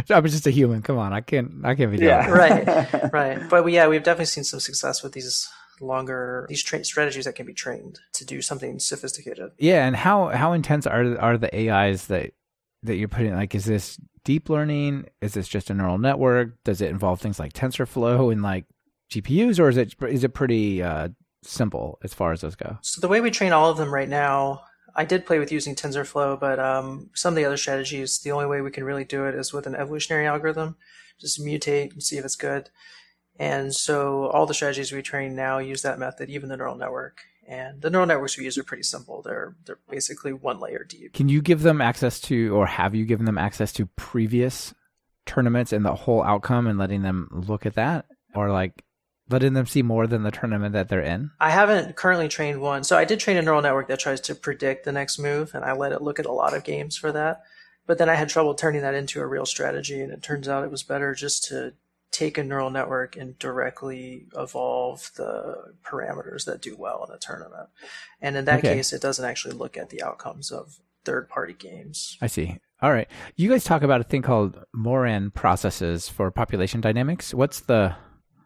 I'm 0.10 0.26
just 0.26 0.46
a 0.46 0.50
human. 0.50 0.82
Come 0.82 0.98
on, 0.98 1.12
I 1.12 1.20
can't. 1.20 1.64
I 1.64 1.74
can't 1.74 1.90
be 1.90 1.98
doing 1.98 2.08
Yeah. 2.08 2.28
that. 2.28 2.32
right, 2.32 3.12
right. 3.12 3.48
But 3.48 3.64
we, 3.64 3.74
yeah, 3.74 3.86
we've 3.86 4.02
definitely 4.02 4.26
seen 4.26 4.44
some 4.44 4.60
success 4.60 5.02
with 5.02 5.12
these 5.12 5.48
longer 5.80 6.46
these 6.48 6.62
tra- 6.62 6.84
strategies 6.84 7.24
that 7.24 7.34
can 7.34 7.46
be 7.46 7.52
trained 7.54 7.98
to 8.14 8.24
do 8.24 8.40
something 8.42 8.78
sophisticated. 8.78 9.50
Yeah, 9.58 9.86
and 9.86 9.94
how 9.96 10.28
how 10.28 10.52
intense 10.52 10.86
are 10.86 11.18
are 11.18 11.36
the 11.38 11.54
AIs 11.70 12.06
that 12.06 12.32
that 12.84 12.96
you're 12.96 13.08
putting? 13.08 13.34
Like, 13.34 13.54
is 13.54 13.64
this 13.64 13.98
deep 14.24 14.48
learning? 14.48 15.06
Is 15.20 15.34
this 15.34 15.48
just 15.48 15.70
a 15.70 15.74
neural 15.74 15.98
network? 15.98 16.62
Does 16.64 16.80
it 16.80 16.90
involve 16.90 17.20
things 17.20 17.38
like 17.38 17.52
TensorFlow 17.52 18.32
and 18.32 18.42
like 18.42 18.64
GPUs, 19.10 19.58
or 19.58 19.68
is 19.68 19.76
it 19.76 19.94
is 20.08 20.24
it 20.24 20.34
pretty 20.34 20.82
uh, 20.82 21.08
simple 21.42 21.98
as 22.02 22.14
far 22.14 22.32
as 22.32 22.40
those 22.40 22.56
go? 22.56 22.78
So 22.82 23.00
the 23.00 23.08
way 23.08 23.20
we 23.20 23.30
train 23.30 23.52
all 23.52 23.70
of 23.70 23.76
them 23.76 23.92
right 23.92 24.08
now, 24.08 24.62
I 24.96 25.04
did 25.04 25.26
play 25.26 25.38
with 25.38 25.52
using 25.52 25.74
TensorFlow, 25.74 26.38
but 26.38 26.58
um, 26.58 27.10
some 27.14 27.32
of 27.32 27.36
the 27.36 27.44
other 27.44 27.56
strategies, 27.56 28.18
the 28.20 28.32
only 28.32 28.46
way 28.46 28.60
we 28.60 28.70
can 28.70 28.84
really 28.84 29.04
do 29.04 29.26
it 29.26 29.34
is 29.34 29.52
with 29.52 29.66
an 29.66 29.74
evolutionary 29.74 30.26
algorithm. 30.26 30.76
Just 31.20 31.40
mutate 31.40 31.92
and 31.92 32.02
see 32.02 32.16
if 32.16 32.24
it's 32.24 32.36
good. 32.36 32.70
And 33.38 33.74
so 33.74 34.26
all 34.28 34.46
the 34.46 34.54
strategies 34.54 34.92
we 34.92 35.02
train 35.02 35.34
now 35.34 35.58
use 35.58 35.82
that 35.82 35.98
method, 35.98 36.30
even 36.30 36.48
the 36.48 36.56
neural 36.56 36.76
network. 36.76 37.22
And 37.46 37.82
the 37.82 37.90
neural 37.90 38.06
networks 38.06 38.38
we 38.38 38.44
use 38.44 38.56
are 38.56 38.64
pretty 38.64 38.82
simple. 38.82 39.22
They're 39.22 39.54
they're 39.66 39.78
basically 39.90 40.32
one 40.32 40.60
layer 40.60 40.84
deep. 40.88 41.12
Can 41.12 41.28
you 41.28 41.42
give 41.42 41.62
them 41.62 41.80
access 41.80 42.20
to, 42.22 42.54
or 42.56 42.66
have 42.66 42.94
you 42.94 43.04
given 43.04 43.26
them 43.26 43.38
access 43.38 43.72
to 43.72 43.86
previous 43.96 44.74
tournaments 45.26 45.72
and 45.72 45.84
the 45.84 45.94
whole 45.94 46.22
outcome, 46.22 46.66
and 46.66 46.78
letting 46.78 47.02
them 47.02 47.28
look 47.30 47.66
at 47.66 47.74
that, 47.74 48.06
or 48.34 48.50
like 48.50 48.84
letting 49.28 49.54
them 49.54 49.66
see 49.66 49.82
more 49.82 50.06
than 50.06 50.22
the 50.22 50.30
tournament 50.30 50.72
that 50.72 50.88
they're 50.88 51.00
in? 51.00 51.30
I 51.40 51.50
haven't 51.50 51.96
currently 51.96 52.28
trained 52.28 52.60
one. 52.60 52.84
So 52.84 52.96
I 52.96 53.04
did 53.04 53.20
train 53.20 53.36
a 53.36 53.42
neural 53.42 53.62
network 53.62 53.88
that 53.88 54.00
tries 54.00 54.20
to 54.22 54.34
predict 54.34 54.84
the 54.84 54.92
next 54.92 55.18
move, 55.18 55.54
and 55.54 55.64
I 55.64 55.72
let 55.72 55.92
it 55.92 56.02
look 56.02 56.18
at 56.18 56.26
a 56.26 56.32
lot 56.32 56.54
of 56.54 56.64
games 56.64 56.96
for 56.96 57.12
that. 57.12 57.42
But 57.86 57.98
then 57.98 58.08
I 58.08 58.14
had 58.14 58.30
trouble 58.30 58.54
turning 58.54 58.80
that 58.80 58.94
into 58.94 59.20
a 59.20 59.26
real 59.26 59.44
strategy, 59.44 60.00
and 60.00 60.10
it 60.10 60.22
turns 60.22 60.48
out 60.48 60.64
it 60.64 60.70
was 60.70 60.82
better 60.82 61.14
just 61.14 61.44
to 61.48 61.74
take 62.14 62.38
a 62.38 62.44
neural 62.44 62.70
network 62.70 63.16
and 63.16 63.36
directly 63.40 64.26
evolve 64.36 65.10
the 65.16 65.74
parameters 65.82 66.44
that 66.44 66.62
do 66.62 66.76
well 66.78 67.04
in 67.08 67.14
a 67.14 67.18
tournament. 67.18 67.68
And 68.22 68.36
in 68.36 68.44
that 68.44 68.60
Okay. 68.60 68.76
case, 68.76 68.92
it 68.92 69.02
doesn't 69.02 69.24
actually 69.24 69.56
look 69.56 69.76
at 69.76 69.90
the 69.90 70.00
outcomes 70.00 70.52
of 70.52 70.78
third 71.04 71.28
party 71.28 71.54
games. 71.54 72.16
I 72.22 72.28
see. 72.28 72.58
All 72.80 72.92
right. 72.92 73.08
You 73.34 73.50
guys 73.50 73.64
talk 73.64 73.82
about 73.82 74.00
a 74.00 74.04
thing 74.04 74.22
called 74.22 74.64
Moran 74.72 75.32
processes 75.32 76.08
for 76.08 76.30
population 76.30 76.80
dynamics. 76.80 77.34
What's 77.34 77.60
the 77.60 77.96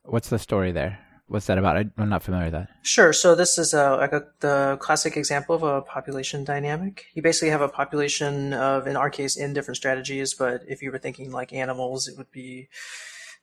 what's 0.04 0.30
the 0.30 0.38
story 0.38 0.72
there? 0.72 0.98
What's 1.26 1.44
that 1.46 1.58
about? 1.58 1.76
I, 1.76 1.84
I'm 1.98 2.08
not 2.08 2.22
familiar 2.22 2.46
with 2.46 2.54
that. 2.54 2.68
Sure. 2.82 3.12
So 3.12 3.34
this 3.34 3.58
is 3.58 3.74
a, 3.74 3.96
like 3.96 4.14
a, 4.14 4.24
the 4.40 4.78
classic 4.80 5.14
example 5.18 5.54
of 5.54 5.62
a 5.62 5.82
population 5.82 6.42
dynamic. 6.42 7.04
You 7.12 7.20
basically 7.20 7.50
have 7.50 7.60
a 7.60 7.68
population 7.68 8.54
of, 8.54 8.86
in 8.86 8.96
our 8.96 9.10
case, 9.10 9.36
in 9.36 9.52
different 9.52 9.76
strategies. 9.76 10.32
But 10.32 10.62
if 10.66 10.80
you 10.82 10.90
were 10.90 10.98
thinking 10.98 11.30
like 11.30 11.52
animals, 11.52 12.08
it 12.08 12.16
would 12.16 12.30
be 12.30 12.68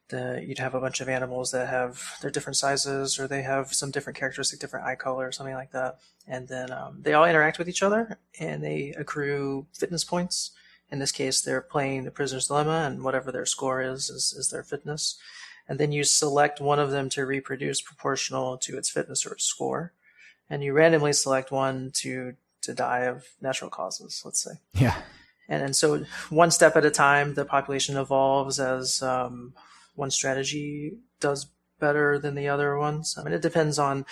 the 0.09 0.43
you'd 0.45 0.59
have 0.59 0.75
a 0.75 0.81
bunch 0.81 1.01
of 1.01 1.09
animals 1.09 1.51
that 1.51 1.67
have 1.67 2.01
their 2.21 2.31
different 2.31 2.57
sizes, 2.57 3.19
or 3.19 3.27
they 3.27 3.41
have 3.41 3.73
some 3.73 3.91
different 3.91 4.17
characteristic, 4.17 4.59
different 4.59 4.85
eye 4.85 4.95
color, 4.95 5.27
or 5.27 5.31
something 5.31 5.55
like 5.55 5.71
that. 5.71 5.99
And 6.27 6.47
then 6.47 6.71
um, 6.71 6.99
they 7.01 7.13
all 7.13 7.25
interact 7.25 7.57
with 7.57 7.69
each 7.69 7.83
other, 7.83 8.19
and 8.39 8.63
they 8.63 8.93
accrue 8.97 9.67
fitness 9.73 10.03
points. 10.03 10.51
In 10.91 10.99
this 10.99 11.11
case, 11.11 11.41
they're 11.41 11.61
playing 11.61 12.03
the 12.03 12.11
prisoner's 12.11 12.47
dilemma, 12.47 12.85
and 12.85 13.03
whatever 13.03 13.31
their 13.31 13.45
score 13.45 13.81
is 13.81 14.09
is, 14.09 14.33
is 14.37 14.49
their 14.49 14.63
fitness 14.63 15.17
and 15.67 15.79
then 15.79 15.91
you 15.91 16.03
select 16.03 16.61
one 16.61 16.79
of 16.79 16.91
them 16.91 17.09
to 17.09 17.25
reproduce 17.25 17.81
proportional 17.81 18.57
to 18.59 18.77
its 18.77 18.89
fitness 18.89 19.25
or 19.25 19.33
its 19.33 19.45
score, 19.45 19.93
and 20.49 20.63
you 20.63 20.73
randomly 20.73 21.13
select 21.13 21.51
one 21.51 21.91
to 21.95 22.35
to 22.61 22.73
die 22.73 23.01
of 23.01 23.25
natural 23.41 23.69
causes, 23.69 24.21
let's 24.25 24.43
say. 24.43 24.51
Yeah. 24.73 24.99
And 25.47 25.63
and 25.63 25.75
so 25.75 26.05
one 26.29 26.51
step 26.51 26.75
at 26.75 26.85
a 26.85 26.91
time, 26.91 27.33
the 27.33 27.45
population 27.45 27.97
evolves 27.97 28.59
as 28.59 29.01
um, 29.01 29.53
one 29.95 30.11
strategy 30.11 30.97
does 31.19 31.47
better 31.79 32.17
than 32.17 32.35
the 32.35 32.47
other 32.47 32.77
ones. 32.77 33.15
I 33.19 33.23
mean, 33.23 33.33
it 33.33 33.41
depends 33.41 33.77
on 33.77 34.05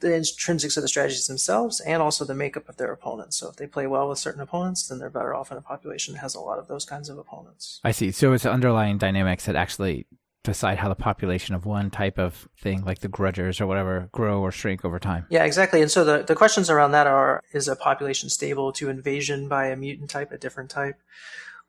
the 0.00 0.08
intrinsics 0.08 0.76
of 0.76 0.82
the 0.82 0.88
strategies 0.88 1.26
themselves 1.26 1.80
and 1.80 2.02
also 2.02 2.24
the 2.24 2.34
makeup 2.34 2.68
of 2.68 2.76
their 2.76 2.92
opponents. 2.92 3.36
So 3.36 3.48
if 3.48 3.56
they 3.56 3.66
play 3.66 3.86
well 3.86 4.08
with 4.08 4.18
certain 4.18 4.40
opponents, 4.40 4.86
then 4.86 4.98
they're 4.98 5.10
better 5.10 5.34
off 5.34 5.50
in 5.50 5.58
a 5.58 5.62
population 5.62 6.14
that 6.14 6.20
has 6.20 6.34
a 6.34 6.40
lot 6.40 6.58
of 6.58 6.68
those 6.68 6.84
kinds 6.84 7.08
of 7.08 7.18
opponents. 7.18 7.80
I 7.82 7.90
see. 7.90 8.12
So 8.12 8.32
it's 8.32 8.46
underlying 8.46 8.98
dynamics 8.98 9.46
that 9.46 9.56
actually 9.56 10.06
decide 10.44 10.78
how 10.78 10.88
the 10.88 10.94
population 10.94 11.54
of 11.54 11.66
one 11.66 11.90
type 11.90 12.18
of 12.18 12.48
thing, 12.58 12.84
like 12.84 13.00
the 13.00 13.08
grudgers 13.08 13.60
or 13.60 13.66
whatever, 13.66 14.08
grow 14.12 14.40
or 14.40 14.52
shrink 14.52 14.84
over 14.84 14.98
time. 14.98 15.26
Yeah, 15.28 15.44
exactly. 15.44 15.82
And 15.82 15.90
so 15.90 16.04
the, 16.04 16.22
the 16.22 16.36
questions 16.36 16.70
around 16.70 16.92
that 16.92 17.06
are 17.06 17.42
is 17.52 17.68
a 17.68 17.76
population 17.76 18.30
stable 18.30 18.72
to 18.74 18.88
invasion 18.88 19.48
by 19.48 19.66
a 19.66 19.76
mutant 19.76 20.10
type, 20.10 20.32
a 20.32 20.38
different 20.38 20.70
type? 20.70 20.96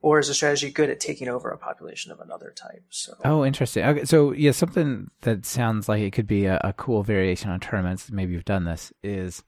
Or 0.01 0.19
is 0.19 0.29
a 0.29 0.33
strategy 0.33 0.71
good 0.71 0.89
at 0.89 1.01
taking 1.01 1.27
over 1.27 1.49
a 1.49 1.57
population 1.57 2.11
of 2.11 2.21
another 2.21 2.53
type? 2.55 2.83
So 2.89 3.15
Oh, 3.25 3.43
interesting. 3.43 3.83
Okay, 3.83 4.05
so 4.05 4.31
yeah, 4.31 4.51
something 4.51 5.09
that 5.21 5.45
sounds 5.45 5.89
like 5.89 6.01
it 6.01 6.11
could 6.11 6.27
be 6.27 6.45
a, 6.45 6.59
a 6.63 6.73
cool 6.73 7.03
variation 7.03 7.49
on 7.51 7.59
tournaments. 7.59 8.09
Maybe 8.09 8.33
you've 8.33 8.45
done 8.45 8.63
this. 8.63 8.93
Is 9.03 9.43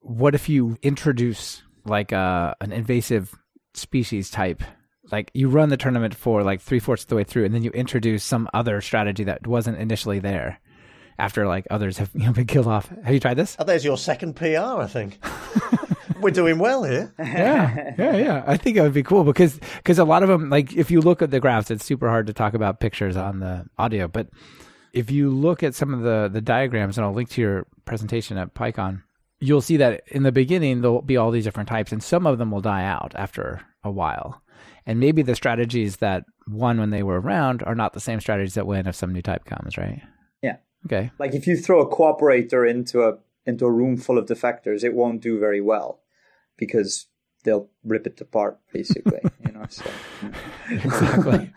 what 0.00 0.34
if 0.34 0.48
you 0.48 0.78
introduce 0.82 1.62
like 1.84 2.12
a 2.12 2.54
an 2.60 2.70
invasive 2.70 3.34
species 3.74 4.30
type? 4.30 4.62
Like 5.10 5.30
you 5.34 5.48
run 5.48 5.70
the 5.70 5.76
tournament 5.76 6.14
for 6.14 6.44
like 6.44 6.60
three 6.60 6.78
fourths 6.78 7.02
of 7.02 7.08
the 7.08 7.16
way 7.16 7.24
through, 7.24 7.44
and 7.44 7.54
then 7.54 7.64
you 7.64 7.70
introduce 7.70 8.22
some 8.22 8.48
other 8.54 8.80
strategy 8.80 9.24
that 9.24 9.44
wasn't 9.44 9.78
initially 9.78 10.20
there. 10.20 10.60
After 11.18 11.46
like 11.48 11.66
others 11.70 11.98
have 11.98 12.10
you 12.14 12.26
know, 12.26 12.32
been 12.32 12.46
killed 12.46 12.68
off. 12.68 12.88
Have 13.02 13.12
you 13.12 13.20
tried 13.20 13.34
this? 13.34 13.56
Oh, 13.58 13.64
there's 13.64 13.84
your 13.84 13.98
second 13.98 14.34
PR, 14.36 14.46
I 14.80 14.86
think. 14.86 15.18
We're 16.24 16.30
doing 16.30 16.58
well 16.58 16.84
here. 16.84 17.12
yeah, 17.18 17.92
yeah, 17.98 18.16
yeah. 18.16 18.44
I 18.46 18.56
think 18.56 18.78
it 18.78 18.80
would 18.80 18.94
be 18.94 19.02
cool 19.02 19.24
because 19.24 19.60
because 19.76 19.98
a 19.98 20.04
lot 20.04 20.22
of 20.22 20.30
them, 20.30 20.48
like 20.48 20.72
if 20.72 20.90
you 20.90 21.02
look 21.02 21.20
at 21.20 21.30
the 21.30 21.38
graphs, 21.38 21.70
it's 21.70 21.84
super 21.84 22.08
hard 22.08 22.28
to 22.28 22.32
talk 22.32 22.54
about 22.54 22.80
pictures 22.80 23.14
on 23.14 23.40
the 23.40 23.66
audio. 23.76 24.08
But 24.08 24.28
if 24.94 25.10
you 25.10 25.28
look 25.28 25.62
at 25.62 25.74
some 25.74 25.92
of 25.92 26.00
the 26.00 26.30
the 26.32 26.40
diagrams, 26.40 26.96
and 26.96 27.04
I'll 27.04 27.12
link 27.12 27.28
to 27.32 27.42
your 27.42 27.66
presentation 27.84 28.38
at 28.38 28.54
PyCon, 28.54 29.02
you'll 29.38 29.60
see 29.60 29.76
that 29.76 30.04
in 30.06 30.22
the 30.22 30.32
beginning 30.32 30.80
there'll 30.80 31.02
be 31.02 31.18
all 31.18 31.30
these 31.30 31.44
different 31.44 31.68
types, 31.68 31.92
and 31.92 32.02
some 32.02 32.26
of 32.26 32.38
them 32.38 32.50
will 32.50 32.62
die 32.62 32.84
out 32.84 33.12
after 33.16 33.60
a 33.82 33.90
while. 33.90 34.42
And 34.86 34.98
maybe 34.98 35.20
the 35.20 35.34
strategies 35.34 35.98
that 35.98 36.24
won 36.48 36.80
when 36.80 36.88
they 36.88 37.02
were 37.02 37.20
around 37.20 37.62
are 37.64 37.74
not 37.74 37.92
the 37.92 38.00
same 38.00 38.20
strategies 38.20 38.54
that 38.54 38.66
win 38.66 38.86
if 38.86 38.94
some 38.96 39.12
new 39.12 39.20
type 39.20 39.44
comes, 39.44 39.76
right? 39.76 40.00
Yeah. 40.40 40.56
Okay. 40.86 41.10
Like 41.18 41.34
if 41.34 41.46
you 41.46 41.58
throw 41.58 41.82
a 41.82 41.94
cooperator 41.94 42.66
into 42.66 43.02
a 43.02 43.18
into 43.44 43.66
a 43.66 43.70
room 43.70 43.98
full 43.98 44.16
of 44.16 44.24
defectors, 44.24 44.84
it 44.84 44.94
won't 44.94 45.20
do 45.20 45.38
very 45.38 45.60
well 45.60 46.00
because 46.56 47.06
they'll 47.44 47.68
rip 47.84 48.06
it 48.06 48.20
apart, 48.20 48.58
basically. 48.72 49.20
you 49.46 49.52
know. 49.52 49.64
So, 49.68 49.84
exactly. 50.70 51.52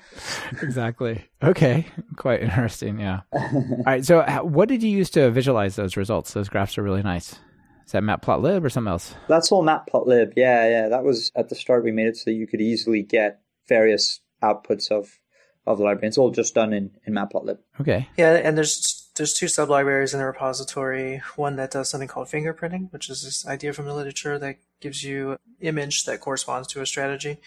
exactly. 0.61 1.25
Okay. 1.41 1.87
Quite 2.15 2.43
interesting. 2.43 2.99
Yeah. 2.99 3.21
All 3.33 3.83
right. 3.85 4.05
So, 4.05 4.19
uh, 4.19 4.39
what 4.39 4.69
did 4.69 4.83
you 4.83 4.89
use 4.89 5.09
to 5.11 5.31
visualize 5.31 5.75
those 5.75 5.97
results? 5.97 6.33
Those 6.33 6.49
graphs 6.49 6.77
are 6.77 6.83
really 6.83 7.03
nice. 7.03 7.39
Is 7.85 7.93
that 7.93 8.03
Matplotlib 8.03 8.65
or 8.65 8.69
something 8.69 8.91
else? 8.91 9.15
That's 9.29 9.49
all 9.49 9.63
Matplotlib. 9.63 10.33
Yeah, 10.35 10.67
yeah. 10.67 10.89
That 10.89 11.05
was 11.05 11.31
at 11.37 11.47
the 11.47 11.55
start. 11.55 11.85
We 11.85 11.93
made 11.93 12.07
it 12.07 12.17
so 12.17 12.23
that 12.25 12.33
you 12.33 12.45
could 12.45 12.59
easily 12.59 13.01
get 13.01 13.39
various 13.69 14.19
outputs 14.43 14.91
of 14.91 15.19
of 15.65 15.77
the 15.77 15.85
library. 15.85 16.09
It's 16.09 16.17
all 16.17 16.31
just 16.31 16.53
done 16.53 16.73
in 16.73 16.91
in 17.05 17.13
Matplotlib. 17.13 17.59
Okay. 17.79 18.09
yeah, 18.17 18.33
and 18.33 18.57
there's 18.57 19.09
there's 19.15 19.33
two 19.33 19.45
sublibraries 19.45 20.13
in 20.13 20.19
the 20.19 20.25
repository. 20.25 21.21
One 21.37 21.55
that 21.55 21.71
does 21.71 21.89
something 21.89 22.09
called 22.09 22.27
fingerprinting, 22.27 22.91
which 22.91 23.09
is 23.09 23.23
this 23.23 23.47
idea 23.47 23.71
from 23.71 23.85
the 23.85 23.93
literature 23.93 24.37
that 24.37 24.57
gives 24.79 25.03
you 25.03 25.37
image 25.59 26.05
that 26.05 26.19
corresponds 26.19 26.67
to 26.69 26.81
a 26.81 26.85
strategy. 26.85 27.39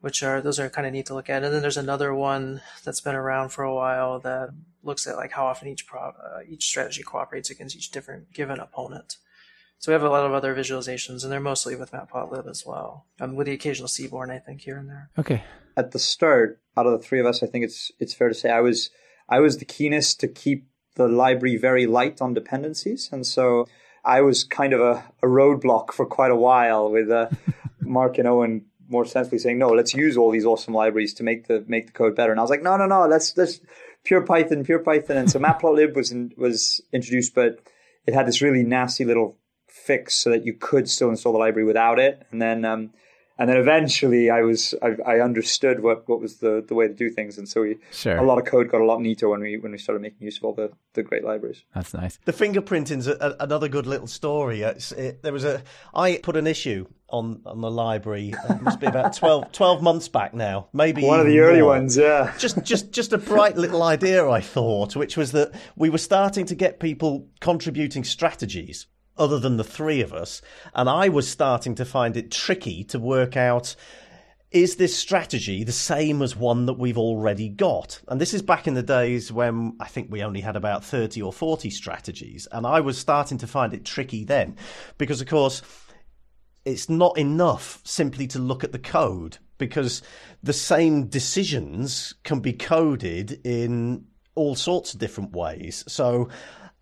Which 0.00 0.24
are 0.24 0.40
those 0.40 0.58
are 0.58 0.68
kind 0.68 0.84
of 0.84 0.92
neat 0.92 1.06
to 1.06 1.14
look 1.14 1.30
at, 1.30 1.44
and 1.44 1.54
then 1.54 1.62
there's 1.62 1.76
another 1.76 2.12
one 2.12 2.60
that's 2.84 3.00
been 3.00 3.14
around 3.14 3.50
for 3.50 3.62
a 3.62 3.72
while 3.72 4.18
that 4.20 4.48
looks 4.82 5.06
at 5.06 5.14
like 5.14 5.30
how 5.30 5.46
often 5.46 5.68
each 5.68 5.86
pro, 5.86 6.00
uh, 6.00 6.40
each 6.44 6.64
strategy 6.64 7.04
cooperates 7.04 7.50
against 7.50 7.76
each 7.76 7.92
different 7.92 8.32
given 8.32 8.58
opponent. 8.58 9.18
So 9.78 9.90
we 9.90 9.94
have 9.94 10.02
a 10.02 10.10
lot 10.10 10.26
of 10.26 10.32
other 10.32 10.54
visualizations, 10.56 11.22
and 11.22 11.32
they're 11.32 11.40
mostly 11.40 11.76
with 11.76 11.92
Matplotlib 11.92 12.48
as 12.48 12.64
well, 12.66 13.06
um, 13.20 13.36
with 13.36 13.46
the 13.46 13.52
occasional 13.52 13.88
Seaborn, 13.88 14.30
I 14.30 14.38
think, 14.38 14.60
here 14.60 14.76
and 14.76 14.88
there. 14.88 15.10
Okay. 15.18 15.42
At 15.76 15.92
the 15.92 15.98
start, 15.98 16.60
out 16.76 16.86
of 16.86 16.92
the 16.92 17.04
three 17.04 17.20
of 17.20 17.26
us, 17.26 17.42
I 17.42 17.46
think 17.46 17.64
it's 17.64 17.92
it's 18.00 18.14
fair 18.14 18.28
to 18.28 18.34
say 18.34 18.50
I 18.50 18.60
was 18.60 18.90
I 19.28 19.38
was 19.38 19.58
the 19.58 19.64
keenest 19.64 20.18
to 20.20 20.28
keep 20.28 20.66
the 20.96 21.08
library 21.08 21.56
very 21.56 21.86
light 21.86 22.20
on 22.20 22.34
dependencies, 22.34 23.08
and 23.12 23.26
so 23.26 23.66
I 24.04 24.20
was 24.22 24.44
kind 24.44 24.72
of 24.72 24.80
a, 24.80 25.04
a 25.22 25.26
roadblock 25.26 25.92
for 25.92 26.06
quite 26.06 26.30
a 26.30 26.36
while 26.36 26.90
with 26.90 27.10
uh, 27.10 27.28
Marc 27.80 28.18
and 28.18 28.26
Owen 28.26 28.66
more 28.88 29.04
sensibly 29.04 29.38
saying, 29.38 29.58
no, 29.58 29.68
let's 29.68 29.94
use 29.94 30.16
all 30.16 30.30
these 30.30 30.44
awesome 30.44 30.74
libraries 30.74 31.14
to 31.14 31.22
make 31.22 31.46
the 31.48 31.64
make 31.66 31.86
the 31.86 31.92
code 31.92 32.14
better. 32.14 32.30
And 32.30 32.38
I 32.38 32.42
was 32.42 32.50
like, 32.50 32.62
no, 32.62 32.76
no, 32.76 32.86
no, 32.86 33.06
let's 33.06 33.36
let's 33.36 33.60
pure 34.04 34.22
Python, 34.22 34.64
pure 34.64 34.80
Python. 34.80 35.16
And 35.16 35.30
so 35.30 35.38
matplotlib 35.40 35.94
was 35.94 36.12
in, 36.12 36.32
was 36.36 36.80
introduced, 36.92 37.34
but 37.34 37.60
it 38.06 38.14
had 38.14 38.26
this 38.26 38.42
really 38.42 38.62
nasty 38.62 39.04
little 39.04 39.38
fix 39.68 40.14
so 40.14 40.30
that 40.30 40.44
you 40.44 40.54
could 40.54 40.88
still 40.88 41.08
install 41.08 41.32
the 41.32 41.38
library 41.38 41.66
without 41.66 41.98
it. 41.98 42.26
And 42.30 42.40
then 42.40 42.64
um, 42.64 42.90
and 43.38 43.48
then 43.48 43.56
eventually 43.56 44.30
I 44.30 44.42
was 44.42 44.74
I, 44.82 44.96
I, 45.06 45.20
understood 45.20 45.82
what, 45.82 46.08
what 46.08 46.20
was 46.20 46.36
the, 46.36 46.64
the 46.66 46.74
way 46.74 46.88
to 46.88 46.94
do 46.94 47.10
things, 47.10 47.38
and 47.38 47.48
so 47.48 47.62
we 47.62 47.76
sure. 47.90 48.16
a 48.16 48.22
lot 48.22 48.38
of 48.38 48.44
code 48.44 48.70
got 48.70 48.80
a 48.80 48.84
lot 48.84 49.00
neater 49.00 49.28
when 49.28 49.40
we 49.40 49.56
when 49.56 49.72
we 49.72 49.78
started 49.78 50.02
making 50.02 50.22
use 50.22 50.36
of 50.38 50.44
all 50.44 50.54
the, 50.54 50.70
the 50.94 51.02
great 51.02 51.24
libraries. 51.24 51.64
That's 51.74 51.94
nice. 51.94 52.18
The 52.24 52.32
fingerprinting's 52.32 53.06
a, 53.06 53.12
a, 53.14 53.44
another 53.44 53.68
good 53.68 53.86
little 53.86 54.06
story. 54.06 54.62
It, 54.62 55.22
there 55.22 55.32
was 55.32 55.44
a 55.44 55.62
I 55.94 56.18
put 56.22 56.36
an 56.36 56.46
issue 56.46 56.86
on 57.08 57.40
on 57.46 57.60
the 57.60 57.70
library. 57.70 58.34
Uh, 58.34 58.54
it 58.54 58.62
must 58.62 58.80
be 58.80 58.86
about 58.86 59.16
12, 59.16 59.52
12 59.52 59.82
months 59.82 60.08
back 60.08 60.34
now, 60.34 60.68
maybe 60.72 61.02
one 61.02 61.20
of 61.20 61.26
the 61.26 61.40
early 61.40 61.62
ones. 61.62 61.96
Yeah, 61.96 62.34
just 62.38 62.62
just 62.62 62.92
just 62.92 63.12
a 63.12 63.18
bright 63.18 63.56
little 63.56 63.82
idea 63.82 64.28
I 64.28 64.40
thought, 64.40 64.94
which 64.96 65.16
was 65.16 65.32
that 65.32 65.52
we 65.76 65.90
were 65.90 65.98
starting 65.98 66.46
to 66.46 66.54
get 66.54 66.80
people 66.80 67.28
contributing 67.40 68.04
strategies 68.04 68.86
other 69.16 69.38
than 69.38 69.56
the 69.56 69.64
three 69.64 70.00
of 70.00 70.12
us. 70.12 70.42
And 70.74 70.88
I 70.88 71.08
was 71.08 71.28
starting 71.28 71.74
to 71.76 71.84
find 71.84 72.16
it 72.16 72.30
tricky 72.30 72.84
to 72.84 72.98
work 72.98 73.36
out 73.36 73.76
is 74.52 74.76
this 74.76 74.96
strategy 74.96 75.64
the 75.64 75.72
same 75.72 76.20
as 76.20 76.36
one 76.36 76.66
that 76.66 76.78
we've 76.78 76.98
already 76.98 77.48
got? 77.48 78.00
And 78.06 78.20
this 78.20 78.34
is 78.34 78.42
back 78.42 78.66
in 78.66 78.74
the 78.74 78.82
days 78.82 79.32
when 79.32 79.76
I 79.80 79.86
think 79.86 80.08
we 80.10 80.22
only 80.22 80.40
had 80.40 80.56
about 80.56 80.84
30 80.84 81.22
or 81.22 81.32
40 81.32 81.70
strategies. 81.70 82.46
And 82.52 82.66
I 82.66 82.80
was 82.80 82.98
starting 82.98 83.38
to 83.38 83.46
find 83.46 83.72
it 83.72 83.84
tricky 83.84 84.24
then 84.24 84.56
because, 84.98 85.22
of 85.22 85.26
course, 85.26 85.62
it's 86.64 86.88
not 86.88 87.18
enough 87.18 87.80
simply 87.84 88.26
to 88.28 88.38
look 88.38 88.62
at 88.62 88.72
the 88.72 88.78
code 88.78 89.38
because 89.58 90.02
the 90.42 90.52
same 90.52 91.06
decisions 91.06 92.14
can 92.22 92.40
be 92.40 92.52
coded 92.52 93.40
in 93.44 94.04
all 94.34 94.54
sorts 94.54 94.92
of 94.92 95.00
different 95.00 95.32
ways. 95.32 95.82
So 95.88 96.28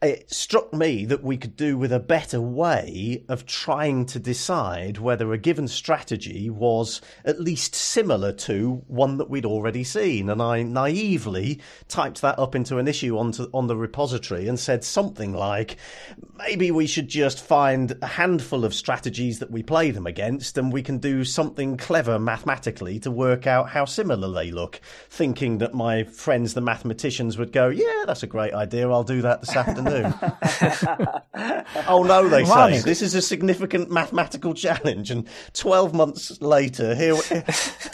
it 0.03 0.33
struck 0.33 0.73
me 0.73 1.05
that 1.05 1.23
we 1.23 1.37
could 1.37 1.57
do 1.57 1.77
with 1.77 1.93
a 1.93 2.01
better 2.01 2.41
way 2.41 3.23
of 3.29 3.45
trying 3.45 4.07
to 4.07 4.19
decide 4.19 4.97
whether 4.97 5.31
a 5.31 5.39
given 5.39 5.69
strategy 5.69 6.49
was 6.49 7.03
at 7.23 7.39
least 7.39 7.75
similar 7.75 8.33
to 8.33 8.83
one 8.87 9.19
that 9.19 9.29
we'd 9.29 9.45
already 9.45 9.85
seen. 9.85 10.31
And 10.31 10.41
I 10.41 10.63
naively 10.63 11.61
typed 11.89 12.23
that 12.23 12.39
up 12.39 12.55
into 12.55 12.79
an 12.79 12.89
issue 12.89 13.19
onto, 13.19 13.51
on 13.53 13.67
the 13.67 13.77
repository 13.77 14.49
and 14.49 14.59
said 14.59 14.85
something 14.85 15.35
like, 15.35 15.77
maybe 16.39 16.71
we 16.71 16.87
should 16.87 17.09
just 17.09 17.45
find 17.45 17.95
a 18.01 18.07
handful 18.07 18.65
of 18.65 18.75
strategies 18.75 19.39
that 19.41 19.51
we 19.51 19.63
play 19.63 19.91
them 19.91 20.07
against 20.07 20.57
and 20.57 20.73
we 20.73 20.83
can 20.83 20.97
do 20.97 21.25
something 21.27 21.77
clever 21.77 22.19
mathematically 22.19 22.99
to 23.01 23.11
work 23.11 23.47
out 23.47 23.69
how 23.69 23.85
similar 23.85 24.33
they 24.33 24.51
look. 24.51 24.81
Thinking 25.11 25.59
that 25.59 25.75
my 25.75 26.05
friends, 26.05 26.55
the 26.55 26.63
mathematicians, 26.63 27.37
would 27.37 27.53
go, 27.53 27.69
yeah, 27.69 28.05
that's 28.07 28.23
a 28.23 28.27
great 28.27 28.55
idea. 28.55 28.89
I'll 28.89 29.05
do 29.05 29.21
that 29.21 29.43
this 29.43 29.55
afternoon. 29.57 29.90
oh 31.89 32.03
no, 32.03 32.29
they 32.29 32.45
say 32.45 32.81
this 32.81 33.03
is 33.03 33.15
a 33.15 33.23
significant 33.23 33.91
mathematical 33.91 34.55
challenge, 34.55 35.11
and 35.11 35.29
twelve 35.53 35.95
months 35.95 36.41
later, 36.41 36.95
here 36.95 37.17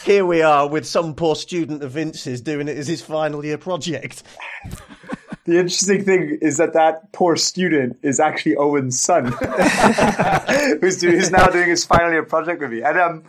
here 0.04 0.24
we 0.26 0.42
are 0.42 0.68
with 0.68 0.86
some 0.86 1.14
poor 1.14 1.34
student 1.34 1.82
of 1.82 1.92
Vince's 1.92 2.40
doing 2.40 2.68
it 2.68 2.76
as 2.76 2.86
his 2.86 3.02
final 3.02 3.44
year 3.44 3.58
project. 3.58 4.22
The 5.46 5.58
interesting 5.58 6.04
thing 6.04 6.38
is 6.42 6.56
that 6.56 6.72
that 6.72 7.12
poor 7.12 7.36
student 7.36 7.98
is 8.02 8.18
actually 8.18 8.56
Owen's 8.56 9.00
son, 9.00 9.26
who's, 10.80 10.98
doing, 10.98 11.14
who's 11.14 11.30
now 11.30 11.46
doing 11.46 11.70
his 11.70 11.84
final 11.84 12.10
year 12.10 12.24
project 12.24 12.60
with 12.60 12.72
me. 12.72 12.82
And 12.82 12.98
um, 12.98 13.22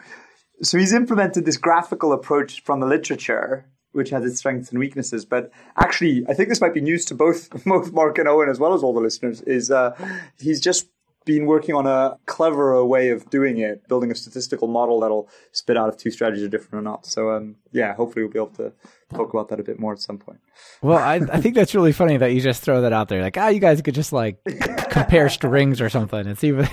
so 0.63 0.79
he's 0.79 0.93
implemented 0.93 1.45
this 1.45 1.57
graphical 1.57 2.13
approach 2.13 2.63
from 2.63 2.79
the 2.79 2.87
literature 2.87 3.67
which 3.97 4.11
has 4.11 4.23
its 4.23 4.37
strengths 4.37 4.69
and 4.69 4.79
weaknesses. 4.79 5.25
But 5.25 5.51
actually, 5.75 6.25
I 6.29 6.33
think 6.33 6.47
this 6.47 6.61
might 6.61 6.73
be 6.73 6.81
news 6.81 7.03
to 7.05 7.15
both 7.15 7.49
both 7.65 7.91
Marc 7.91 8.17
and 8.19 8.27
Owen 8.29 8.47
as 8.47 8.59
well 8.59 8.73
as 8.73 8.83
all 8.83 8.93
the 8.93 9.01
listeners. 9.01 9.41
Is 9.41 9.69
uh, 9.69 9.97
he's 10.39 10.61
just 10.61 10.87
been 11.25 11.45
working 11.45 11.75
on 11.75 11.85
a 11.85 12.17
cleverer 12.25 12.85
way 12.85 13.09
of 13.09 13.29
doing 13.29 13.57
it, 13.57 13.85
building 13.89 14.09
a 14.09 14.15
statistical 14.15 14.67
model 14.69 15.01
that'll 15.01 15.29
spit 15.51 15.75
out 15.75 15.89
if 15.89 15.97
two 15.97 16.09
strategies 16.09 16.43
are 16.43 16.47
different 16.47 16.75
or 16.75 16.81
not. 16.81 17.05
So 17.05 17.31
um, 17.31 17.57
yeah, 17.73 17.93
hopefully 17.93 18.23
we'll 18.23 18.31
be 18.31 18.39
able 18.39 18.55
to 18.55 18.71
talk 19.13 19.33
about 19.33 19.49
that 19.49 19.59
a 19.59 19.63
bit 19.63 19.77
more 19.77 19.91
at 19.91 19.99
some 19.99 20.17
point. 20.17 20.39
Well, 20.81 20.97
I, 20.97 21.15
I 21.15 21.41
think 21.41 21.55
that's 21.55 21.75
really 21.75 21.91
funny 21.91 22.15
that 22.15 22.31
you 22.31 22.39
just 22.39 22.63
throw 22.63 22.81
that 22.81 22.93
out 22.93 23.09
there. 23.09 23.21
Like, 23.21 23.37
ah, 23.37 23.49
you 23.49 23.59
guys 23.59 23.81
could 23.81 23.95
just 23.95 24.13
like 24.13 24.41
compare 24.89 25.27
strings 25.27 25.81
or 25.81 25.89
something 25.89 26.25
and 26.25 26.39
see. 26.39 26.53
What... 26.53 26.71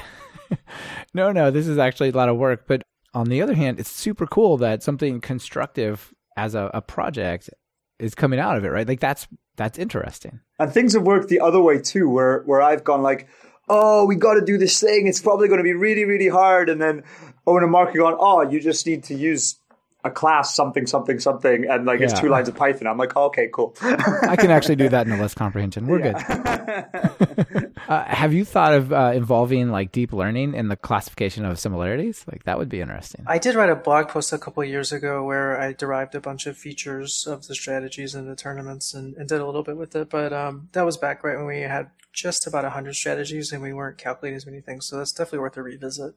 no, 1.15 1.33
no, 1.33 1.51
this 1.51 1.67
is 1.67 1.79
actually 1.79 2.11
a 2.11 2.17
lot 2.17 2.29
of 2.29 2.37
work. 2.37 2.67
But 2.69 2.83
on 3.13 3.29
the 3.29 3.43
other 3.43 3.55
hand, 3.55 3.81
it's 3.81 3.91
super 3.91 4.27
cool 4.27 4.57
that 4.59 4.85
something 4.85 5.21
constructive 5.21 6.14
as 6.37 6.55
a, 6.55 6.71
a 6.75 6.83
project 6.83 7.51
is 7.99 8.15
coming 8.15 8.41
out 8.41 8.57
of 8.57 8.65
it, 8.65 8.69
right? 8.69 8.87
Like 8.87 9.01
that's 9.01 9.27
that's 9.57 9.79
interesting. 9.79 10.41
And 10.59 10.73
things 10.73 10.95
have 10.95 11.03
worked 11.03 11.29
the 11.29 11.41
other 11.41 11.61
way 11.61 11.81
too, 11.81 12.09
where 12.09 12.43
where 12.43 12.61
I've 12.61 12.85
gone 12.85 13.03
like, 13.03 13.29
oh, 13.69 14.05
we 14.05 14.17
got 14.17 14.35
to 14.35 14.45
do 14.45 14.59
this 14.59 14.81
thing. 14.81 15.07
It's 15.07 15.21
probably 15.21 15.49
going 15.49 15.59
to 15.59 15.65
be 15.65 15.75
really 15.75 16.05
really 16.05 16.29
hard, 16.29 16.69
and 16.69 16.81
then 16.81 17.03
oh, 17.47 17.53
Owen 17.53 17.63
and 17.63 17.73
Marc 17.73 17.95
are 17.95 17.99
going, 17.99 18.17
oh, 18.19 18.43
you 18.43 18.61
just 18.61 18.87
need 18.87 19.05
to 19.05 19.15
use 19.15 19.59
a 20.05 20.11
class 20.11 20.55
something 20.55 20.87
something 20.87 21.19
something 21.19 21.67
and 21.69 21.87
like 21.87 22.01
yeah. 22.01 22.07
it's 22.07 22.21
two 22.21 22.29
lines 22.29 22.49
of 22.49 22.55
python. 22.55 22.87
I'm 22.87 22.99
like 22.99 23.13
oh, 23.17 23.25
okay 23.27 23.49
cool. 23.53 23.77
I 23.83 24.37
can 24.37 24.51
actually 24.51 24.77
do 24.77 24.89
that 24.89 25.07
in 25.07 25.13
a 25.13 25.21
list 25.21 25.37
comprehension. 25.45 25.87
We're 25.87 26.01
yeah. 26.01 26.87
good 26.93 27.73
uh, 27.89 28.05
have 28.05 28.33
you 28.33 28.45
thought 28.45 28.75
of 28.75 28.93
uh, 28.93 29.13
involving 29.15 29.71
like 29.71 29.93
deep 29.93 30.13
learning 30.13 30.55
in 30.55 30.69
the 30.69 30.77
classification 30.77 31.45
of 31.45 31.59
similarities? 31.59 32.25
Like 32.31 32.45
that 32.45 32.59
would 32.59 32.69
be 32.69 32.81
interesting. 32.81 33.25
I 33.27 33.39
did 33.39 33.55
write 33.55 33.71
a 33.71 33.77
blog 33.77 34.09
post 34.09 34.33
a 34.33 34.39
couple 34.39 34.65
years 34.65 34.93
ago 34.93 35.25
where 35.25 35.61
i 35.61 35.73
derived 35.73 36.15
a 36.15 36.21
bunch 36.21 36.47
of 36.47 36.57
features 36.57 37.27
of 37.27 37.47
the 37.47 37.55
strategies 37.55 38.15
and 38.15 38.29
the 38.29 38.37
tournaments 38.37 38.95
and, 38.95 39.15
and 39.17 39.29
did 39.29 39.41
a 39.41 39.47
little 39.47 39.63
bit 39.63 39.77
with 39.77 39.95
it 39.97 40.11
but 40.11 40.33
um, 40.33 40.69
that 40.73 40.85
was 40.85 40.97
back 40.97 41.25
right 41.25 41.37
when 41.37 41.47
we 41.47 41.61
had 41.61 41.91
just 42.13 42.47
about 42.47 42.65
100 42.65 42.95
strategies 42.95 43.53
and 43.53 43.63
we 43.63 43.73
weren't 43.73 43.99
calculating 43.99 44.37
as 44.37 44.47
many 44.47 44.61
things 44.61 44.87
so 44.87 44.97
that's 44.97 45.13
definitely 45.13 45.41
worth 45.41 45.57
a 45.57 45.63
revisit 45.63 46.15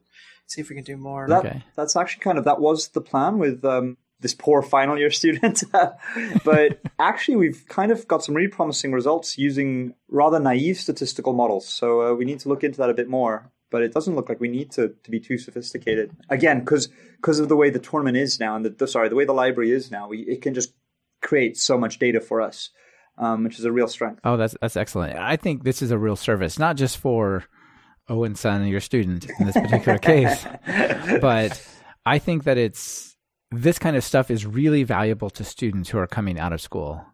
see 0.48 0.60
if 0.60 0.68
we 0.68 0.74
can 0.74 0.84
do 0.84 0.96
more. 0.96 1.28
That, 1.28 1.44
okay. 1.44 1.62
That's 1.76 1.94
actually 1.94 2.22
kind 2.22 2.38
of 2.38 2.44
that 2.44 2.60
was 2.60 2.88
the 2.88 3.00
plan 3.00 3.38
with 3.38 3.64
um, 3.64 3.96
this 4.20 4.34
poor 4.34 4.62
final 4.62 4.98
year 4.98 5.10
student. 5.22 5.62
but 6.44 6.80
actually, 6.98 7.36
we've 7.36 7.64
kind 7.68 7.92
of 7.92 8.08
got 8.08 8.24
some 8.24 8.34
really 8.34 8.48
promising 8.48 8.92
results 8.92 9.38
using 9.38 9.94
rather 10.08 10.40
naive 10.40 10.78
statistical 10.78 11.32
models. 11.32 11.68
So 11.68 12.02
uh, 12.02 12.14
we 12.14 12.24
need 12.24 12.40
to 12.40 12.48
look 12.48 12.64
into 12.64 12.78
that 12.78 12.90
a 12.90 12.94
bit 12.94 13.08
more. 13.08 13.52
But 13.70 13.82
it 13.82 13.92
doesn't 13.92 14.16
look 14.16 14.30
like 14.30 14.40
we 14.40 14.48
need 14.48 14.70
to, 14.72 14.94
to 15.04 15.10
be 15.10 15.20
too 15.20 15.36
sophisticated. 15.36 16.16
Again, 16.30 16.60
because 16.60 16.88
because 17.16 17.38
of 17.38 17.50
the 17.50 17.56
way 17.56 17.68
the 17.68 17.78
tournament 17.78 18.16
is 18.16 18.40
now, 18.40 18.56
and 18.56 18.64
the, 18.64 18.70
the 18.70 18.88
sorry, 18.88 19.10
the 19.10 19.14
way 19.14 19.26
the 19.26 19.34
library 19.34 19.72
is 19.72 19.90
now, 19.90 20.08
we, 20.08 20.20
it 20.20 20.40
can 20.40 20.54
just 20.54 20.72
create 21.20 21.58
so 21.58 21.76
much 21.76 21.98
data 21.98 22.18
for 22.18 22.40
us, 22.40 22.70
um, 23.18 23.44
which 23.44 23.58
is 23.58 23.66
a 23.66 23.72
real 23.72 23.86
strength. 23.86 24.20
Oh, 24.24 24.38
that's 24.38 24.56
that's 24.62 24.78
excellent. 24.78 25.18
I 25.18 25.36
think 25.36 25.64
this 25.64 25.82
is 25.82 25.90
a 25.90 25.98
real 25.98 26.16
service, 26.16 26.58
not 26.58 26.76
just 26.76 26.96
for 26.96 27.44
Owen 28.08 28.34
Son, 28.34 28.66
your 28.66 28.80
student 28.80 29.26
in 29.38 29.46
this 29.46 29.54
particular 29.54 29.98
case. 29.98 30.46
But 31.20 31.60
I 32.06 32.18
think 32.18 32.44
that 32.44 32.58
it's 32.58 33.16
this 33.50 33.78
kind 33.78 33.96
of 33.96 34.04
stuff 34.04 34.30
is 34.30 34.46
really 34.46 34.82
valuable 34.82 35.30
to 35.30 35.44
students 35.44 35.88
who 35.88 35.98
are 35.98 36.06
coming 36.06 36.38
out 36.38 36.52
of 36.52 36.60
school 36.60 37.04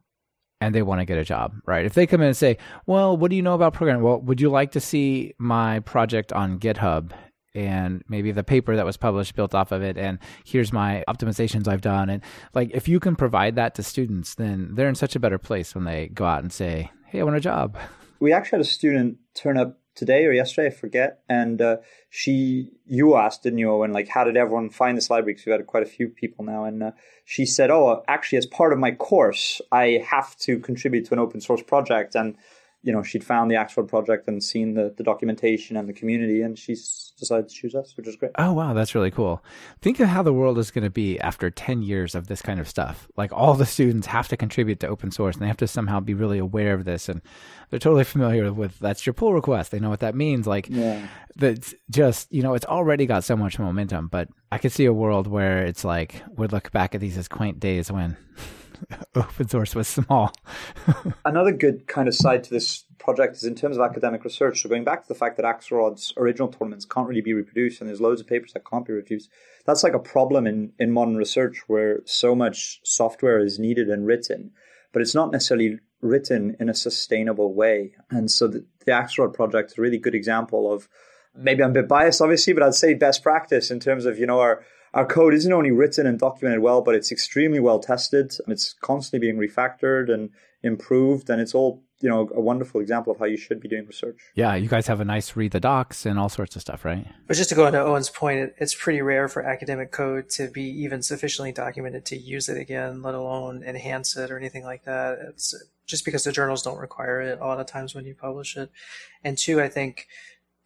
and 0.60 0.74
they 0.74 0.82
want 0.82 1.00
to 1.00 1.04
get 1.04 1.18
a 1.18 1.24
job, 1.24 1.54
right? 1.66 1.84
If 1.84 1.94
they 1.94 2.06
come 2.06 2.20
in 2.20 2.28
and 2.28 2.36
say, 2.36 2.58
"Well, 2.86 3.16
what 3.16 3.30
do 3.30 3.36
you 3.36 3.42
know 3.42 3.54
about 3.54 3.74
programming? 3.74 4.02
Well, 4.02 4.20
would 4.20 4.40
you 4.40 4.50
like 4.50 4.72
to 4.72 4.80
see 4.80 5.34
my 5.38 5.80
project 5.80 6.32
on 6.32 6.58
GitHub 6.58 7.12
and 7.54 8.02
maybe 8.08 8.32
the 8.32 8.42
paper 8.42 8.74
that 8.74 8.84
was 8.84 8.96
published 8.96 9.36
built 9.36 9.54
off 9.54 9.70
of 9.70 9.82
it 9.82 9.96
and 9.96 10.18
here's 10.44 10.72
my 10.72 11.04
optimizations 11.08 11.68
I've 11.68 11.82
done." 11.82 12.08
And 12.08 12.22
like 12.54 12.70
if 12.72 12.88
you 12.88 12.98
can 12.98 13.14
provide 13.14 13.56
that 13.56 13.74
to 13.76 13.82
students, 13.82 14.34
then 14.34 14.74
they're 14.74 14.88
in 14.88 14.94
such 14.94 15.14
a 15.14 15.20
better 15.20 15.38
place 15.38 15.74
when 15.74 15.84
they 15.84 16.08
go 16.08 16.24
out 16.24 16.42
and 16.42 16.52
say, 16.52 16.90
"Hey, 17.06 17.20
I 17.20 17.24
want 17.24 17.36
a 17.36 17.40
job." 17.40 17.76
We 18.20 18.32
actually 18.32 18.58
had 18.58 18.66
a 18.66 18.70
student 18.70 19.18
turn 19.34 19.58
up 19.58 19.78
today 19.94 20.24
or 20.26 20.32
yesterday, 20.32 20.68
I 20.68 20.70
forget. 20.70 21.20
And 21.28 21.60
uh, 21.60 21.76
she, 22.10 22.70
you 22.86 23.16
asked, 23.16 23.42
didn't 23.42 23.58
you, 23.58 23.70
Owen, 23.70 23.92
like, 23.92 24.08
how 24.08 24.24
did 24.24 24.36
everyone 24.36 24.70
find 24.70 24.96
this 24.96 25.10
library? 25.10 25.34
Because 25.34 25.46
we've 25.46 25.56
had 25.56 25.66
quite 25.66 25.82
a 25.82 25.86
few 25.86 26.08
people 26.08 26.44
now. 26.44 26.64
And 26.64 26.82
uh, 26.82 26.90
she 27.24 27.46
said, 27.46 27.70
oh, 27.70 28.02
actually, 28.08 28.38
as 28.38 28.46
part 28.46 28.72
of 28.72 28.78
my 28.78 28.92
course, 28.92 29.60
I 29.72 30.04
have 30.06 30.36
to 30.38 30.58
contribute 30.58 31.06
to 31.06 31.14
an 31.14 31.18
open 31.18 31.40
source 31.40 31.62
project. 31.62 32.14
And 32.14 32.36
you 32.84 32.92
know, 32.92 33.02
she'd 33.02 33.24
found 33.24 33.50
the 33.50 33.56
actual 33.56 33.82
project 33.82 34.28
and 34.28 34.44
seen 34.44 34.74
the, 34.74 34.92
the 34.94 35.02
documentation 35.02 35.74
and 35.74 35.88
the 35.88 35.92
community, 35.94 36.42
and 36.42 36.58
she's 36.58 37.14
decided 37.18 37.48
to 37.48 37.54
choose 37.54 37.74
us, 37.74 37.96
which 37.96 38.06
is 38.06 38.14
great. 38.14 38.32
Oh, 38.36 38.52
wow. 38.52 38.74
That's 38.74 38.94
really 38.94 39.10
cool. 39.10 39.42
Think 39.80 40.00
of 40.00 40.08
how 40.08 40.22
the 40.22 40.34
world 40.34 40.58
is 40.58 40.70
going 40.70 40.84
to 40.84 40.90
be 40.90 41.18
after 41.20 41.50
10 41.50 41.80
years 41.80 42.14
of 42.14 42.26
this 42.26 42.42
kind 42.42 42.60
of 42.60 42.68
stuff. 42.68 43.08
Like, 43.16 43.32
all 43.32 43.54
the 43.54 43.64
students 43.64 44.06
have 44.08 44.28
to 44.28 44.36
contribute 44.36 44.80
to 44.80 44.88
open 44.88 45.10
source, 45.10 45.34
and 45.34 45.42
they 45.42 45.46
have 45.46 45.56
to 45.56 45.66
somehow 45.66 46.00
be 46.00 46.12
really 46.12 46.38
aware 46.38 46.74
of 46.74 46.84
this. 46.84 47.08
And 47.08 47.22
they're 47.70 47.78
totally 47.78 48.04
familiar 48.04 48.52
with 48.52 48.78
that's 48.80 49.06
your 49.06 49.14
pull 49.14 49.32
request. 49.32 49.70
They 49.70 49.80
know 49.80 49.88
what 49.88 50.00
that 50.00 50.14
means. 50.14 50.46
Like, 50.46 50.68
yeah. 50.68 51.08
that's 51.36 51.74
just, 51.90 52.30
you 52.30 52.42
know, 52.42 52.52
it's 52.52 52.66
already 52.66 53.06
got 53.06 53.24
so 53.24 53.34
much 53.34 53.58
momentum, 53.58 54.08
but 54.08 54.28
I 54.52 54.58
could 54.58 54.72
see 54.72 54.84
a 54.84 54.92
world 54.92 55.26
where 55.26 55.64
it's 55.64 55.84
like, 55.84 56.22
we'd 56.36 56.52
look 56.52 56.70
back 56.70 56.94
at 56.94 57.00
these 57.00 57.16
as 57.16 57.28
quaint 57.28 57.60
days 57.60 57.90
when 57.90 58.18
open 59.14 59.48
source 59.48 59.74
was 59.74 59.88
small. 59.88 60.32
Another 61.24 61.52
good 61.52 61.86
kind 61.86 62.08
of 62.08 62.14
side 62.14 62.44
to 62.44 62.50
this 62.50 62.84
project 62.98 63.36
is 63.36 63.44
in 63.44 63.54
terms 63.54 63.76
of 63.76 63.82
academic 63.82 64.24
research. 64.24 64.62
So 64.62 64.68
going 64.68 64.84
back 64.84 65.02
to 65.02 65.08
the 65.08 65.14
fact 65.14 65.36
that 65.36 65.44
Axelrod's 65.44 66.12
original 66.16 66.48
tournaments 66.48 66.84
can't 66.84 67.08
really 67.08 67.20
be 67.20 67.34
reproduced, 67.34 67.80
and 67.80 67.88
there's 67.88 68.00
loads 68.00 68.20
of 68.20 68.26
papers 68.26 68.52
that 68.52 68.68
can't 68.68 68.86
be 68.86 68.92
reproduced. 68.92 69.30
That's 69.66 69.82
like 69.82 69.94
a 69.94 69.98
problem 69.98 70.46
in 70.46 70.72
in 70.78 70.90
modern 70.90 71.16
research 71.16 71.62
where 71.66 72.00
so 72.04 72.34
much 72.34 72.80
software 72.84 73.38
is 73.38 73.58
needed 73.58 73.88
and 73.88 74.06
written, 74.06 74.52
but 74.92 75.02
it's 75.02 75.14
not 75.14 75.32
necessarily 75.32 75.78
written 76.00 76.56
in 76.60 76.68
a 76.68 76.74
sustainable 76.74 77.54
way. 77.54 77.94
And 78.10 78.30
so 78.30 78.46
the, 78.46 78.66
the 78.84 78.92
Axelrod 78.92 79.32
project 79.32 79.72
is 79.72 79.78
a 79.78 79.80
really 79.80 79.98
good 79.98 80.14
example 80.14 80.72
of 80.72 80.86
maybe 81.34 81.62
I'm 81.62 81.70
a 81.70 81.74
bit 81.74 81.88
biased, 81.88 82.20
obviously, 82.20 82.52
but 82.52 82.62
I'd 82.62 82.74
say 82.74 82.94
best 82.94 83.22
practice 83.22 83.70
in 83.70 83.80
terms 83.80 84.04
of 84.06 84.18
you 84.18 84.26
know 84.26 84.40
our 84.40 84.64
our 84.94 85.04
code 85.04 85.34
isn't 85.34 85.52
only 85.52 85.72
written 85.72 86.06
and 86.06 86.18
documented 86.18 86.60
well, 86.60 86.80
but 86.80 86.94
it's 86.94 87.12
extremely 87.12 87.60
well 87.60 87.80
tested. 87.80 88.32
It's 88.46 88.72
constantly 88.80 89.26
being 89.26 89.38
refactored 89.38 90.10
and 90.10 90.30
improved, 90.62 91.28
and 91.28 91.40
it's 91.40 91.54
all 91.54 91.82
you 92.00 92.08
know 92.08 92.30
a 92.34 92.40
wonderful 92.40 92.80
example 92.80 93.12
of 93.12 93.18
how 93.18 93.24
you 93.24 93.36
should 93.36 93.60
be 93.60 93.68
doing 93.68 93.86
research. 93.86 94.18
Yeah, 94.34 94.54
you 94.54 94.68
guys 94.68 94.86
have 94.86 95.00
a 95.00 95.04
nice 95.04 95.36
read 95.36 95.52
the 95.52 95.60
docs 95.60 96.06
and 96.06 96.18
all 96.18 96.28
sorts 96.28 96.54
of 96.54 96.62
stuff, 96.62 96.84
right? 96.84 97.06
But 97.26 97.36
just 97.36 97.48
to 97.48 97.56
go 97.56 97.66
into 97.66 97.80
Owen's 97.80 98.08
point, 98.08 98.52
it's 98.58 98.74
pretty 98.74 99.02
rare 99.02 99.28
for 99.28 99.42
academic 99.42 99.90
code 99.90 100.30
to 100.30 100.48
be 100.48 100.62
even 100.62 101.02
sufficiently 101.02 101.50
documented 101.50 102.04
to 102.06 102.16
use 102.16 102.48
it 102.48 102.56
again, 102.56 103.02
let 103.02 103.14
alone 103.14 103.64
enhance 103.64 104.16
it 104.16 104.30
or 104.30 104.38
anything 104.38 104.64
like 104.64 104.84
that. 104.84 105.18
It's 105.28 105.54
just 105.86 106.04
because 106.04 106.24
the 106.24 106.32
journals 106.32 106.62
don't 106.62 106.78
require 106.78 107.20
it 107.20 107.40
a 107.40 107.44
lot 107.44 107.60
of 107.60 107.66
times 107.66 107.94
when 107.94 108.06
you 108.06 108.14
publish 108.14 108.56
it. 108.56 108.70
And 109.22 109.36
two, 109.36 109.60
I 109.60 109.68
think 109.68 110.06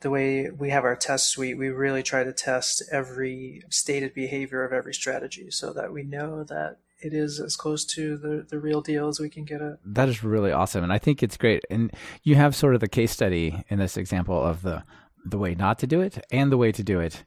the 0.00 0.10
way 0.10 0.50
we 0.50 0.70
have 0.70 0.84
our 0.84 0.96
test 0.96 1.30
suite, 1.30 1.58
we 1.58 1.68
really 1.68 2.02
try 2.02 2.24
to 2.24 2.32
test 2.32 2.82
every 2.92 3.62
stated 3.68 4.14
behavior 4.14 4.64
of 4.64 4.72
every 4.72 4.94
strategy 4.94 5.50
so 5.50 5.72
that 5.72 5.92
we 5.92 6.02
know 6.02 6.44
that 6.44 6.78
it 7.00 7.14
is 7.14 7.40
as 7.40 7.56
close 7.56 7.84
to 7.84 8.16
the, 8.16 8.46
the 8.48 8.58
real 8.58 8.80
deal 8.80 9.08
as 9.08 9.20
we 9.20 9.28
can 9.28 9.44
get 9.44 9.60
it. 9.60 9.78
That 9.84 10.08
is 10.08 10.24
really 10.24 10.52
awesome. 10.52 10.82
And 10.82 10.92
I 10.92 10.98
think 10.98 11.22
it's 11.22 11.36
great. 11.36 11.64
And 11.70 11.92
you 12.22 12.34
have 12.34 12.54
sort 12.54 12.74
of 12.74 12.80
the 12.80 12.88
case 12.88 13.12
study 13.12 13.64
in 13.68 13.78
this 13.78 13.96
example 13.96 14.40
of 14.42 14.62
the 14.62 14.84
the 15.24 15.38
way 15.38 15.54
not 15.54 15.78
to 15.80 15.86
do 15.86 16.00
it 16.00 16.24
and 16.30 16.50
the 16.50 16.56
way 16.56 16.72
to 16.72 16.82
do 16.82 17.00
it 17.00 17.24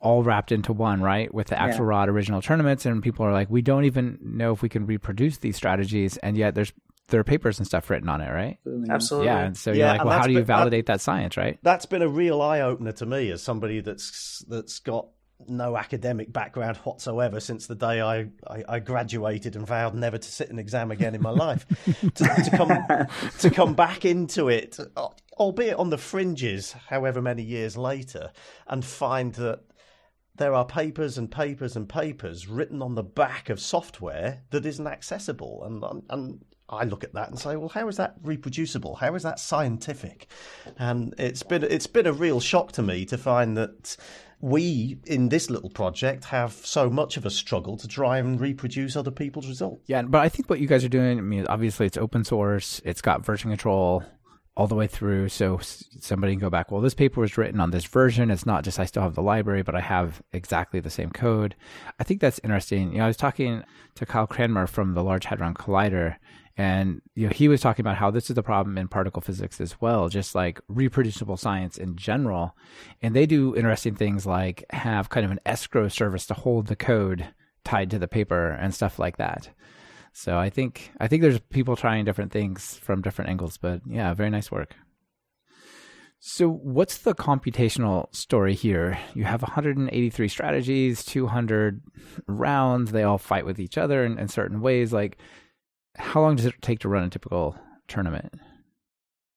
all 0.00 0.22
wrapped 0.22 0.52
into 0.52 0.72
one, 0.72 1.00
right? 1.00 1.32
With 1.32 1.48
the 1.48 1.54
Axelrod 1.54 2.08
original 2.08 2.42
tournaments, 2.42 2.84
and 2.84 3.02
people 3.02 3.24
are 3.24 3.32
like, 3.32 3.48
we 3.48 3.62
don't 3.62 3.84
even 3.84 4.18
know 4.22 4.52
if 4.52 4.60
we 4.60 4.68
can 4.68 4.84
reproduce 4.84 5.38
these 5.38 5.56
strategies, 5.56 6.18
and 6.18 6.36
yet 6.36 6.54
there's 6.54 6.72
there 7.08 7.20
are 7.20 7.24
papers 7.24 7.58
and 7.58 7.66
stuff 7.66 7.90
written 7.90 8.08
on 8.08 8.20
it, 8.20 8.30
right? 8.30 8.58
Mm-hmm. 8.66 8.90
Absolutely. 8.90 9.26
Yeah, 9.26 9.44
and 9.44 9.56
so 9.56 9.72
Yeah, 9.72 9.76
you're 9.76 9.86
like, 9.98 10.04
well, 10.04 10.18
how 10.18 10.26
do 10.26 10.32
you 10.32 10.38
been- 10.38 10.46
that- 10.46 10.56
validate 10.56 10.86
that 10.86 11.00
science, 11.00 11.36
right? 11.36 11.58
That's 11.62 11.86
been 11.86 12.02
a 12.02 12.08
real 12.08 12.40
eye 12.40 12.60
opener 12.60 12.92
to 12.92 13.06
me 13.06 13.30
as 13.30 13.42
somebody 13.42 13.80
that's 13.80 14.44
that's 14.48 14.78
got 14.78 15.08
no 15.46 15.76
academic 15.76 16.32
background 16.32 16.76
whatsoever 16.78 17.40
since 17.40 17.66
the 17.66 17.74
day 17.74 18.00
I, 18.00 18.28
I, 18.48 18.64
I 18.68 18.78
graduated 18.78 19.56
and 19.56 19.66
vowed 19.66 19.94
never 19.94 20.16
to 20.16 20.28
sit 20.32 20.48
an 20.48 20.58
exam 20.58 20.90
again 20.90 21.14
in 21.14 21.20
my 21.20 21.30
life. 21.30 21.66
to, 21.84 22.24
to 22.24 22.50
come 22.56 23.08
to 23.40 23.50
come 23.50 23.74
back 23.74 24.04
into 24.04 24.48
it, 24.48 24.78
albeit 25.36 25.76
on 25.76 25.90
the 25.90 25.98
fringes, 25.98 26.72
however 26.88 27.20
many 27.20 27.42
years 27.42 27.76
later, 27.76 28.30
and 28.68 28.84
find 28.84 29.34
that 29.34 29.60
there 30.36 30.54
are 30.54 30.64
papers 30.64 31.18
and 31.18 31.30
papers 31.30 31.76
and 31.76 31.88
papers 31.88 32.48
written 32.48 32.80
on 32.80 32.94
the 32.94 33.02
back 33.04 33.50
of 33.50 33.60
software 33.60 34.42
that 34.50 34.64
isn't 34.64 34.86
accessible. 34.86 35.62
And, 35.64 36.02
and 36.10 36.44
I 36.68 36.84
look 36.84 37.04
at 37.04 37.12
that 37.14 37.28
and 37.28 37.38
say, 37.38 37.56
well, 37.56 37.68
how 37.68 37.88
is 37.88 37.96
that 37.98 38.14
reproducible? 38.22 38.96
How 38.96 39.14
is 39.14 39.22
that 39.22 39.38
scientific? 39.38 40.28
And 40.78 41.14
it's 41.18 41.42
been 41.42 41.62
it's 41.62 41.86
been 41.86 42.06
a 42.06 42.12
real 42.12 42.40
shock 42.40 42.72
to 42.72 42.82
me 42.82 43.04
to 43.06 43.18
find 43.18 43.56
that 43.56 43.96
we 44.40 44.98
in 45.06 45.28
this 45.28 45.50
little 45.50 45.70
project 45.70 46.24
have 46.24 46.52
so 46.52 46.90
much 46.90 47.16
of 47.16 47.24
a 47.24 47.30
struggle 47.30 47.76
to 47.78 47.88
try 47.88 48.18
and 48.18 48.40
reproduce 48.40 48.96
other 48.96 49.10
people's 49.10 49.46
results. 49.46 49.82
Yeah, 49.86 50.02
but 50.02 50.20
I 50.20 50.28
think 50.28 50.50
what 50.50 50.60
you 50.60 50.66
guys 50.66 50.84
are 50.84 50.88
doing, 50.88 51.18
I 51.18 51.22
mean, 51.22 51.46
obviously 51.46 51.86
it's 51.86 51.96
open 51.96 52.24
source, 52.24 52.80
it's 52.84 53.00
got 53.00 53.24
version 53.24 53.50
control 53.50 54.02
all 54.56 54.66
the 54.66 54.74
way 54.74 54.86
through. 54.86 55.28
So 55.28 55.58
somebody 55.62 56.34
can 56.34 56.40
go 56.40 56.50
back, 56.50 56.70
well, 56.70 56.80
this 56.80 56.94
paper 56.94 57.20
was 57.20 57.36
written 57.36 57.60
on 57.60 57.70
this 57.70 57.84
version. 57.84 58.30
It's 58.30 58.46
not 58.46 58.64
just 58.64 58.78
I 58.78 58.84
still 58.84 59.02
have 59.02 59.14
the 59.14 59.22
library, 59.22 59.62
but 59.62 59.74
I 59.74 59.80
have 59.80 60.22
exactly 60.32 60.80
the 60.80 60.90
same 60.90 61.10
code. 61.10 61.56
I 61.98 62.04
think 62.04 62.20
that's 62.20 62.40
interesting. 62.44 62.92
You 62.92 62.98
know, 62.98 63.04
I 63.04 63.08
was 63.08 63.16
talking 63.16 63.64
to 63.94 64.06
Kyle 64.06 64.26
Cranmer 64.26 64.66
from 64.66 64.94
the 64.94 65.02
Large 65.02 65.26
Hadron 65.26 65.54
Collider, 65.54 66.16
and 66.56 67.02
you 67.14 67.26
know, 67.26 67.32
he 67.32 67.48
was 67.48 67.60
talking 67.60 67.82
about 67.82 67.96
how 67.96 68.10
this 68.10 68.30
is 68.30 68.36
the 68.36 68.42
problem 68.42 68.78
in 68.78 68.88
particle 68.88 69.22
physics 69.22 69.60
as 69.60 69.80
well, 69.80 70.08
just 70.08 70.34
like 70.34 70.60
reproducible 70.68 71.36
science 71.36 71.76
in 71.76 71.96
general. 71.96 72.56
And 73.02 73.14
they 73.14 73.26
do 73.26 73.56
interesting 73.56 73.96
things 73.96 74.24
like 74.24 74.64
have 74.70 75.08
kind 75.08 75.24
of 75.24 75.32
an 75.32 75.40
escrow 75.44 75.88
service 75.88 76.26
to 76.26 76.34
hold 76.34 76.68
the 76.68 76.76
code 76.76 77.26
tied 77.64 77.90
to 77.90 77.98
the 77.98 78.08
paper 78.08 78.50
and 78.50 78.72
stuff 78.72 78.98
like 78.98 79.16
that. 79.16 79.48
So 80.12 80.38
I 80.38 80.48
think 80.48 80.92
I 81.00 81.08
think 81.08 81.22
there's 81.22 81.40
people 81.40 81.74
trying 81.74 82.04
different 82.04 82.30
things 82.30 82.76
from 82.76 83.02
different 83.02 83.30
angles, 83.30 83.56
but 83.56 83.80
yeah, 83.84 84.14
very 84.14 84.30
nice 84.30 84.50
work. 84.50 84.74
So 86.26 86.48
what's 86.48 86.98
the 86.98 87.14
computational 87.14 88.14
story 88.14 88.54
here? 88.54 88.98
You 89.12 89.24
have 89.24 89.42
183 89.42 90.28
strategies, 90.28 91.04
200 91.04 91.82
rounds. 92.26 92.92
They 92.92 93.02
all 93.02 93.18
fight 93.18 93.44
with 93.44 93.60
each 93.60 93.76
other 93.76 94.06
in, 94.06 94.18
in 94.18 94.28
certain 94.28 94.62
ways. 94.62 94.90
Like, 94.90 95.18
how 95.96 96.20
long 96.20 96.36
does 96.36 96.46
it 96.46 96.54
take 96.60 96.80
to 96.80 96.88
run 96.88 97.04
a 97.04 97.10
typical 97.10 97.56
tournament? 97.88 98.34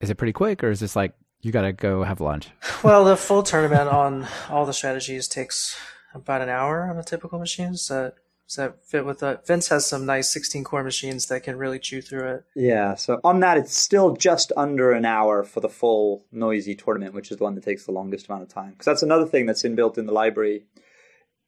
Is 0.01 0.09
it 0.09 0.15
pretty 0.15 0.33
quick, 0.33 0.63
or 0.63 0.69
is 0.69 0.79
this 0.79 0.95
like 0.95 1.13
you 1.41 1.51
got 1.51 1.63
to 1.63 1.73
go 1.73 2.03
have 2.03 2.21
lunch? 2.21 2.49
Well, 2.83 3.05
the 3.05 3.17
full 3.17 3.41
tournament 3.41 3.89
on 3.89 4.27
all 4.49 4.65
the 4.65 4.73
strategies 4.73 5.27
takes 5.27 5.75
about 6.13 6.41
an 6.41 6.49
hour 6.49 6.83
on 6.83 6.97
a 6.97 7.03
typical 7.03 7.39
machine. 7.39 7.71
Does 7.71 7.87
that, 7.87 8.13
does 8.47 8.55
that 8.55 8.85
fit 8.85 9.03
with 9.03 9.19
that? 9.19 9.47
Vince 9.47 9.69
has 9.69 9.87
some 9.87 10.05
nice 10.05 10.31
16 10.31 10.63
core 10.63 10.83
machines 10.83 11.25
that 11.25 11.41
can 11.43 11.57
really 11.57 11.79
chew 11.79 12.01
through 12.01 12.27
it. 12.27 12.43
Yeah, 12.55 12.93
so 12.93 13.19
on 13.23 13.39
that, 13.39 13.57
it's 13.57 13.75
still 13.75 14.15
just 14.15 14.51
under 14.55 14.91
an 14.91 15.05
hour 15.05 15.43
for 15.43 15.59
the 15.59 15.69
full 15.69 16.23
noisy 16.31 16.75
tournament, 16.75 17.15
which 17.15 17.31
is 17.31 17.37
the 17.37 17.43
one 17.43 17.55
that 17.55 17.63
takes 17.63 17.85
the 17.85 17.91
longest 17.91 18.27
amount 18.29 18.43
of 18.43 18.49
time. 18.49 18.71
Because 18.71 18.85
that's 18.85 19.03
another 19.03 19.25
thing 19.25 19.47
that's 19.47 19.63
inbuilt 19.63 19.97
in 19.97 20.05
the 20.05 20.13
library. 20.13 20.65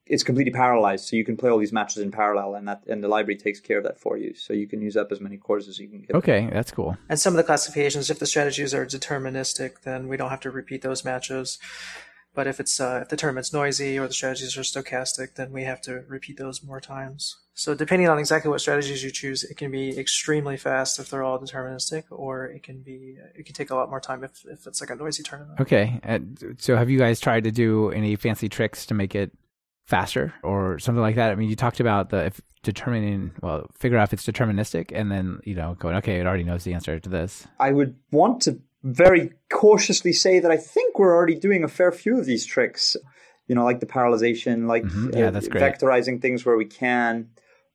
It's 0.09 0.23
completely 0.23 0.51
parallelized, 0.51 1.01
so 1.01 1.15
you 1.15 1.23
can 1.23 1.37
play 1.37 1.49
all 1.49 1.59
these 1.59 1.71
matches 1.71 2.01
in 2.01 2.11
parallel, 2.11 2.55
and 2.55 2.67
that 2.67 2.83
and 2.87 3.03
the 3.03 3.07
library 3.07 3.37
takes 3.37 3.59
care 3.59 3.77
of 3.77 3.83
that 3.83 3.99
for 3.99 4.17
you. 4.17 4.33
So 4.33 4.53
you 4.53 4.67
can 4.67 4.81
use 4.81 4.97
up 4.97 5.11
as 5.11 5.21
many 5.21 5.37
cores 5.37 5.67
as 5.67 5.79
you 5.79 5.87
can 5.87 6.01
get. 6.01 6.15
Okay, 6.15 6.49
that's 6.51 6.71
cool. 6.71 6.97
And 7.07 7.19
some 7.19 7.33
of 7.33 7.37
the 7.37 7.43
classifications, 7.43 8.09
if 8.09 8.19
the 8.19 8.25
strategies 8.25 8.73
are 8.73 8.85
deterministic, 8.85 9.81
then 9.83 10.07
we 10.07 10.17
don't 10.17 10.31
have 10.31 10.41
to 10.41 10.51
repeat 10.51 10.81
those 10.81 11.05
matches. 11.05 11.59
But 12.33 12.47
if 12.47 12.59
it's 12.59 12.79
uh, 12.79 12.99
if 13.03 13.09
the 13.09 13.17
tournament's 13.17 13.53
noisy 13.53 13.97
or 13.99 14.07
the 14.07 14.13
strategies 14.13 14.57
are 14.57 14.61
stochastic, 14.61 15.35
then 15.35 15.51
we 15.51 15.63
have 15.63 15.81
to 15.81 16.03
repeat 16.07 16.37
those 16.37 16.63
more 16.63 16.79
times. 16.79 17.37
So 17.53 17.75
depending 17.75 18.07
on 18.07 18.17
exactly 18.17 18.49
what 18.49 18.61
strategies 18.61 19.03
you 19.03 19.11
choose, 19.11 19.43
it 19.43 19.57
can 19.57 19.69
be 19.69 19.97
extremely 19.99 20.55
fast 20.55 20.99
if 20.99 21.09
they're 21.09 21.23
all 21.23 21.39
deterministic, 21.39 22.03
or 22.09 22.45
it 22.45 22.63
can 22.63 22.81
be 22.81 23.17
it 23.35 23.45
can 23.45 23.53
take 23.53 23.71
a 23.71 23.75
lot 23.75 23.89
more 23.89 23.99
time 23.99 24.23
if, 24.23 24.45
if 24.45 24.65
it's 24.65 24.79
like 24.79 24.89
a 24.89 24.95
noisy 24.95 25.23
tournament. 25.23 25.59
Okay, 25.59 25.99
and 26.03 26.55
so 26.59 26.77
have 26.77 26.89
you 26.89 26.97
guys 26.97 27.19
tried 27.19 27.43
to 27.43 27.51
do 27.51 27.91
any 27.91 28.15
fancy 28.15 28.47
tricks 28.47 28.85
to 28.85 28.93
make 28.93 29.15
it 29.15 29.31
faster 29.89 30.33
or 30.43 30.79
something 30.79 31.01
like 31.01 31.15
that? 31.15 31.31
I 31.31 31.35
mean, 31.35 31.49
you 31.49 31.55
talked 31.55 31.79
about 31.79 32.09
the 32.09 32.25
if 32.27 32.41
determining, 32.63 33.31
well, 33.41 33.67
figure 33.77 33.97
out 33.97 34.03
if 34.09 34.13
it's 34.13 34.25
deterministic, 34.25 34.91
and 34.93 35.11
then 35.11 35.39
you 35.43 35.55
know 35.55 35.75
going, 35.79 35.95
okay, 35.97 36.19
it 36.19 36.25
already 36.27 36.43
knows 36.43 36.63
the 36.63 36.73
answer 36.73 36.99
to 36.99 37.09
this. 37.09 37.47
I 37.59 37.71
would 37.71 37.95
want 38.11 38.41
to 38.43 38.59
very 38.83 39.31
cautiously 39.51 40.13
say 40.13 40.39
that 40.39 40.51
I 40.51 40.57
think 40.57 40.99
we're 40.99 41.15
already 41.15 41.35
doing 41.35 41.63
a 41.63 41.67
fair 41.67 41.91
few 41.91 42.17
of 42.19 42.25
these 42.25 42.45
tricks. 42.45 42.95
You 43.47 43.55
know, 43.55 43.65
like 43.65 43.79
the 43.79 43.87
parallelization, 43.87 44.67
like 44.67 44.83
Mhm. 44.83 45.15
Yeah, 45.17 45.31
that's 45.31 45.47
great. 45.47 45.63
vectorizing 45.63 46.21
things 46.21 46.45
where 46.45 46.55
we 46.55 46.65
can. 46.65 47.29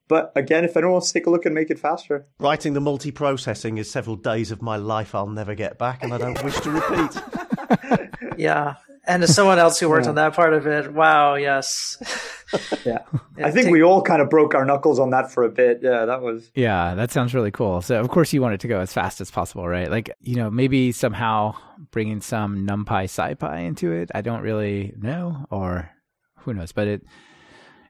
But 0.07 0.33
again, 0.37 0.65
if 0.65 0.77
anyone 0.77 0.93
wants 0.93 1.09
to 1.09 1.19
take 1.19 1.27
a 1.27 1.31
look 1.31 1.47
and 1.47 1.55
make 1.55 1.71
it 1.71 1.79
faster, 1.79 2.27
Writing 2.39 2.75
the 2.75 2.81
multi-processing 2.81 3.79
is 3.79 3.91
several 3.91 4.17
days 4.17 4.51
of 4.53 4.61
my 4.63 4.77
life 4.77 5.15
I'll 5.15 5.27
never 5.27 5.55
get 5.55 5.79
back, 5.79 6.03
and 6.05 6.13
I 6.15 6.19
don't 6.19 6.43
wish 6.45 6.61
to 6.61 6.71
repeat. 6.71 8.11
Yeah, 8.37 8.75
and 9.07 9.23
as 9.23 9.35
someone 9.35 9.59
else 9.59 9.79
who 9.79 9.89
worked 9.89 10.07
on 10.07 10.15
that 10.17 10.35
part 10.35 10.53
of 10.55 10.67
it, 10.67 10.93
wow, 10.93 11.35
yes. 11.35 11.97
yeah, 12.85 12.99
Yeah, 13.37 13.47
I 13.47 13.51
think 13.51 13.67
take- 13.67 13.73
we 13.73 13.83
all 13.83 14.03
kind 14.03 14.23
of 14.23 14.31
broke 14.31 14.55
our 14.55 14.65
knuckles 14.65 14.99
on 14.99 15.11
that 15.11 15.31
for 15.33 15.43
a 15.45 15.49
bit. 15.49 15.81
Yeah, 15.83 16.05
that 16.05 16.23
was 16.23 16.51
Yeah, 16.55 16.95
that 16.95 17.11
sounds 17.11 17.35
really 17.35 17.51
cool. 17.51 17.83
So 17.83 18.01
of 18.01 18.09
course 18.09 18.33
you 18.33 18.41
want 18.43 18.55
it 18.55 18.61
to 18.61 18.69
go 18.69 18.81
as 18.81 18.93
fast 18.93 19.21
as 19.21 19.31
possible, 19.31 19.67
right? 19.69 19.91
Like 19.91 20.11
you 20.21 20.37
know 20.37 20.51
maybe 20.51 20.93
somehow 20.93 21.55
bringing 21.91 22.21
some 22.21 22.67
NumPy 22.67 23.05
SciPy 23.05 23.67
into 23.67 23.93
it. 23.93 24.11
I 24.15 24.21
don't 24.21 24.43
really 24.43 24.95
know, 24.97 25.47
or 25.51 25.91
who 26.41 26.55
knows, 26.55 26.73
but 26.73 26.87
it 26.89 27.03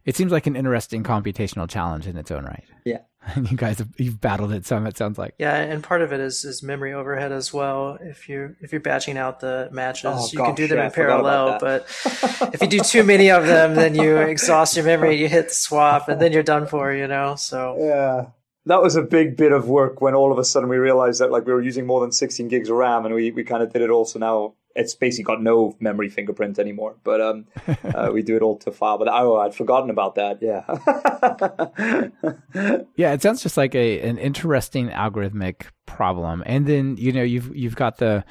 it 0.05 0.17
seems 0.17 0.33
like 0.33 0.47
an 0.47 0.57
interesting 0.57 1.03
computational 1.03 1.69
challenge 1.69 2.07
in 2.07 2.17
its 2.17 2.31
own 2.31 2.45
right. 2.45 2.65
yeah. 2.85 2.99
And 3.35 3.51
you 3.51 3.57
guys 3.57 3.79
have 3.79 3.89
you've 3.97 4.21
battled 4.21 4.53
it 4.53 4.67
some. 4.67 4.87
It 4.87 4.97
sounds 4.97 5.19
like. 5.19 5.35
Yeah, 5.39 5.55
and 5.57 5.83
part 5.83 6.03
of 6.03 6.13
it 6.13 6.21
is, 6.21 6.45
is 6.45 6.63
memory 6.63 6.93
overhead 6.93 7.33
as 7.33 7.53
well. 7.53 7.99
If 8.01 8.29
you're 8.29 8.57
if 8.61 8.73
you're 8.73 8.81
batching 8.81 9.17
out 9.19 9.41
the 9.41 9.69
matches, 9.73 10.05
Oh, 10.15 10.29
you 10.33 10.39
can 10.39 10.55
do 10.55 10.67
them 10.67 10.79
yeah, 10.79 10.87
in 10.87 10.91
parallel. 10.93 11.59
But 11.61 11.87
if 12.53 12.61
you 12.61 12.69
do 12.69 12.81
too 12.81 13.03
many 13.03 13.31
of 13.31 13.47
them, 13.47 13.75
then 13.75 13.95
you 13.95 14.17
exhaust 14.19 14.77
your 14.77 14.85
memory. 14.85 15.17
You 15.21 15.29
hit 15.29 15.49
the 15.49 15.55
swap, 15.55 16.09
and 16.09 16.21
then 16.21 16.33
you're 16.33 16.43
done 16.43 16.67
for. 16.67 16.93
You 16.93 17.07
know, 17.07 17.35
so 17.37 17.77
Yeah. 17.79 18.27
That 18.67 18.81
was 18.81 18.97
a 18.97 19.03
big 19.03 19.37
bit 19.37 19.53
of 19.53 19.69
work 19.69 20.01
when 20.01 20.15
all 20.15 20.33
of 20.33 20.39
a 20.39 20.45
sudden 20.45 20.71
we 20.71 20.79
realized 20.79 21.21
that 21.21 21.31
like 21.31 21.45
we 21.47 21.53
were 21.53 21.61
using 21.61 21.85
more 21.85 22.01
than 22.01 22.13
16 22.13 22.49
gigs 22.49 22.71
of 22.71 22.77
RAM 22.77 23.05
and 23.05 23.15
we, 23.15 23.31
we 23.31 23.45
kind 23.45 23.63
of 23.63 23.71
did 23.71 23.83
it 23.83 23.91
all. 23.91 24.07
So 24.07 24.19
now 24.19 24.55
it's 24.75 24.95
basically 24.95 25.25
got 25.25 25.43
no 25.43 25.77
memory 25.81 26.09
fingerprint 26.09 26.59
anymore. 26.59 26.97
But 27.05 27.21
um, 27.21 27.47
uh, 27.95 28.11
we 28.13 28.23
do 28.23 28.37
it 28.37 28.43
all 28.43 28.59
to 28.59 28.73
file. 28.73 28.99
But 28.99 29.09
oh, 29.09 29.37
I'd 29.37 29.55
forgotten 29.55 29.91
about 29.91 30.17
that. 30.17 30.39
Yeah. 30.43 30.65
yeah, 32.97 33.13
it 33.13 33.23
sounds 33.23 33.43
just 33.43 33.57
like 33.57 33.75
a 33.75 34.01
an 34.01 34.19
interesting 34.19 34.89
algorithmic 34.89 35.67
problem. 35.87 36.43
And 36.47 36.67
then 36.67 36.97
you 36.97 37.13
know 37.13 37.23
you've 37.23 37.55
you've 37.55 37.77
got 37.77 37.99
the 37.99 38.25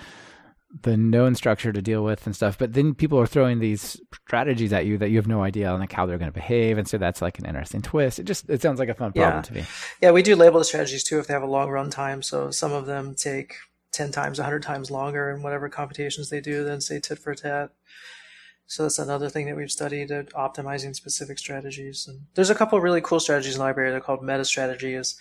the 0.81 0.97
known 0.97 1.35
structure 1.35 1.71
to 1.71 1.81
deal 1.81 2.03
with 2.03 2.25
and 2.25 2.35
stuff. 2.35 2.57
But 2.57 2.73
then 2.73 2.95
people 2.95 3.19
are 3.19 3.27
throwing 3.27 3.59
these 3.59 4.01
strategies 4.25 4.73
at 4.73 4.85
you 4.85 4.97
that 4.97 5.11
you 5.11 5.17
have 5.17 5.27
no 5.27 5.43
idea 5.43 5.69
on 5.69 5.79
like 5.79 5.91
how 5.91 6.05
they're 6.05 6.17
going 6.17 6.31
to 6.31 6.33
behave, 6.33 6.77
and 6.77 6.87
so 6.87 6.97
that's 6.97 7.21
like 7.21 7.39
an 7.39 7.45
interesting 7.45 7.81
twist. 7.81 8.19
It 8.19 8.23
just 8.23 8.49
it 8.49 8.61
sounds 8.61 8.79
like 8.79 8.89
a 8.89 8.95
fun 8.95 9.13
problem 9.13 9.37
yeah. 9.37 9.41
to 9.41 9.53
me. 9.53 9.65
Yeah, 10.01 10.11
we 10.11 10.23
do 10.23 10.35
label 10.35 10.59
the 10.59 10.65
strategies 10.65 11.03
too 11.03 11.19
if 11.19 11.27
they 11.27 11.33
have 11.33 11.43
a 11.43 11.47
long 11.47 11.69
run 11.69 11.89
time. 11.89 12.21
So 12.21 12.51
some 12.51 12.71
of 12.73 12.85
them 12.85 13.15
take 13.15 13.55
ten 13.93 14.11
times, 14.11 14.39
hundred 14.39 14.63
times 14.63 14.91
longer 14.91 15.31
in 15.31 15.41
whatever 15.41 15.69
computations 15.69 16.29
they 16.29 16.41
do 16.41 16.65
than 16.65 16.81
say 16.81 16.99
tit 16.99 17.19
for 17.19 17.33
tat. 17.33 17.71
So 18.65 18.83
that's 18.83 18.99
another 18.99 19.29
thing 19.29 19.45
that 19.45 19.55
we've 19.55 19.71
studied 19.71 20.11
at 20.11 20.31
optimizing 20.31 20.95
specific 20.95 21.37
strategies. 21.37 22.07
And 22.07 22.25
there's 22.33 22.49
a 22.49 22.55
couple 22.55 22.79
really 22.79 23.01
cool 23.01 23.19
strategies 23.19 23.53
in 23.53 23.59
the 23.59 23.65
library. 23.65 23.91
They're 23.91 24.01
called 24.01 24.23
meta 24.23 24.45
strategies, 24.45 25.15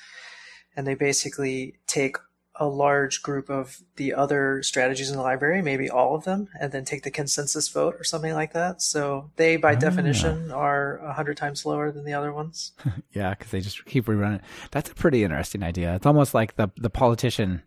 and 0.74 0.86
they 0.86 0.94
basically 0.94 1.74
take 1.86 2.16
a 2.56 2.66
large 2.66 3.22
group 3.22 3.48
of 3.48 3.82
the 3.96 4.12
other 4.12 4.62
strategies 4.62 5.10
in 5.10 5.16
the 5.16 5.22
library, 5.22 5.62
maybe 5.62 5.88
all 5.88 6.14
of 6.14 6.24
them, 6.24 6.48
and 6.60 6.70
then 6.70 6.84
take 6.84 7.02
the 7.02 7.10
consensus 7.10 7.68
vote 7.68 7.94
or 7.98 8.04
something 8.04 8.34
like 8.34 8.52
that. 8.52 8.82
So 8.82 9.30
they, 9.36 9.56
by 9.56 9.74
oh, 9.74 9.78
definition, 9.78 10.48
yeah. 10.48 10.54
are 10.54 10.98
a 10.98 11.12
hundred 11.14 11.38
times 11.38 11.60
slower 11.60 11.90
than 11.90 12.04
the 12.04 12.12
other 12.12 12.32
ones. 12.32 12.72
yeah, 13.12 13.30
because 13.30 13.50
they 13.50 13.60
just 13.60 13.84
keep 13.86 14.06
rerunning. 14.06 14.42
That's 14.70 14.90
a 14.90 14.94
pretty 14.94 15.24
interesting 15.24 15.62
idea. 15.62 15.94
It's 15.94 16.06
almost 16.06 16.34
like 16.34 16.56
the 16.56 16.70
the 16.76 16.90
politician 16.90 17.62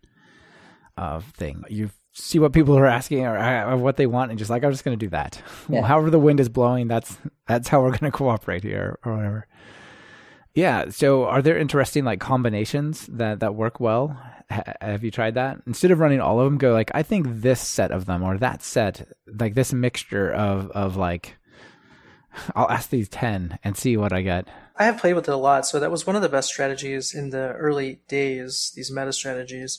of 0.96 1.24
thing. 1.24 1.64
You 1.68 1.90
see 2.12 2.38
what 2.38 2.52
people 2.52 2.78
are 2.78 2.86
asking 2.86 3.24
or, 3.24 3.36
or, 3.36 3.40
uh, 3.40 3.76
what 3.76 3.96
they 3.96 4.06
want, 4.06 4.30
and 4.30 4.38
just 4.38 4.50
like 4.50 4.64
I'm 4.64 4.72
just 4.72 4.84
going 4.84 4.98
to 4.98 5.04
do 5.06 5.10
that. 5.10 5.42
Yeah. 5.68 5.80
Well, 5.80 5.82
however 5.82 6.10
the 6.10 6.18
wind 6.18 6.38
is 6.40 6.48
blowing, 6.48 6.88
that's 6.88 7.18
that's 7.46 7.68
how 7.68 7.82
we're 7.82 7.90
going 7.90 8.10
to 8.10 8.16
cooperate 8.16 8.62
here 8.62 8.98
or 9.04 9.16
whatever. 9.16 9.46
Yeah. 10.54 10.90
So, 10.90 11.24
are 11.24 11.42
there 11.42 11.58
interesting 11.58 12.04
like 12.04 12.20
combinations 12.20 13.06
that 13.06 13.40
that 13.40 13.54
work 13.54 13.80
well? 13.80 14.16
have 14.48 15.02
you 15.02 15.10
tried 15.10 15.34
that? 15.34 15.58
Instead 15.66 15.90
of 15.90 15.98
running 15.98 16.20
all 16.20 16.38
of 16.38 16.44
them, 16.44 16.58
go 16.58 16.72
like 16.72 16.90
I 16.94 17.02
think 17.02 17.26
this 17.28 17.60
set 17.60 17.90
of 17.90 18.06
them 18.06 18.22
or 18.22 18.38
that 18.38 18.62
set, 18.62 19.08
like 19.26 19.54
this 19.54 19.72
mixture 19.72 20.32
of 20.32 20.70
of 20.70 20.96
like. 20.96 21.36
I'll 22.54 22.70
ask 22.70 22.90
these 22.90 23.08
ten 23.08 23.58
and 23.64 23.76
see 23.76 23.96
what 23.96 24.12
I 24.12 24.22
get. 24.22 24.46
I 24.78 24.84
have 24.84 24.98
played 24.98 25.14
with 25.14 25.28
it 25.28 25.32
a 25.32 25.36
lot, 25.36 25.66
so 25.66 25.80
that 25.80 25.90
was 25.90 26.06
one 26.06 26.16
of 26.16 26.22
the 26.22 26.28
best 26.28 26.48
strategies 26.48 27.14
in 27.14 27.30
the 27.30 27.52
early 27.54 28.00
days. 28.08 28.72
These 28.76 28.92
meta 28.92 29.12
strategies, 29.12 29.78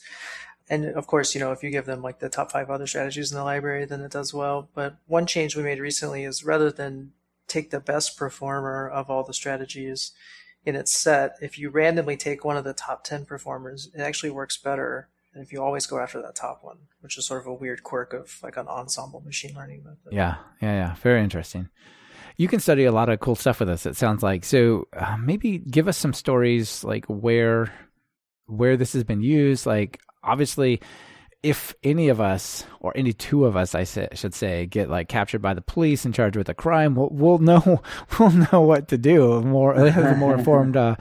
and 0.70 0.86
of 0.86 1.08
course, 1.08 1.34
you 1.34 1.40
know, 1.40 1.52
if 1.52 1.64
you 1.64 1.70
give 1.70 1.86
them 1.86 2.02
like 2.02 2.20
the 2.20 2.30
top 2.30 2.52
five 2.52 2.70
other 2.70 2.88
strategies 2.88 3.32
in 3.32 3.38
the 3.38 3.44
library, 3.44 3.86
then 3.86 4.02
it 4.02 4.12
does 4.12 4.34
well. 4.34 4.70
But 4.74 4.98
one 5.06 5.26
change 5.26 5.56
we 5.56 5.64
made 5.64 5.80
recently 5.80 6.24
is 6.24 6.44
rather 6.44 6.72
than 6.72 7.14
take 7.48 7.70
the 7.70 7.80
best 7.80 8.18
performer 8.18 8.90
of 8.90 9.10
all 9.10 9.24
the 9.24 9.34
strategies 9.34 10.12
in 10.66 10.76
its 10.76 10.92
set, 10.92 11.38
if 11.42 11.58
you 11.58 11.70
randomly 11.70 12.18
take 12.18 12.44
one 12.44 12.58
of 12.58 12.66
the 12.66 12.74
top 12.74 13.06
10 13.06 13.26
performers, 13.26 13.90
it 13.94 14.02
actually 14.02 14.30
works 14.30 14.58
better 14.58 15.08
than 15.34 15.42
if 15.42 15.54
you 15.54 15.64
always 15.64 15.88
go 15.88 15.98
after 15.98 16.22
that 16.22 16.36
top 16.36 16.60
one, 16.62 16.78
which 17.00 17.18
is 17.18 17.26
sort 17.26 17.40
of 17.42 17.48
a 17.48 17.54
weird 17.54 17.84
quirk 17.84 18.14
of 18.14 18.38
like 18.44 18.58
an 18.58 18.68
ensemble 18.68 19.22
machine 19.22 19.56
learning 19.56 19.84
method. 19.86 20.12
Yeah, 20.12 20.36
yeah, 20.62 20.74
yeah. 20.74 20.96
Very 20.96 21.24
interesting. 21.24 21.70
You 22.36 22.50
can 22.50 22.60
study 22.60 22.84
a 22.84 22.92
lot 22.92 23.08
of 23.08 23.22
cool 23.22 23.36
stuff 23.36 23.62
with 23.62 23.70
us, 23.70 23.86
it 23.86 23.96
sounds 23.96 24.22
like. 24.22 24.44
So 24.44 24.90
uh, 24.92 25.16
maybe 25.18 25.60
give 25.60 25.88
us 25.88 25.98
some 25.98 26.14
stories 26.14 26.84
like 26.84 27.06
where 27.06 27.72
where 28.48 28.78
this 28.78 28.94
has 28.94 29.04
been 29.04 29.22
used. 29.22 29.66
Like, 29.66 30.00
obviously, 30.24 30.82
if 31.44 31.76
any 31.84 32.10
of 32.10 32.20
us 32.20 32.66
or 32.80 32.92
any 32.96 33.14
two 33.14 33.46
of 33.46 33.56
us, 33.56 33.76
I 33.76 33.84
say, 33.84 34.08
should 34.14 34.34
say, 34.34 34.66
get 34.66 34.90
like 34.90 35.08
captured 35.08 35.42
by 35.42 35.54
the 35.54 35.62
police 35.62 36.04
and 36.04 36.14
charged 36.14 36.36
with 36.36 36.50
a 36.50 36.54
crime, 36.54 36.96
we'll, 36.96 37.10
we'll 37.12 37.38
know 37.38 37.82
we'll 38.20 38.32
know 38.32 38.62
what 38.62 38.88
to 38.90 38.98
do. 38.98 39.42
More 39.42 39.76
have 39.90 40.14
a 40.14 40.16
more 40.16 40.36
informed 40.36 40.76
uh, 40.76 40.96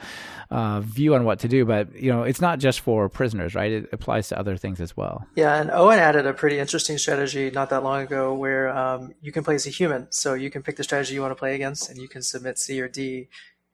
uh, 0.49 0.81
view 0.81 1.15
on 1.15 1.25
what 1.25 1.39
to 1.39 1.47
do. 1.47 1.65
But 1.65 1.95
you 1.95 2.11
know, 2.11 2.23
it's 2.23 2.39
not 2.39 2.59
just 2.59 2.81
for 2.81 3.09
prisoners, 3.09 3.55
right? 3.55 3.71
It 3.71 3.89
applies 3.91 4.29
to 4.29 4.39
other 4.39 4.57
things 4.57 4.79
as 4.79 4.95
well. 4.95 5.25
Yeah, 5.35 5.59
and 5.59 5.71
Owen 5.71 5.99
added 5.99 6.25
a 6.25 6.33
pretty 6.33 6.59
interesting 6.59 6.97
strategy 6.97 7.49
not 7.49 7.69
that 7.71 7.83
long 7.83 8.03
ago 8.03 8.33
where 8.33 8.69
um, 8.69 9.13
you 9.21 9.31
can 9.31 9.43
play 9.43 9.55
as 9.55 9.65
a 9.65 9.71
human, 9.71 10.07
so 10.11 10.33
you 10.33 10.49
can 10.49 10.61
pick 10.61 10.77
the 10.77 10.83
strategy 10.83 11.15
you 11.15 11.21
want 11.21 11.31
to 11.31 11.35
play 11.35 11.55
against, 11.55 11.89
and 11.89 11.99
you 11.99 12.07
can 12.07 12.21
submit 12.21 12.59
C 12.59 12.79
or 12.79 12.87
D 12.87 13.27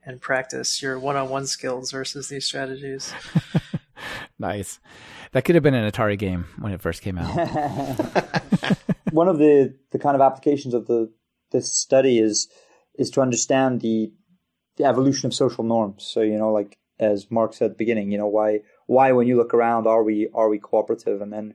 and 0.06 0.20
practice 0.20 0.82
your 0.82 1.00
one-on-one 1.00 1.48
skills 1.48 1.92
versus 1.92 2.28
these 2.28 2.46
strategies. 2.46 3.14
nice. 4.40 4.80
That 5.32 5.46
could 5.46 5.56
have 5.56 5.64
been 5.64 5.74
an 5.74 5.90
Atari 5.90 6.18
game 6.18 6.46
when 6.60 6.72
it 6.72 6.82
first 6.82 7.02
came 7.02 7.18
out. 7.18 7.34
One 9.12 9.28
of 9.28 9.38
the, 9.38 9.76
the 9.92 10.00
kind 10.00 10.16
of 10.16 10.22
applications 10.22 10.74
of 10.74 10.88
the 10.88 11.12
this 11.52 11.72
study 11.72 12.20
is 12.20 12.50
is 12.96 13.10
to 13.12 13.22
understand 13.22 13.82
the 13.82 14.12
the 14.78 14.86
evolution 14.86 15.28
of 15.28 15.34
social 15.34 15.64
norms. 15.64 16.04
So 16.04 16.22
you 16.22 16.38
know, 16.38 16.52
like 16.52 16.78
as 17.00 17.32
Marc 17.32 17.54
said 17.54 17.66
at 17.66 17.72
the 17.72 17.78
beginning, 17.78 18.12
you 18.12 18.18
know, 18.18 18.28
why 18.28 18.60
why 18.88 19.12
when 19.12 19.28
you 19.28 19.38
look 19.38 19.54
around 19.54 19.88
are 19.88 20.04
we 20.04 20.30
are 20.34 20.50
we 20.50 20.60
cooperative, 20.60 21.22
and 21.22 21.32
then 21.32 21.54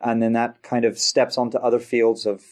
and 0.00 0.22
then 0.22 0.32
that 0.32 0.62
kind 0.62 0.84
of 0.84 0.98
steps 0.98 1.36
onto 1.36 1.58
other 1.58 1.78
fields 1.78 2.24
of 2.24 2.42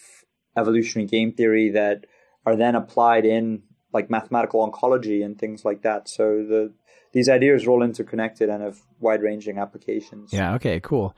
evolutionary 0.57 1.07
game 1.07 1.33
theory 1.33 1.71
that 1.71 2.05
are 2.45 2.57
then 2.57 2.75
applied 2.75 3.25
in 3.25 3.63
like 3.93 4.11
mathematical 4.11 4.69
oncology 4.69 5.25
and 5.25 5.39
things 5.39 5.65
like 5.65 5.83
that. 5.83 6.09
So 6.09 6.45
the 6.45 6.73
these 7.13 7.29
ideas 7.29 7.67
are 7.67 7.71
all 7.71 7.83
interconnected 7.83 8.49
and 8.49 8.63
have 8.63 8.81
wide 9.01 9.23
ranging 9.23 9.59
applications. 9.59 10.33
Yeah. 10.33 10.55
Okay. 10.55 10.81
Cool. 10.81 11.17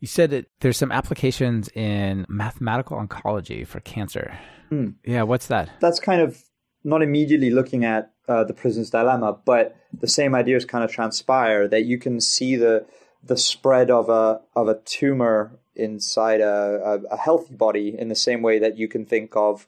You 0.00 0.06
said 0.06 0.30
that 0.30 0.46
there's 0.60 0.76
some 0.76 0.92
applications 0.92 1.68
in 1.70 2.24
mathematical 2.28 2.96
oncology 2.98 3.66
for 3.66 3.80
cancer. 3.80 4.38
Hmm. 4.68 4.90
Yeah. 5.04 5.22
What's 5.22 5.46
that? 5.48 5.70
That's 5.80 6.00
kind 6.00 6.20
of 6.20 6.42
not 6.84 7.02
immediately 7.02 7.50
looking 7.50 7.84
at 7.84 8.12
uh, 8.28 8.44
the 8.44 8.52
prisoner's 8.52 8.90
dilemma, 8.90 9.38
but 9.44 9.76
the 9.92 10.06
same 10.06 10.34
ideas 10.34 10.64
kind 10.64 10.84
of 10.84 10.92
transpire 10.92 11.66
that 11.68 11.84
you 11.84 11.98
can 11.98 12.20
see 12.20 12.56
the 12.56 12.86
the 13.22 13.36
spread 13.36 13.90
of 13.90 14.08
a 14.08 14.40
of 14.54 14.68
a 14.68 14.78
tumor 14.84 15.58
inside 15.74 16.40
a, 16.40 17.00
a, 17.10 17.14
a 17.14 17.16
healthy 17.16 17.54
body 17.54 17.94
in 17.98 18.08
the 18.08 18.14
same 18.14 18.42
way 18.42 18.58
that 18.58 18.76
you 18.76 18.88
can 18.88 19.04
think 19.06 19.34
of 19.34 19.66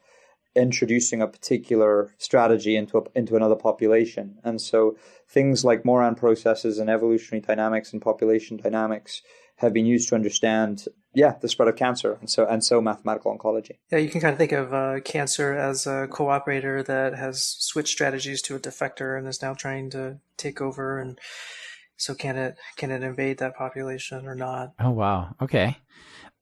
introducing 0.55 1.23
a 1.23 1.27
particular 1.27 2.13
strategy 2.19 2.77
into 2.77 2.99
a, 2.99 3.03
into 3.15 3.37
another 3.37 3.55
population. 3.55 4.39
And 4.43 4.61
so 4.61 4.97
things 5.31 5.65
like 5.65 5.85
Moran 5.85 6.15
processes 6.15 6.79
and 6.79 6.91
evolutionary 6.91 7.41
dynamics 7.41 7.93
and 7.93 8.03
population 8.03 8.57
dynamics 8.57 9.23
have 9.57 9.73
been 9.73 9.87
used 9.87 10.09
to 10.09 10.15
understand 10.15 10.87
yeah 11.15 11.35
the 11.41 11.49
spread 11.49 11.69
of 11.69 11.77
cancer 11.77 12.17
and 12.21 12.31
so 12.31 12.47
and 12.47 12.65
so 12.65 12.81
mathematical 12.81 13.37
oncology. 13.37 13.79
Yeah 13.91 13.99
you 13.99 14.09
can 14.09 14.21
kind 14.21 14.33
of 14.33 14.39
think 14.39 14.53
of 14.53 14.73
uh, 14.73 15.01
cancer 15.01 15.55
as 15.55 15.87
a 15.87 16.09
cooperator 16.11 16.85
that 16.87 17.15
has 17.15 17.45
switched 17.59 17.93
strategies 17.93 18.43
to 18.43 18.57
a 18.57 18.61
defector 18.61 19.17
and 19.19 19.29
is 19.29 19.43
now 19.43 19.55
trying 19.55 19.91
to 19.91 20.19
take 20.37 20.61
over 20.61 20.99
and 20.99 21.19
so 21.97 22.15
can 22.15 22.37
it 22.37 22.57
can 22.77 22.91
it 22.91 23.03
invade 23.03 23.39
that 23.39 23.55
population 23.55 24.27
or 24.27 24.35
not? 24.35 24.73
Oh 24.81 24.91
wow. 24.91 25.35
Okay. 25.41 25.77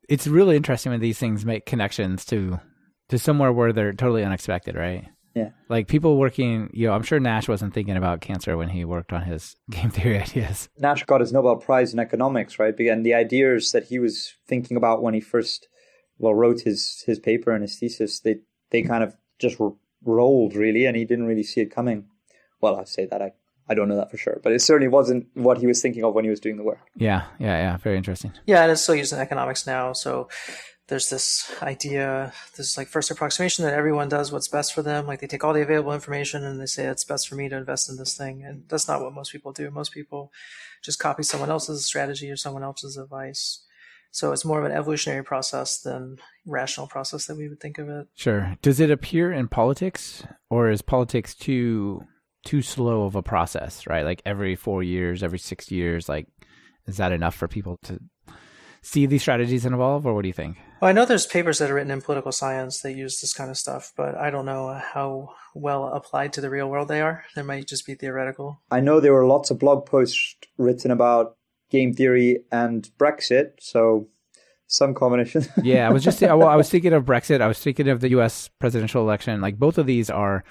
It's 0.08 0.26
really 0.26 0.56
interesting 0.56 0.92
when 0.92 1.00
these 1.00 1.18
things 1.18 1.44
make 1.44 1.66
connections 1.66 2.24
to 2.26 2.60
to 3.08 3.18
somewhere 3.18 3.52
where 3.52 3.72
they're 3.72 3.92
totally 3.92 4.24
unexpected, 4.24 4.76
right? 4.76 5.08
Yeah. 5.34 5.50
Like 5.68 5.88
people 5.88 6.16
working, 6.16 6.70
you 6.72 6.86
know, 6.86 6.94
I'm 6.94 7.02
sure 7.02 7.20
Nash 7.20 7.48
wasn't 7.48 7.74
thinking 7.74 7.96
about 7.96 8.20
cancer 8.20 8.56
when 8.56 8.70
he 8.70 8.84
worked 8.84 9.12
on 9.12 9.22
his 9.22 9.56
game 9.70 9.90
theory 9.90 10.18
ideas. 10.18 10.68
Nash 10.78 11.04
got 11.04 11.20
his 11.20 11.32
Nobel 11.32 11.56
Prize 11.56 11.92
in 11.92 11.98
economics, 11.98 12.58
right? 12.58 12.78
And 12.78 13.04
the 13.04 13.14
ideas 13.14 13.72
that 13.72 13.84
he 13.84 13.98
was 13.98 14.34
thinking 14.46 14.76
about 14.76 15.02
when 15.02 15.14
he 15.14 15.20
first, 15.20 15.68
well, 16.18 16.34
wrote 16.34 16.62
his 16.62 17.04
his 17.06 17.18
paper 17.18 17.52
and 17.52 17.62
his 17.62 17.78
thesis, 17.78 18.20
they 18.20 18.40
they 18.70 18.82
kind 18.82 19.04
of 19.04 19.16
just 19.38 19.58
rolled 20.04 20.54
really, 20.54 20.86
and 20.86 20.96
he 20.96 21.04
didn't 21.04 21.26
really 21.26 21.42
see 21.42 21.60
it 21.60 21.74
coming. 21.74 22.06
Well, 22.60 22.76
I 22.76 22.84
say 22.84 23.06
that 23.06 23.22
I 23.22 23.32
I 23.68 23.74
don't 23.74 23.88
know 23.88 23.96
that 23.96 24.10
for 24.10 24.16
sure, 24.16 24.40
but 24.42 24.52
it 24.52 24.62
certainly 24.62 24.88
wasn't 24.88 25.26
what 25.34 25.58
he 25.58 25.66
was 25.66 25.82
thinking 25.82 26.02
of 26.02 26.14
when 26.14 26.24
he 26.24 26.30
was 26.30 26.40
doing 26.40 26.56
the 26.56 26.64
work. 26.64 26.80
Yeah, 26.96 27.24
yeah, 27.38 27.58
yeah. 27.58 27.76
Very 27.76 27.96
interesting. 27.98 28.32
Yeah, 28.46 28.62
and 28.62 28.72
it's 28.72 28.80
still 28.80 28.94
used 28.94 29.12
in 29.12 29.18
economics 29.18 29.66
now. 29.66 29.92
So 29.92 30.28
there's 30.88 31.10
this 31.10 31.54
idea, 31.62 32.32
this 32.56 32.76
like 32.76 32.88
first 32.88 33.10
approximation 33.10 33.64
that 33.64 33.74
everyone 33.74 34.08
does 34.08 34.32
what's 34.32 34.48
best 34.48 34.74
for 34.74 34.82
them. 34.82 35.06
Like 35.06 35.20
they 35.20 35.26
take 35.26 35.44
all 35.44 35.52
the 35.52 35.62
available 35.62 35.92
information 35.92 36.44
and 36.44 36.58
they 36.60 36.66
say 36.66 36.86
it's 36.86 37.04
best 37.04 37.28
for 37.28 37.34
me 37.34 37.48
to 37.48 37.56
invest 37.56 37.90
in 37.90 37.96
this 37.96 38.16
thing. 38.16 38.42
And 38.42 38.64
that's 38.68 38.88
not 38.88 39.02
what 39.02 39.12
most 39.12 39.30
people 39.30 39.52
do. 39.52 39.70
Most 39.70 39.92
people 39.92 40.32
just 40.82 40.98
copy 40.98 41.22
someone 41.22 41.50
else's 41.50 41.84
strategy 41.84 42.30
or 42.30 42.36
someone 42.36 42.62
else's 42.62 42.96
advice. 42.96 43.64
So 44.10 44.32
it's 44.32 44.46
more 44.46 44.58
of 44.58 44.64
an 44.64 44.72
evolutionary 44.72 45.22
process 45.22 45.78
than 45.78 46.18
rational 46.46 46.86
process 46.86 47.26
that 47.26 47.36
we 47.36 47.48
would 47.50 47.60
think 47.60 47.76
of 47.76 47.90
it. 47.90 48.08
Sure. 48.14 48.56
Does 48.62 48.80
it 48.80 48.90
appear 48.90 49.30
in 49.30 49.48
politics 49.48 50.24
or 50.48 50.70
is 50.70 50.80
politics 50.80 51.34
too 51.34 52.02
too 52.44 52.62
slow 52.62 53.02
of 53.02 53.14
a 53.14 53.22
process, 53.22 53.86
right? 53.86 54.04
Like 54.04 54.22
every 54.24 54.56
4 54.56 54.82
years, 54.82 55.22
every 55.22 55.38
6 55.38 55.70
years, 55.70 56.08
like 56.08 56.28
is 56.86 56.96
that 56.96 57.12
enough 57.12 57.34
for 57.34 57.46
people 57.46 57.78
to 57.82 58.00
see 58.88 59.06
these 59.06 59.22
strategies 59.22 59.66
evolve, 59.66 60.06
or 60.06 60.14
what 60.14 60.22
do 60.22 60.28
you 60.28 60.34
think? 60.34 60.56
Well, 60.80 60.88
I 60.88 60.92
know 60.92 61.04
there's 61.04 61.26
papers 61.26 61.58
that 61.58 61.70
are 61.70 61.74
written 61.74 61.90
in 61.90 62.00
political 62.00 62.32
science 62.32 62.80
that 62.80 62.92
use 62.96 63.20
this 63.20 63.34
kind 63.34 63.50
of 63.50 63.58
stuff, 63.58 63.92
but 63.96 64.14
I 64.14 64.30
don't 64.30 64.46
know 64.46 64.80
how 64.92 65.34
well 65.54 65.88
applied 65.88 66.32
to 66.34 66.40
the 66.40 66.50
real 66.50 66.68
world 66.68 66.88
they 66.88 67.00
are. 67.00 67.24
They 67.34 67.42
might 67.42 67.66
just 67.66 67.86
be 67.86 67.94
theoretical. 67.94 68.60
I 68.70 68.80
know 68.80 69.00
there 69.00 69.12
were 69.12 69.26
lots 69.26 69.50
of 69.50 69.58
blog 69.58 69.86
posts 69.86 70.36
written 70.56 70.90
about 70.90 71.36
game 71.70 71.92
theory 71.92 72.44
and 72.50 72.88
Brexit, 72.98 73.52
so 73.60 74.08
Some 74.66 74.94
combination. 74.94 75.46
yeah, 75.62 75.88
I 75.88 75.92
was 75.92 76.04
just 76.04 76.20
well, 76.20 76.44
I 76.44 76.56
was 76.56 76.70
thinking 76.70 76.92
of 76.92 77.04
Brexit. 77.04 77.40
I 77.40 77.48
was 77.48 77.58
thinking 77.58 77.88
of 77.88 78.00
the 78.00 78.10
U.S. 78.10 78.48
presidential 78.58 79.02
election. 79.02 79.40
Like 79.40 79.58
both 79.58 79.78
of 79.78 79.86
these 79.86 80.10
are 80.10 80.44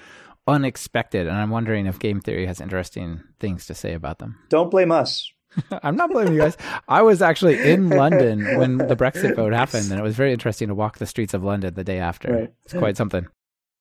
unexpected, 0.46 1.26
and 1.26 1.36
I'm 1.36 1.50
wondering 1.50 1.86
if 1.86 1.98
game 1.98 2.20
theory 2.20 2.46
has 2.46 2.60
interesting 2.60 3.22
things 3.38 3.66
to 3.66 3.74
say 3.74 3.94
about 3.94 4.18
them. 4.18 4.38
Don't 4.48 4.70
blame 4.70 4.90
us. 4.90 5.30
I'm 5.82 5.96
not 5.96 6.10
blaming 6.10 6.34
you 6.34 6.40
guys. 6.40 6.56
I 6.88 7.02
was 7.02 7.22
actually 7.22 7.70
in 7.70 7.88
London 7.88 8.58
when 8.58 8.78
the 8.78 8.96
Brexit 8.96 9.36
vote 9.36 9.52
happened, 9.52 9.90
and 9.90 9.98
it 9.98 10.02
was 10.02 10.16
very 10.16 10.32
interesting 10.32 10.68
to 10.68 10.74
walk 10.74 10.98
the 10.98 11.06
streets 11.06 11.34
of 11.34 11.44
London 11.44 11.74
the 11.74 11.84
day 11.84 11.98
after. 11.98 12.32
Right. 12.32 12.52
It's 12.64 12.74
quite 12.74 12.96
something 12.96 13.26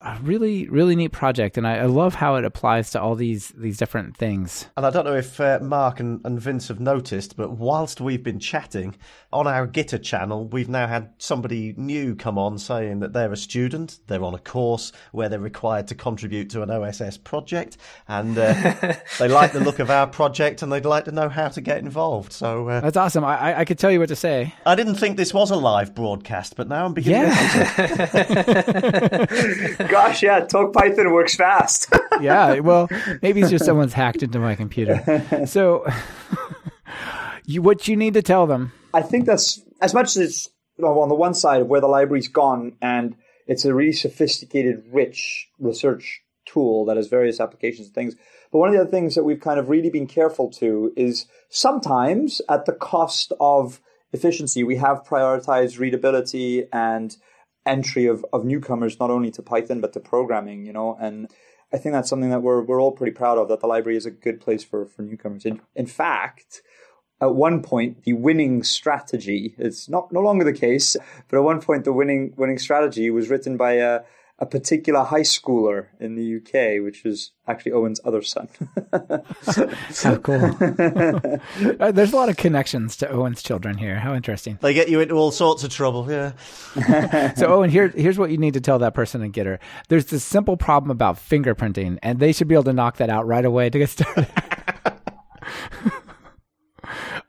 a 0.01 0.19
really 0.21 0.69
really 0.69 0.95
neat 0.95 1.11
project 1.11 1.57
and 1.57 1.67
I, 1.67 1.77
I, 1.77 1.85
love 1.85 2.13
how 2.13 2.35
it 2.35 2.45
applies 2.45 2.91
to 2.91 3.01
all 3.01 3.15
these 3.15 3.47
these 3.57 3.77
different 3.77 4.15
things. 4.15 4.67
And 4.77 4.85
i 4.85 4.91
don't 4.91 5.05
know 5.05 5.15
if 5.15 5.39
uh, 5.39 5.57
marc 5.59 5.99
and, 5.99 6.21
and 6.23 6.39
vince 6.39 6.67
have 6.67 6.79
noticed 6.79 7.35
but 7.35 7.57
whilst 7.57 7.99
we've 7.99 8.21
been 8.21 8.39
chatting 8.39 8.95
on 9.33 9.47
our 9.47 9.67
gitter 9.67 10.01
channel 10.01 10.47
we've 10.49 10.69
now 10.69 10.85
had 10.85 11.09
somebody 11.17 11.73
new 11.77 12.13
come 12.15 12.37
on 12.37 12.59
saying 12.59 12.99
that 12.99 13.13
they're 13.13 13.31
a 13.31 13.37
student 13.37 13.97
they're 14.05 14.23
on 14.23 14.35
a 14.35 14.39
course 14.39 14.91
where 15.13 15.29
they're 15.29 15.39
required 15.39 15.87
to 15.87 15.95
contribute 15.95 16.51
to 16.51 16.61
an 16.61 16.69
oss 16.69 17.17
project 17.17 17.77
and 18.07 18.37
uh, 18.37 18.93
they 19.17 19.27
like 19.27 19.51
the 19.51 19.59
look 19.59 19.79
of 19.79 19.89
our 19.89 20.05
project 20.05 20.61
and 20.61 20.71
they'd 20.71 20.85
like 20.85 21.05
to 21.05 21.11
know 21.11 21.27
how 21.27 21.47
to 21.47 21.59
get 21.59 21.79
involved. 21.79 22.31
So 22.31 22.69
uh, 22.69 22.81
that's 22.81 22.97
awesome. 22.97 23.23
I, 23.23 23.61
I 23.61 23.65
could 23.65 23.79
tell 23.79 23.91
you 23.91 23.99
what 23.99 24.09
to 24.09 24.15
say. 24.15 24.53
I 24.65 24.75
didn't 24.75 24.95
think 24.95 25.17
this 25.17 25.33
was 25.33 25.49
a 25.49 25.55
live 25.55 25.95
broadcast 25.95 26.55
but 26.55 26.67
now 26.67 26.85
i'm 26.85 26.93
beginning 26.93 27.31
yeah. 27.31 29.25
Gosh, 29.89 30.23
yeah, 30.23 30.41
Talk 30.41 30.73
Python 30.73 31.11
works 31.11 31.35
fast. 31.35 31.93
yeah, 32.21 32.59
well, 32.59 32.89
maybe 33.21 33.41
it's 33.41 33.49
just 33.49 33.65
someone's 33.65 33.93
hacked 33.93 34.23
into 34.23 34.39
my 34.39 34.55
computer. 34.55 35.45
So, 35.47 35.85
you, 37.45 37.61
what 37.61 37.87
you 37.87 37.95
need 37.95 38.13
to 38.15 38.21
tell 38.21 38.47
them? 38.47 38.73
I 38.93 39.01
think 39.01 39.25
that's 39.25 39.61
as 39.81 39.93
much 39.93 40.17
as 40.17 40.49
know, 40.77 40.99
on 40.99 41.09
the 41.09 41.15
one 41.15 41.33
side 41.33 41.61
of 41.61 41.67
where 41.67 41.81
the 41.81 41.87
library's 41.87 42.27
gone, 42.27 42.73
and 42.81 43.15
it's 43.45 43.65
a 43.65 43.73
really 43.73 43.93
sophisticated, 43.93 44.83
rich 44.91 45.47
research 45.59 46.21
tool 46.45 46.85
that 46.85 46.97
has 46.97 47.07
various 47.07 47.39
applications 47.39 47.87
and 47.87 47.95
things. 47.95 48.15
But 48.51 48.59
one 48.59 48.69
of 48.69 48.75
the 48.75 48.81
other 48.81 48.91
things 48.91 49.15
that 49.15 49.23
we've 49.23 49.39
kind 49.39 49.59
of 49.59 49.69
really 49.69 49.89
been 49.89 50.07
careful 50.07 50.49
to 50.51 50.93
is 50.95 51.25
sometimes 51.49 52.41
at 52.49 52.65
the 52.65 52.73
cost 52.73 53.33
of 53.39 53.81
efficiency, 54.13 54.63
we 54.63 54.77
have 54.77 55.03
prioritized 55.03 55.79
readability 55.79 56.65
and 56.71 57.17
entry 57.67 58.05
of, 58.05 58.25
of 58.33 58.45
newcomers 58.45 58.99
not 58.99 59.11
only 59.11 59.31
to 59.31 59.41
Python 59.41 59.81
but 59.81 59.93
to 59.93 59.99
programming, 59.99 60.65
you 60.65 60.73
know, 60.73 60.97
and 60.99 61.29
I 61.73 61.77
think 61.77 61.93
that's 61.93 62.09
something 62.09 62.29
that 62.29 62.41
we're 62.41 62.61
we're 62.61 62.81
all 62.81 62.91
pretty 62.91 63.11
proud 63.11 63.37
of 63.37 63.49
that 63.49 63.59
the 63.59 63.67
library 63.67 63.97
is 63.97 64.05
a 64.05 64.11
good 64.11 64.39
place 64.39 64.63
for 64.63 64.85
for 64.85 65.01
newcomers. 65.01 65.45
In, 65.45 65.61
in 65.75 65.85
fact, 65.85 66.61
at 67.19 67.35
one 67.35 67.61
point 67.61 68.03
the 68.03 68.13
winning 68.13 68.63
strategy 68.63 69.55
it's 69.57 69.89
not 69.89 70.11
no 70.11 70.21
longer 70.21 70.45
the 70.45 70.53
case, 70.53 70.95
but 71.27 71.37
at 71.37 71.43
one 71.43 71.61
point 71.61 71.83
the 71.83 71.93
winning 71.93 72.33
winning 72.37 72.57
strategy 72.57 73.09
was 73.09 73.29
written 73.29 73.57
by 73.57 73.73
a 73.73 74.01
a 74.39 74.45
particular 74.45 75.03
high 75.03 75.21
schooler 75.21 75.87
in 75.99 76.15
the 76.15 76.35
UK, 76.37 76.83
which 76.83 77.05
is 77.05 77.31
actually 77.47 77.71
Owen's 77.71 77.99
other 78.05 78.21
son. 78.21 78.47
How 80.03 80.17
cool. 80.17 80.57
Uh, 81.79 81.91
there's 81.91 82.13
a 82.13 82.15
lot 82.15 82.29
of 82.29 82.37
connections 82.37 82.95
to 82.97 83.09
Owen's 83.09 83.41
children 83.41 83.77
here. 83.77 83.99
How 83.99 84.13
interesting. 84.13 84.57
They 84.61 84.73
get 84.73 84.89
you 84.89 84.99
into 84.99 85.15
all 85.15 85.31
sorts 85.31 85.63
of 85.63 85.71
trouble, 85.71 86.09
yeah. 86.09 87.33
so, 87.33 87.47
Owen, 87.47 87.69
here, 87.69 87.89
here's 87.89 88.17
what 88.17 88.31
you 88.31 88.37
need 88.37 88.53
to 88.53 88.61
tell 88.61 88.79
that 88.79 88.93
person 88.93 89.21
and 89.21 89.33
get 89.33 89.45
her. 89.45 89.59
There's 89.89 90.05
this 90.05 90.23
simple 90.23 90.57
problem 90.57 90.91
about 90.91 91.17
fingerprinting, 91.17 91.99
and 92.03 92.19
they 92.19 92.31
should 92.31 92.47
be 92.47 92.55
able 92.55 92.65
to 92.65 92.73
knock 92.73 92.97
that 92.97 93.09
out 93.09 93.27
right 93.27 93.45
away 93.45 93.69
to 93.69 93.79
get 93.79 93.89
started. 93.89 94.27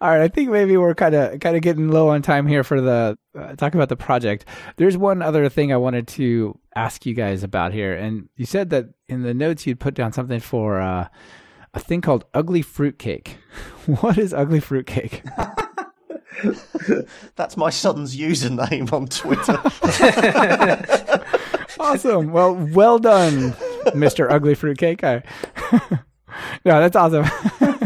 All 0.00 0.10
right, 0.10 0.20
I 0.20 0.28
think 0.28 0.50
maybe 0.50 0.76
we're 0.76 0.94
kind 0.94 1.14
of 1.14 1.40
kind 1.40 1.56
of 1.56 1.62
getting 1.62 1.88
low 1.88 2.08
on 2.08 2.22
time 2.22 2.46
here 2.46 2.62
for 2.62 2.80
the 2.80 3.18
uh, 3.36 3.56
talk 3.56 3.74
about 3.74 3.88
the 3.88 3.96
project. 3.96 4.44
There's 4.76 4.96
one 4.96 5.22
other 5.22 5.48
thing 5.48 5.72
I 5.72 5.76
wanted 5.76 6.06
to 6.08 6.56
ask 6.76 7.04
you 7.04 7.14
guys 7.14 7.42
about 7.42 7.72
here, 7.72 7.94
and 7.94 8.28
you 8.36 8.46
said 8.46 8.70
that 8.70 8.90
in 9.08 9.22
the 9.22 9.34
notes 9.34 9.66
you'd 9.66 9.80
put 9.80 9.94
down 9.94 10.12
something 10.12 10.38
for 10.38 10.80
uh, 10.80 11.08
a 11.74 11.80
thing 11.80 12.00
called 12.00 12.26
ugly 12.32 12.62
fruitcake. 12.62 13.38
what 14.00 14.18
is 14.18 14.32
ugly 14.32 14.60
fruitcake? 14.60 15.24
That's 17.34 17.56
my 17.56 17.70
son's 17.70 18.16
username 18.16 18.92
on 18.92 19.08
Twitter. 19.08 19.58
awesome. 21.80 22.30
Well, 22.30 22.54
well 22.54 23.00
done, 23.00 23.50
Mr. 23.88 24.30
Ugly 24.30 24.54
Fruitcake. 24.54 25.02
I 25.02 25.24
no, 26.64 26.80
that's 26.80 26.94
awesome. 26.94 27.24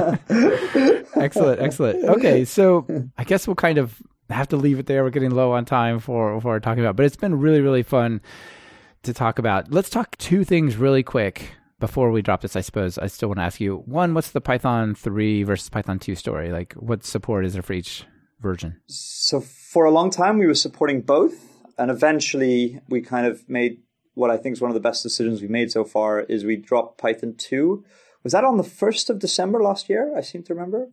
excellent, 1.17 1.61
excellent. 1.61 2.05
Okay, 2.05 2.45
so 2.45 2.87
I 3.17 3.25
guess 3.25 3.47
we'll 3.47 3.57
kind 3.57 3.79
of 3.79 4.01
have 4.31 4.49
to 4.49 4.57
leave 4.57 4.79
it 4.79 4.87
there. 4.87 5.05
We're 5.05 5.11
getting 5.11 5.31
low 5.31 5.53
on 5.53 5.65
time 5.65 5.99
for 5.99 6.41
for 6.41 6.59
talking 6.61 6.83
about, 6.83 6.97
but 6.97 7.07
it's 7.07 7.17
been 7.17 7.39
really, 7.39 7.61
really 7.61 7.83
fun 7.83 8.21
to 9.03 9.13
talk 9.13 9.39
about. 9.39 9.71
Let's 9.71 9.91
talk 9.91 10.17
two 10.19 10.45
things 10.45 10.77
really 10.77 11.03
quick 11.03 11.53
before 11.81 12.11
we 12.11 12.23
drop 12.23 12.41
this. 12.41 12.57
I 12.57 12.61
suppose 12.61 12.99
I 12.99 13.07
still 13.07 13.29
want 13.29 13.39
to 13.39 13.45
ask 13.45 13.61
you 13.61 13.83
one: 13.87 14.15
What's 14.15 14.31
the 14.31 14.41
Python 14.41 14.95
three 14.95 15.43
versus 15.43 15.69
Python 15.69 15.99
two 15.99 16.15
story? 16.15 16.51
Like, 16.51 16.73
what 16.75 17.05
support 17.05 17.45
is 17.45 17.53
there 17.53 17.63
for 17.63 17.73
each 17.73 18.05
version? 18.41 18.81
So 18.87 19.41
for 19.41 19.85
a 19.85 19.91
long 19.91 20.11
time, 20.11 20.39
we 20.39 20.47
were 20.47 20.55
supporting 20.55 21.03
both, 21.03 21.35
and 21.79 21.91
eventually 21.91 22.81
we 22.89 23.01
kind 23.01 23.27
of 23.27 23.49
made 23.49 23.79
what 24.15 24.31
I 24.31 24.37
think 24.37 24.55
is 24.55 24.61
one 24.61 24.71
of 24.71 24.75
the 24.75 24.81
best 24.81 25.03
decisions 25.03 25.41
we've 25.41 25.51
made 25.51 25.71
so 25.71 25.85
far. 25.85 26.21
Is 26.21 26.45
we 26.45 26.57
dropped 26.57 26.99
Python 26.99 27.35
two 27.37 27.85
was 28.23 28.33
that 28.33 28.45
on 28.45 28.57
the 28.57 28.63
1st 28.63 29.11
of 29.11 29.19
December 29.19 29.63
last 29.63 29.89
year? 29.89 30.17
I 30.17 30.21
seem 30.21 30.43
to 30.45 30.55
remember. 30.55 30.89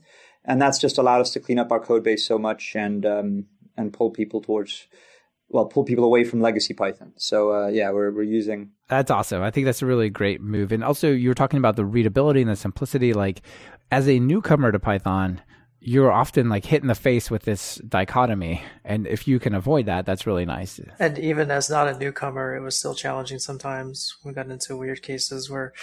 And 0.46 0.62
that's 0.62 0.80
just 0.80 0.98
allowed 0.98 1.22
us 1.22 1.32
to 1.32 1.40
clean 1.40 1.60
up 1.60 1.72
our 1.72 1.80
code 1.80 2.04
base 2.04 2.26
so 2.26 2.38
much 2.38 2.76
and, 2.76 3.06
um, 3.06 3.46
and 3.78 3.94
pull 3.94 4.10
people 4.10 4.42
towards, 4.42 4.88
well, 5.50 5.66
pull 5.66 5.84
people 5.84 6.04
away 6.04 6.24
from 6.24 6.42
legacy 6.42 6.74
Python. 6.74 7.14
So, 7.18 7.54
uh, 7.54 7.68
yeah, 7.68 7.92
we're, 7.92 8.12
we're 8.12 8.24
using. 8.24 8.72
That's 8.88 9.12
awesome. 9.12 9.44
I 9.44 9.52
think 9.52 9.66
that's 9.66 9.82
a 9.82 9.86
really 9.86 10.10
great 10.10 10.42
move. 10.42 10.72
And 10.72 10.84
also, 10.84 11.12
you 11.12 11.30
were 11.30 11.36
talking 11.36 11.60
about 11.60 11.76
the 11.76 11.86
readability 11.86 12.42
and 12.42 12.50
the 12.50 12.56
simplicity. 12.56 13.14
Like, 13.14 13.42
as 13.92 14.08
a 14.08 14.20
newcomer 14.20 14.72
to 14.72 14.80
Python, 14.80 15.42
you're 15.82 16.12
often 16.12 16.50
like 16.50 16.66
hit 16.66 16.82
in 16.82 16.88
the 16.88 16.96
face 16.96 17.32
with 17.32 17.44
this 17.44 17.76
dichotomy 17.88 18.62
and 18.84 19.08
if 19.08 19.28
you 19.28 19.40
can 19.40 19.56
avoid 19.56 19.86
that 19.86 20.06
that's 20.06 20.28
really 20.28 20.46
nice 20.46 20.80
and 21.00 21.18
even 21.18 21.50
as 21.50 21.70
not 21.70 21.88
a 21.88 21.98
newcomer 21.98 22.56
it 22.56 22.62
was 22.62 22.78
still 22.78 22.94
challenging 22.94 23.40
sometimes 23.40 24.18
we 24.26 24.34
got 24.34 24.50
into 24.50 24.76
weird 24.76 25.02
cases 25.02 25.50
where 25.50 25.74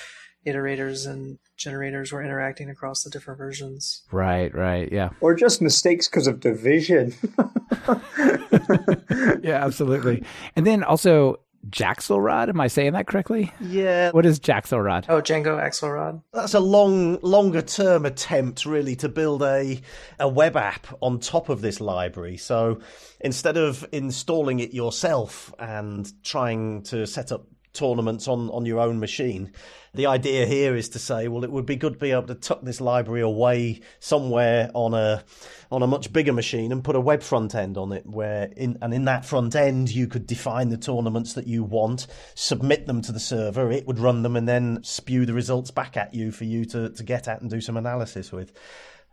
iterators 0.47 1.11
and 1.11 1.39
generators 1.57 2.13
were 2.13 2.23
interacting 2.23 2.71
across 2.71 3.03
the 3.03 3.11
different 3.11 3.39
versions. 3.39 4.03
Right, 4.13 4.55
right, 4.55 4.91
yeah. 4.93 5.11
Or 5.21 5.35
just 5.35 5.61
mistakes 5.61 6.09
because 6.09 6.27
of 6.27 6.41
division. 6.41 7.15
yeah, 9.43 9.65
absolutely. 9.65 10.23
And 10.55 10.67
then 10.67 10.83
also 10.83 11.41
DjAxelrod. 11.71 12.49
Am 12.49 12.61
I 12.61 12.69
saying 12.69 12.93
that 12.93 13.07
correctly? 13.07 13.53
Yeah. 13.61 14.11
What 14.11 14.27
is 14.27 14.39
DjAxelrod? 14.39 15.07
Oh, 15.09 15.21
Django 15.21 15.61
Axelrod. 15.61 16.23
That's 16.33 16.55
a 16.55 16.61
long, 16.61 17.19
longer 17.23 17.63
term 17.63 18.07
attempt, 18.07 18.67
really, 18.67 18.97
to 18.97 19.09
build 19.09 19.43
a 19.43 19.81
a 20.19 20.29
web 20.29 20.57
app 20.57 20.87
on 21.01 21.19
top 21.19 21.49
of 21.49 21.61
this 21.61 21.81
library. 21.81 22.37
So 22.37 22.81
instead 23.21 23.57
of 23.57 23.87
installing 23.93 24.61
it 24.61 24.75
yourself 24.75 25.53
and 25.59 26.11
trying 26.23 26.83
to 26.85 27.07
set 27.07 27.33
up 27.33 27.47
tournaments 27.77 28.27
on, 28.29 28.51
on 28.51 28.67
your 28.67 28.81
own 28.81 28.99
machine. 28.99 29.53
The 29.95 30.07
idea 30.07 30.45
here 30.45 30.77
is 30.77 30.91
to 30.91 30.99
say, 30.99 31.29
well, 31.29 31.45
it 31.45 31.51
would 31.51 31.65
be 31.65 31.77
good 31.77 31.95
to 31.95 31.99
be 31.99 32.11
able 32.11 32.27
to 32.27 32.35
tuck 32.35 32.63
this 32.63 32.81
library 32.81 33.23
away 33.23 33.81
somewhere 33.99 34.71
on 34.75 34.93
a 34.93 35.25
on 35.71 35.83
a 35.83 35.87
much 35.87 36.13
bigger 36.13 36.33
machine 36.33 36.71
and 36.71 36.85
put 36.85 36.97
a 36.97 37.01
web 37.01 37.23
front 37.23 37.55
end 37.55 37.79
on 37.79 37.93
it, 37.93 38.07
where 38.07 38.51
in 38.57 38.79
and 38.83 38.93
in 38.93 39.07
that 39.07 39.25
front 39.25 39.55
end 39.55 39.91
you 39.91 40.07
could 40.07 40.27
define 40.27 40.69
the 40.69 40.77
tournaments 40.77 41.33
that 41.33 41.47
you 41.47 41.65
want, 41.65 42.07
submit 42.35 42.87
them 42.87 43.01
to 43.03 43.13
the 43.13 43.21
server, 43.21 43.71
it 43.71 43.87
would 43.87 43.99
run 43.99 44.23
them, 44.23 44.37
and 44.37 44.47
then 44.47 44.83
spew 44.83 45.25
the 45.25 45.35
results 45.35 45.71
back 45.71 45.97
at 45.97 46.15
you 46.15 46.31
for 46.31 46.45
you 46.45 46.65
to 46.67 46.91
to 46.91 47.03
get 47.03 47.27
at 47.27 47.41
and 47.41 47.51
do 47.51 47.61
some 47.61 47.77
analysis 47.77 48.31
with. 48.33 48.53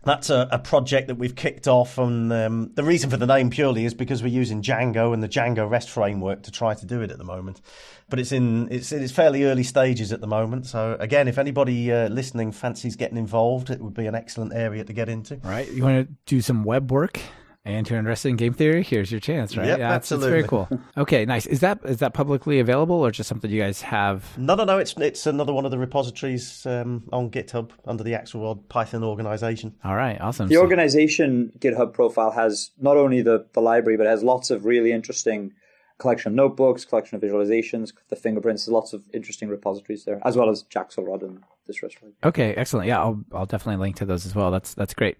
That's 0.06 0.30
a, 0.30 0.48
a, 0.52 0.60
project 0.60 1.08
that 1.08 1.16
we've 1.16 1.36
kicked 1.36 1.68
off, 1.68 1.98
and 1.98 2.32
um, 2.34 2.72
the 2.74 2.84
reason 2.84 3.10
for 3.10 3.16
the 3.16 3.26
name 3.26 3.50
purely 3.50 3.86
is 3.86 3.94
because 3.94 4.22
we're 4.22 4.28
using 4.28 4.62
Django 4.62 5.14
and 5.14 5.24
the 5.24 5.30
Django 5.30 5.70
REST 5.70 5.90
framework 5.90 6.44
to 6.44 6.52
try 6.52 6.74
to 6.74 6.86
do 6.86 7.02
it 7.02 7.10
at 7.12 7.18
the 7.18 7.24
moment. 7.24 7.62
But 8.10 8.20
it's 8.20 8.34
in 8.34 8.68
it's 8.70 8.92
it's 8.92 9.14
fairly 9.14 9.46
early 9.46 9.64
stages 9.64 10.12
at 10.12 10.20
the 10.20 10.28
moment. 10.28 10.66
So 10.66 10.98
again, 11.00 11.30
if 11.30 11.38
anybody 11.38 11.92
uh, 11.92 12.10
listening 12.10 12.52
fancies 12.52 12.98
getting 12.98 13.18
involved, 13.18 13.70
it 13.70 13.80
would 13.80 13.94
be 13.94 14.06
an 14.06 14.16
excellent 14.16 14.54
area 14.54 14.84
to 14.84 14.92
get 14.92 15.08
into. 15.08 15.38
Right, 15.38 15.72
you 15.72 15.84
want 15.84 16.08
to 16.08 16.16
do 16.26 16.42
some 16.42 16.66
web 16.66 16.92
work? 16.92 17.22
And 17.66 17.90
you're 17.90 17.98
interested 17.98 18.28
in 18.28 18.36
game 18.36 18.52
theory, 18.52 18.84
here's 18.84 19.10
your 19.10 19.22
chance, 19.22 19.56
right? 19.56 19.68
Yep, 19.68 19.80
yeah, 19.80 19.92
absolutely. 19.92 20.40
It's, 20.40 20.50
very 20.50 20.68
cool. 20.68 20.82
Okay, 20.98 21.24
nice. 21.24 21.46
Is 21.46 21.62
that 21.62 21.80
is 21.86 22.00
that 22.00 22.14
publicly 22.14 22.60
available 22.60 22.98
or 22.98 23.10
just 23.10 23.30
something 23.30 23.50
you 23.50 23.62
guys 23.62 23.82
have? 23.82 24.38
No, 24.38 24.56
no, 24.56 24.66
no. 24.66 24.80
It's 24.80 24.94
it's 24.98 25.26
another 25.26 25.54
one 25.54 25.64
of 25.64 25.72
the 25.72 25.78
repositories 25.78 26.66
um, 26.66 27.04
on 27.14 27.30
GitHub 27.30 27.72
under 27.86 28.04
the 28.04 28.12
Axelrod 28.12 28.68
Python 28.68 29.02
organization. 29.02 29.76
All 29.84 29.96
right, 29.96 30.20
awesome. 30.20 30.50
The 30.50 30.56
so, 30.56 30.62
organization 30.62 31.54
GitHub 31.58 31.94
profile 31.94 32.32
has 32.32 32.72
not 32.82 32.98
only 32.98 33.22
the 33.22 33.46
the 33.54 33.62
library, 33.62 33.96
but 33.96 34.08
has 34.08 34.24
lots 34.24 34.52
of 34.52 34.66
really 34.66 34.92
interesting 34.92 35.54
collection 36.00 36.34
of 36.34 36.36
notebooks, 36.36 36.84
collection 36.84 37.16
of 37.16 37.22
visualizations, 37.22 37.94
the 38.10 38.18
fingerprints. 38.18 38.66
There's 38.66 38.74
lots 38.74 38.92
of 38.92 39.06
interesting 39.14 39.48
repositories 39.48 40.04
there, 40.04 40.20
as 40.26 40.36
well 40.36 40.50
as 40.50 40.64
DjAxelrod 40.64 41.24
and 41.24 41.44
this 41.66 41.82
rest. 41.82 41.96
Okay, 42.26 42.54
excellent. 42.56 42.88
Yeah, 42.88 43.00
I'll 43.00 43.24
I'll 43.32 43.46
definitely 43.46 43.82
link 43.82 43.96
to 43.98 44.06
those 44.06 44.26
as 44.26 44.36
well. 44.36 44.52
That's 44.52 44.74
that's 44.74 44.94
great. 44.94 45.18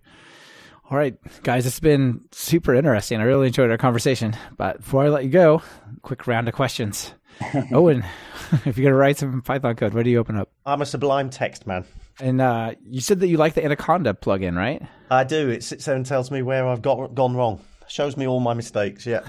All 0.92 0.98
right, 0.98 1.16
guys, 1.44 1.66
it's 1.66 1.80
been 1.80 2.22
super 2.32 2.76
interesting. 2.76 3.20
I 3.20 3.24
really 3.24 3.48
enjoyed 3.48 3.72
our 3.72 3.78
conversation. 3.78 4.36
But 4.58 4.78
before 4.78 5.06
I 5.06 5.08
let 5.08 5.24
you 5.24 5.30
go, 5.30 5.62
quick 6.02 6.28
round 6.28 6.48
of 6.48 6.54
questions. 6.54 7.14
Owen, 7.72 8.04
if 8.66 8.78
you're 8.78 8.84
going 8.84 8.92
to 8.92 8.96
write 8.96 9.18
some 9.18 9.42
Python 9.42 9.76
code, 9.76 9.94
what 9.94 10.04
do 10.04 10.10
you 10.10 10.20
open 10.20 10.38
up? 10.38 10.50
I'm 10.66 10.82
a 10.82 10.86
Sublime 10.86 11.30
text 11.30 11.66
man. 11.66 11.86
And 12.20 12.42
uh, 12.42 12.76
you 12.86 13.02
said 13.02 13.22
that 13.22 13.28
you 13.28 13.38
like 13.38 13.54
the 13.54 13.64
Anaconda 13.64 14.14
plugin, 14.14 14.56
right? 14.56 14.84
I 15.10 15.24
do. 15.24 15.50
It 15.50 15.64
sits 15.64 15.86
there 15.86 15.96
and 15.96 16.06
tells 16.06 16.30
me 16.30 16.42
where 16.42 16.68
I've 16.68 16.82
got 16.82 17.16
gone 17.16 17.36
wrong. 17.36 17.62
Shows 17.88 18.18
me 18.18 18.28
all 18.28 18.40
my 18.40 18.54
mistakes. 18.54 19.06
Yeah. 19.06 19.22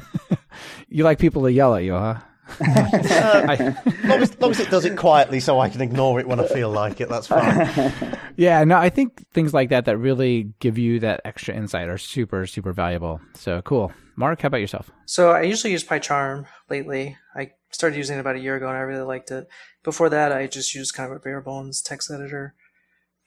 you 0.88 1.04
like 1.04 1.18
people 1.18 1.42
to 1.42 1.52
yell 1.52 1.74
at 1.76 1.84
you, 1.84 1.92
huh? 1.94 2.18
Uh, 2.60 3.72
long, 4.04 4.22
as, 4.22 4.40
long 4.40 4.50
as 4.50 4.60
it 4.60 4.70
does 4.70 4.84
it 4.84 4.96
quietly, 4.96 5.40
so 5.40 5.60
I 5.60 5.68
can 5.68 5.80
ignore 5.80 6.20
it 6.20 6.28
when 6.28 6.40
I 6.40 6.46
feel 6.46 6.70
like 6.70 7.00
it. 7.00 7.08
That's 7.08 7.26
fine. 7.26 8.16
yeah, 8.36 8.64
no, 8.64 8.76
I 8.76 8.90
think 8.90 9.28
things 9.30 9.54
like 9.54 9.70
that 9.70 9.86
that 9.86 9.96
really 9.96 10.52
give 10.60 10.78
you 10.78 11.00
that 11.00 11.20
extra 11.24 11.54
insight 11.54 11.88
are 11.88 11.98
super, 11.98 12.46
super 12.46 12.72
valuable. 12.72 13.20
So 13.34 13.62
cool. 13.62 13.92
Marc, 14.16 14.42
how 14.42 14.46
about 14.46 14.60
yourself? 14.60 14.90
So 15.06 15.30
I 15.32 15.42
usually 15.42 15.72
use 15.72 15.84
PyCharm 15.84 16.46
lately. 16.70 17.16
I 17.34 17.52
started 17.70 17.96
using 17.96 18.16
it 18.16 18.20
about 18.20 18.36
a 18.36 18.40
year 18.40 18.56
ago, 18.56 18.68
and 18.68 18.76
I 18.76 18.80
really 18.80 19.02
liked 19.02 19.30
it. 19.30 19.48
Before 19.82 20.08
that, 20.08 20.32
I 20.32 20.46
just 20.46 20.74
used 20.74 20.94
kind 20.94 21.10
of 21.10 21.16
a 21.16 21.20
bare 21.20 21.40
bones 21.40 21.82
text 21.82 22.10
editor 22.10 22.54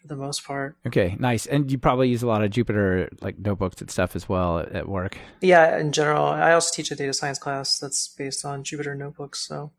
for 0.07 0.15
the 0.15 0.19
most 0.21 0.45
part. 0.45 0.77
Okay, 0.85 1.15
nice. 1.19 1.45
And 1.45 1.71
you 1.71 1.77
probably 1.77 2.09
use 2.09 2.23
a 2.23 2.27
lot 2.27 2.43
of 2.43 2.51
Jupyter 2.51 3.09
like 3.21 3.37
notebooks 3.37 3.81
and 3.81 3.91
stuff 3.91 4.15
as 4.15 4.27
well 4.29 4.59
at, 4.59 4.71
at 4.73 4.89
work. 4.89 5.17
Yeah, 5.41 5.77
in 5.77 5.91
general. 5.91 6.25
I 6.25 6.53
also 6.53 6.71
teach 6.73 6.91
a 6.91 6.95
data 6.95 7.13
science 7.13 7.39
class 7.39 7.77
that's 7.77 8.07
based 8.07 8.45
on 8.45 8.63
Jupyter 8.63 8.97
notebooks, 8.97 9.45
so 9.45 9.71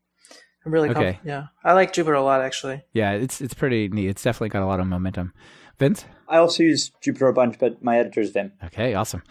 I'm 0.65 0.71
really 0.71 0.89
okay. 0.89 1.13
Comp- 1.13 1.25
yeah, 1.25 1.47
I 1.63 1.73
like 1.73 1.93
Jupyter 1.93 2.17
a 2.17 2.21
lot 2.21 2.41
actually. 2.41 2.83
Yeah, 2.93 3.11
it's 3.11 3.41
it's 3.41 3.53
pretty 3.53 3.87
neat. 3.89 4.09
It's 4.09 4.23
definitely 4.23 4.49
got 4.49 4.63
a 4.63 4.67
lot 4.67 4.79
of 4.79 4.87
momentum. 4.87 5.33
Vince, 5.77 6.05
I 6.27 6.37
also 6.37 6.63
use 6.63 6.91
Jupyter 7.03 7.29
a 7.29 7.33
bunch, 7.33 7.57
but 7.57 7.83
my 7.83 7.97
editor 7.97 8.21
is 8.21 8.31
Vim. 8.31 8.51
Okay, 8.63 8.93
awesome 8.93 9.23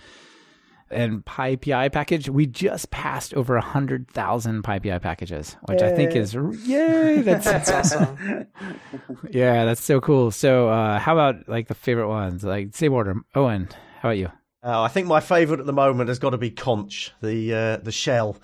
and 0.90 1.24
PyPI 1.24 1.92
package, 1.92 2.28
we 2.28 2.46
just 2.46 2.90
passed 2.90 3.34
over 3.34 3.54
100,000 3.54 4.62
PyPI 4.62 5.00
packages, 5.00 5.56
which 5.66 5.80
yay. 5.80 5.92
I 5.92 5.96
think 5.96 6.16
is, 6.16 6.34
yay, 6.34 7.22
that's, 7.22 7.44
that's 7.66 7.70
awesome. 7.70 8.46
yeah, 9.30 9.64
that's 9.64 9.82
so 9.82 10.00
cool. 10.00 10.30
So, 10.30 10.68
uh, 10.68 10.98
how 10.98 11.12
about 11.14 11.48
like 11.48 11.68
the 11.68 11.74
favorite 11.74 12.08
ones? 12.08 12.44
Like, 12.44 12.74
same 12.74 12.92
order. 12.92 13.14
Owen, 13.34 13.68
how 14.00 14.10
about 14.10 14.18
you? 14.18 14.30
Uh, 14.62 14.82
I 14.82 14.88
think 14.88 15.06
my 15.06 15.20
favorite 15.20 15.60
at 15.60 15.66
the 15.66 15.72
moment 15.72 16.08
has 16.08 16.18
got 16.18 16.30
to 16.30 16.38
be 16.38 16.50
xonsh, 16.50 17.10
the 17.22 17.54
uh, 17.54 17.76
the 17.76 17.92
shell 17.92 18.36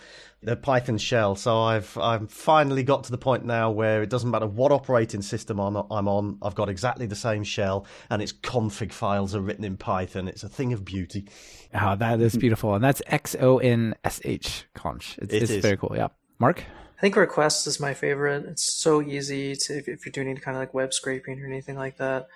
the 0.44 0.56
Python 0.56 0.98
shell. 0.98 1.36
So 1.36 1.60
I've 1.60 1.96
I've 1.98 2.30
finally 2.30 2.82
got 2.82 3.04
to 3.04 3.10
the 3.10 3.18
point 3.18 3.44
now 3.44 3.70
where 3.70 4.02
it 4.02 4.10
doesn't 4.10 4.30
matter 4.30 4.46
what 4.46 4.72
operating 4.72 5.22
system 5.22 5.58
I'm, 5.58 5.76
I'm 5.76 6.08
on, 6.08 6.38
I've 6.42 6.54
got 6.54 6.68
exactly 6.68 7.06
the 7.06 7.16
same 7.16 7.44
shell, 7.44 7.86
and 8.10 8.22
its 8.22 8.32
config 8.32 8.92
files 8.92 9.34
are 9.34 9.40
written 9.40 9.64
in 9.64 9.76
Python. 9.76 10.28
It's 10.28 10.42
a 10.42 10.48
thing 10.48 10.72
of 10.72 10.84
beauty. 10.84 11.28
Oh, 11.74 11.96
that 11.96 12.20
is 12.20 12.36
beautiful, 12.36 12.74
and 12.74 12.84
that's 12.84 13.02
X 13.06 13.34
O 13.40 13.58
N 13.58 13.94
S 14.04 14.20
H 14.24 14.66
xonsh. 14.76 15.18
It's, 15.18 15.32
it 15.32 15.42
it's 15.42 15.54
very 15.54 15.76
cool. 15.76 15.92
Yeah, 15.94 16.08
Marc. 16.38 16.64
I 16.96 17.00
think 17.00 17.16
requests 17.16 17.66
is 17.66 17.80
my 17.80 17.92
favorite. 17.92 18.46
It's 18.46 18.72
so 18.72 19.02
easy 19.02 19.56
to 19.56 19.78
if, 19.78 19.88
if 19.88 20.06
you're 20.06 20.12
doing 20.12 20.28
any 20.28 20.40
kind 20.40 20.56
of 20.56 20.60
like 20.60 20.72
web 20.72 20.94
scraping 20.94 21.40
or 21.42 21.46
anything 21.46 21.76
like 21.76 21.98
that. 21.98 22.28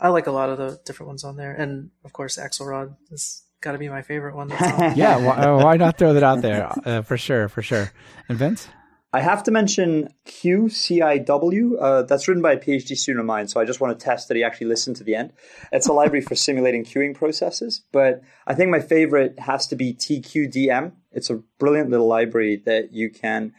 I 0.00 0.08
like 0.10 0.28
a 0.28 0.32
lot 0.32 0.50
of 0.50 0.58
the 0.58 0.78
different 0.84 1.08
ones 1.08 1.24
on 1.24 1.36
there, 1.36 1.52
and 1.52 1.90
of 2.04 2.12
course 2.12 2.38
Axelrod 2.38 2.96
is 3.10 3.42
got 3.60 3.72
to 3.72 3.78
be 3.78 3.88
my 3.88 4.02
favorite 4.02 4.34
one. 4.34 4.48
yeah, 4.96 5.16
why, 5.16 5.36
uh, 5.36 5.56
why, 5.62 5.76
not 5.76 5.98
throw 5.98 6.12
that 6.14 6.22
out 6.22 6.42
there 6.42 6.72
uh, 6.84 7.02
for 7.02 7.16
sure, 7.16 7.48
for 7.48 7.62
sure. 7.62 7.92
And 8.28 8.38
Vince? 8.38 8.68
I 9.12 9.20
have 9.20 9.42
to 9.44 9.50
mention 9.50 10.08
QCIW. 10.26 11.70
Uh, 11.80 12.02
that's 12.02 12.28
written 12.28 12.42
by 12.42 12.52
a 12.52 12.58
PhD 12.58 12.94
student 12.94 13.20
of 13.20 13.26
mine, 13.26 13.48
so 13.48 13.58
I 13.58 13.64
just 13.64 13.80
want 13.80 13.98
to 13.98 14.04
test 14.04 14.28
that 14.28 14.36
he 14.36 14.44
actually 14.44 14.66
listened 14.66 14.96
to 14.96 15.04
the 15.04 15.14
end. 15.14 15.32
It's 15.72 15.88
a 15.88 15.94
library 15.94 16.20
for 16.20 16.34
simulating 16.34 16.84
queuing 16.84 17.14
processes, 17.14 17.82
but 17.90 18.20
I 18.46 18.54
think 18.54 18.70
my 18.70 18.80
favorite 18.80 19.38
has 19.38 19.66
to 19.68 19.76
be 19.76 19.94
TQDM. 19.94 20.92
It's 21.12 21.30
a 21.30 21.36
brilliant 21.58 21.88
little 21.88 22.06
library 22.06 22.62
that 22.66 22.92
you 22.92 23.08
can 23.10 23.54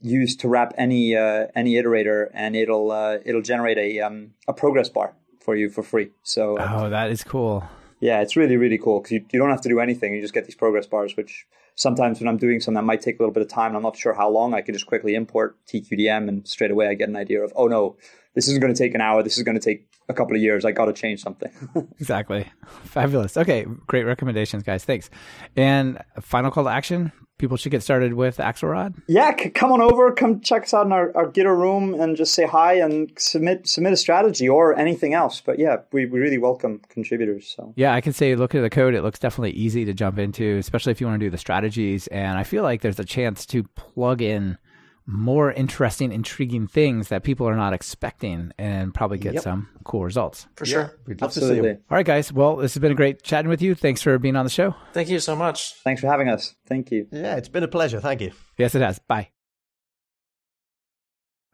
use 0.00 0.36
to 0.36 0.48
wrap 0.48 0.72
any 0.78 1.14
uh, 1.14 1.48
any 1.54 1.74
iterator, 1.74 2.28
and 2.32 2.56
it'll 2.56 2.90
uh, 2.90 3.18
it'll 3.26 3.42
generate 3.42 3.76
a 3.76 4.00
um, 4.00 4.30
a 4.48 4.54
progress 4.54 4.88
bar 4.88 5.14
for 5.42 5.54
you 5.54 5.68
for 5.68 5.82
free. 5.82 6.12
So 6.22 6.56
oh, 6.58 6.88
that 6.88 7.10
is 7.10 7.22
cool 7.22 7.62
yeah, 8.04 8.20
it's 8.20 8.36
really, 8.36 8.58
really 8.58 8.76
cool 8.76 9.00
because 9.00 9.12
you, 9.12 9.24
you 9.32 9.38
don't 9.38 9.48
have 9.48 9.62
to 9.62 9.68
do 9.70 9.80
anything. 9.80 10.12
You 10.12 10.20
just 10.20 10.34
get 10.34 10.44
these 10.44 10.54
progress 10.54 10.86
bars, 10.86 11.16
which 11.16 11.46
sometimes 11.74 12.20
when 12.20 12.28
I'm 12.28 12.36
doing 12.36 12.60
something 12.60 12.74
that 12.74 12.84
might 12.84 13.00
take 13.00 13.18
a 13.18 13.22
little 13.22 13.32
bit 13.32 13.42
of 13.42 13.48
time, 13.48 13.68
and 13.68 13.76
I'm 13.76 13.82
not 13.82 13.96
sure 13.96 14.12
how 14.12 14.28
long, 14.28 14.52
I 14.52 14.60
can 14.60 14.74
just 14.74 14.84
quickly 14.84 15.14
import 15.14 15.56
TQDM 15.66 16.28
and 16.28 16.46
straight 16.46 16.70
away 16.70 16.86
I 16.88 16.92
get 16.92 17.08
an 17.08 17.16
idea 17.16 17.42
of, 17.42 17.50
oh 17.56 17.66
no, 17.66 17.96
this 18.34 18.48
isn't 18.48 18.60
going 18.60 18.72
to 18.72 18.78
take 18.78 18.94
an 18.94 19.00
hour. 19.00 19.22
This 19.22 19.36
is 19.36 19.42
going 19.42 19.58
to 19.58 19.64
take 19.64 19.86
a 20.08 20.14
couple 20.14 20.36
of 20.36 20.42
years. 20.42 20.64
I 20.64 20.72
got 20.72 20.86
to 20.86 20.92
change 20.92 21.22
something. 21.22 21.50
exactly. 22.00 22.50
Fabulous. 22.84 23.36
Okay. 23.36 23.66
Great 23.86 24.04
recommendations, 24.04 24.62
guys. 24.62 24.84
Thanks. 24.84 25.10
And 25.56 25.98
final 26.20 26.50
call 26.50 26.64
to 26.64 26.70
action 26.70 27.12
people 27.38 27.56
should 27.56 27.70
get 27.70 27.82
started 27.82 28.14
with 28.14 28.38
Axelrod? 28.38 29.02
Yeah, 29.06 29.34
c- 29.38 29.50
come 29.50 29.72
on 29.72 29.80
over, 29.80 30.12
come 30.12 30.40
check 30.40 30.64
us 30.64 30.74
out 30.74 30.86
in 30.86 30.92
our, 30.92 31.14
our 31.16 31.26
Gitter 31.26 31.56
room 31.56 31.94
and 32.00 32.16
just 32.16 32.34
say 32.34 32.46
hi 32.46 32.74
and 32.74 33.10
submit 33.16 33.66
submit 33.68 33.92
a 33.92 33.96
strategy 33.96 34.48
or 34.48 34.78
anything 34.78 35.14
else. 35.14 35.40
But 35.40 35.58
yeah, 35.58 35.78
we, 35.92 36.06
we 36.06 36.20
really 36.20 36.38
welcome 36.38 36.80
contributors. 36.88 37.52
So 37.54 37.72
yeah, 37.76 37.94
I 37.94 38.00
can 38.00 38.12
say 38.12 38.34
look 38.36 38.54
at 38.54 38.62
the 38.62 38.70
code. 38.70 38.94
It 38.94 39.02
looks 39.02 39.18
definitely 39.18 39.52
easy 39.52 39.84
to 39.84 39.92
jump 39.92 40.18
into, 40.18 40.56
especially 40.58 40.92
if 40.92 41.00
you 41.00 41.06
want 41.06 41.20
to 41.20 41.26
do 41.26 41.30
the 41.30 41.38
strategies. 41.38 42.06
And 42.08 42.38
I 42.38 42.44
feel 42.44 42.62
like 42.62 42.80
there's 42.80 43.00
a 43.00 43.04
chance 43.04 43.46
to 43.46 43.64
plug 43.64 44.22
in 44.22 44.58
more 45.06 45.52
interesting, 45.52 46.12
intriguing 46.12 46.66
things 46.66 47.08
that 47.08 47.22
people 47.22 47.48
are 47.48 47.56
not 47.56 47.72
expecting 47.72 48.52
and 48.58 48.94
probably 48.94 49.18
get 49.18 49.34
yep. 49.34 49.42
some 49.42 49.68
cool 49.84 50.04
results. 50.04 50.46
For 50.56 50.64
sure. 50.64 50.98
Yeah, 51.06 51.14
Absolutely. 51.20 51.56
to 51.56 51.62
see 51.62 51.68
you. 51.68 51.78
All 51.90 51.96
right, 51.96 52.06
guys. 52.06 52.32
Well, 52.32 52.56
this 52.56 52.74
has 52.74 52.80
been 52.80 52.92
a 52.92 52.94
great 52.96 53.22
chatting 53.22 53.48
with 53.48 53.60
you. 53.60 53.74
Thanks 53.74 54.00
for 54.00 54.18
being 54.18 54.36
on 54.36 54.44
the 54.44 54.50
show. 54.50 54.74
Thank 54.92 55.08
you 55.08 55.18
so 55.18 55.36
much. 55.36 55.74
Thanks 55.84 56.00
for 56.00 56.06
having 56.06 56.28
us. 56.28 56.54
Thank 56.66 56.90
you. 56.90 57.06
Yeah, 57.12 57.36
it's 57.36 57.48
been 57.48 57.62
a 57.62 57.68
pleasure. 57.68 58.00
Thank 58.00 58.22
you. 58.22 58.32
Yes, 58.56 58.74
it 58.74 58.80
has. 58.82 58.98
Bye. 58.98 59.28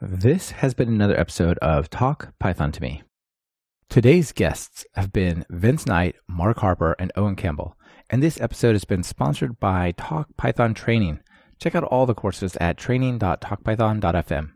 This 0.00 0.52
has 0.52 0.72
been 0.72 0.88
another 0.88 1.18
episode 1.18 1.58
of 1.58 1.90
Talk 1.90 2.32
Python 2.38 2.72
to 2.72 2.80
Me. 2.80 3.02
Today's 3.90 4.32
guests 4.32 4.86
have 4.94 5.12
been 5.12 5.44
Vince 5.50 5.84
Knight, 5.84 6.14
Marc 6.28 6.58
Harper, 6.58 6.94
and 6.98 7.12
Owen 7.16 7.34
Campbell. 7.34 7.76
And 8.08 8.22
this 8.22 8.40
episode 8.40 8.72
has 8.72 8.84
been 8.84 9.02
sponsored 9.02 9.58
by 9.58 9.92
Talk 9.92 10.28
Python 10.36 10.74
Training 10.74 11.20
Check 11.60 11.74
out 11.74 11.84
all 11.84 12.06
the 12.06 12.14
courses 12.14 12.56
at 12.56 12.78
training.talkpython.fm. 12.78 14.50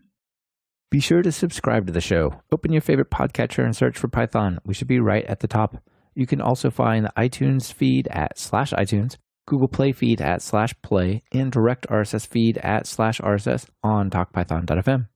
Be 0.90 1.00
sure 1.00 1.22
to 1.22 1.32
subscribe 1.32 1.86
to 1.86 1.92
the 1.92 2.00
show. 2.00 2.40
Open 2.50 2.72
your 2.72 2.80
favorite 2.80 3.10
podcatcher 3.10 3.64
and 3.64 3.76
search 3.76 3.98
for 3.98 4.08
Python. 4.08 4.58
We 4.64 4.74
should 4.74 4.88
be 4.88 5.00
right 5.00 5.24
at 5.26 5.40
the 5.40 5.48
top. 5.48 5.76
You 6.14 6.26
can 6.26 6.40
also 6.40 6.70
find 6.70 7.04
the 7.04 7.12
iTunes 7.16 7.72
feed 7.72 8.06
at 8.08 8.38
slash 8.38 8.72
iTunes, 8.72 9.16
Google 9.46 9.68
Play 9.68 9.92
feed 9.92 10.20
at 10.20 10.40
slash 10.40 10.72
play, 10.82 11.24
and 11.32 11.50
direct 11.50 11.88
RSS 11.88 12.26
feed 12.26 12.58
at 12.58 12.86
slash 12.86 13.20
RSS 13.20 13.66
on 13.82 14.08
talkpython.fm. 14.08 15.08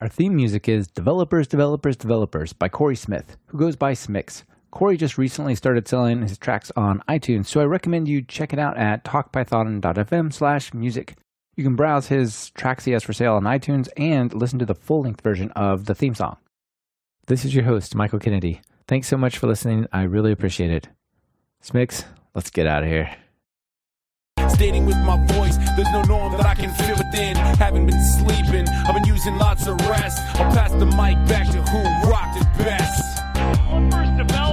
Our 0.00 0.08
theme 0.08 0.34
music 0.34 0.68
is 0.68 0.88
Developers, 0.88 1.46
Developers, 1.46 1.96
Developers 1.96 2.52
by 2.52 2.68
Corey 2.68 2.96
Smith, 2.96 3.36
who 3.46 3.58
goes 3.58 3.76
by 3.76 3.92
Smix. 3.92 4.42
Corey 4.74 4.96
just 4.96 5.16
recently 5.18 5.54
started 5.54 5.86
selling 5.86 6.22
his 6.22 6.36
tracks 6.36 6.72
on 6.74 7.00
iTunes, 7.08 7.46
so 7.46 7.60
I 7.60 7.64
recommend 7.64 8.08
you 8.08 8.22
check 8.22 8.52
it 8.52 8.58
out 8.58 8.76
at 8.76 9.04
talkpython.fm 9.04 10.32
slash 10.32 10.74
music. 10.74 11.14
You 11.54 11.62
can 11.62 11.76
browse 11.76 12.08
his 12.08 12.50
tracks 12.50 12.84
he 12.84 12.90
has 12.90 13.04
for 13.04 13.12
sale 13.12 13.34
on 13.34 13.44
iTunes 13.44 13.88
and 13.96 14.34
listen 14.34 14.58
to 14.58 14.66
the 14.66 14.74
full-length 14.74 15.20
version 15.20 15.52
of 15.52 15.84
the 15.84 15.94
theme 15.94 16.16
song. 16.16 16.38
This 17.28 17.44
is 17.44 17.54
your 17.54 17.62
host, 17.62 17.94
Michael 17.94 18.18
Kennedy. 18.18 18.62
Thanks 18.88 19.06
so 19.06 19.16
much 19.16 19.38
for 19.38 19.46
listening. 19.46 19.86
I 19.92 20.02
really 20.02 20.32
appreciate 20.32 20.72
it. 20.72 20.88
Smix, 21.62 22.04
let's 22.34 22.50
get 22.50 22.66
out 22.66 22.82
of 22.82 22.88
here. 22.88 23.14
Stating 24.48 24.86
with 24.86 24.96
my 24.96 25.24
voice, 25.34 25.56
there's 25.76 25.92
no 25.92 26.02
norm 26.02 26.32
that 26.32 26.46
I 26.46 26.56
can 26.56 26.74
fit 26.74 26.98
within. 26.98 27.36
Haven't 27.36 27.86
been 27.86 28.02
sleeping, 28.02 28.68
I've 28.68 28.94
been 28.94 29.06
using 29.06 29.38
lots 29.38 29.68
of 29.68 29.80
rest. 29.82 30.20
I'll 30.34 30.52
pass 30.52 30.72
the 30.72 30.86
mic 30.86 31.28
back 31.28 31.46
to 31.52 31.62
who 31.62 32.10
rocked 32.10 32.38
it 32.38 32.58
best. 32.58 34.43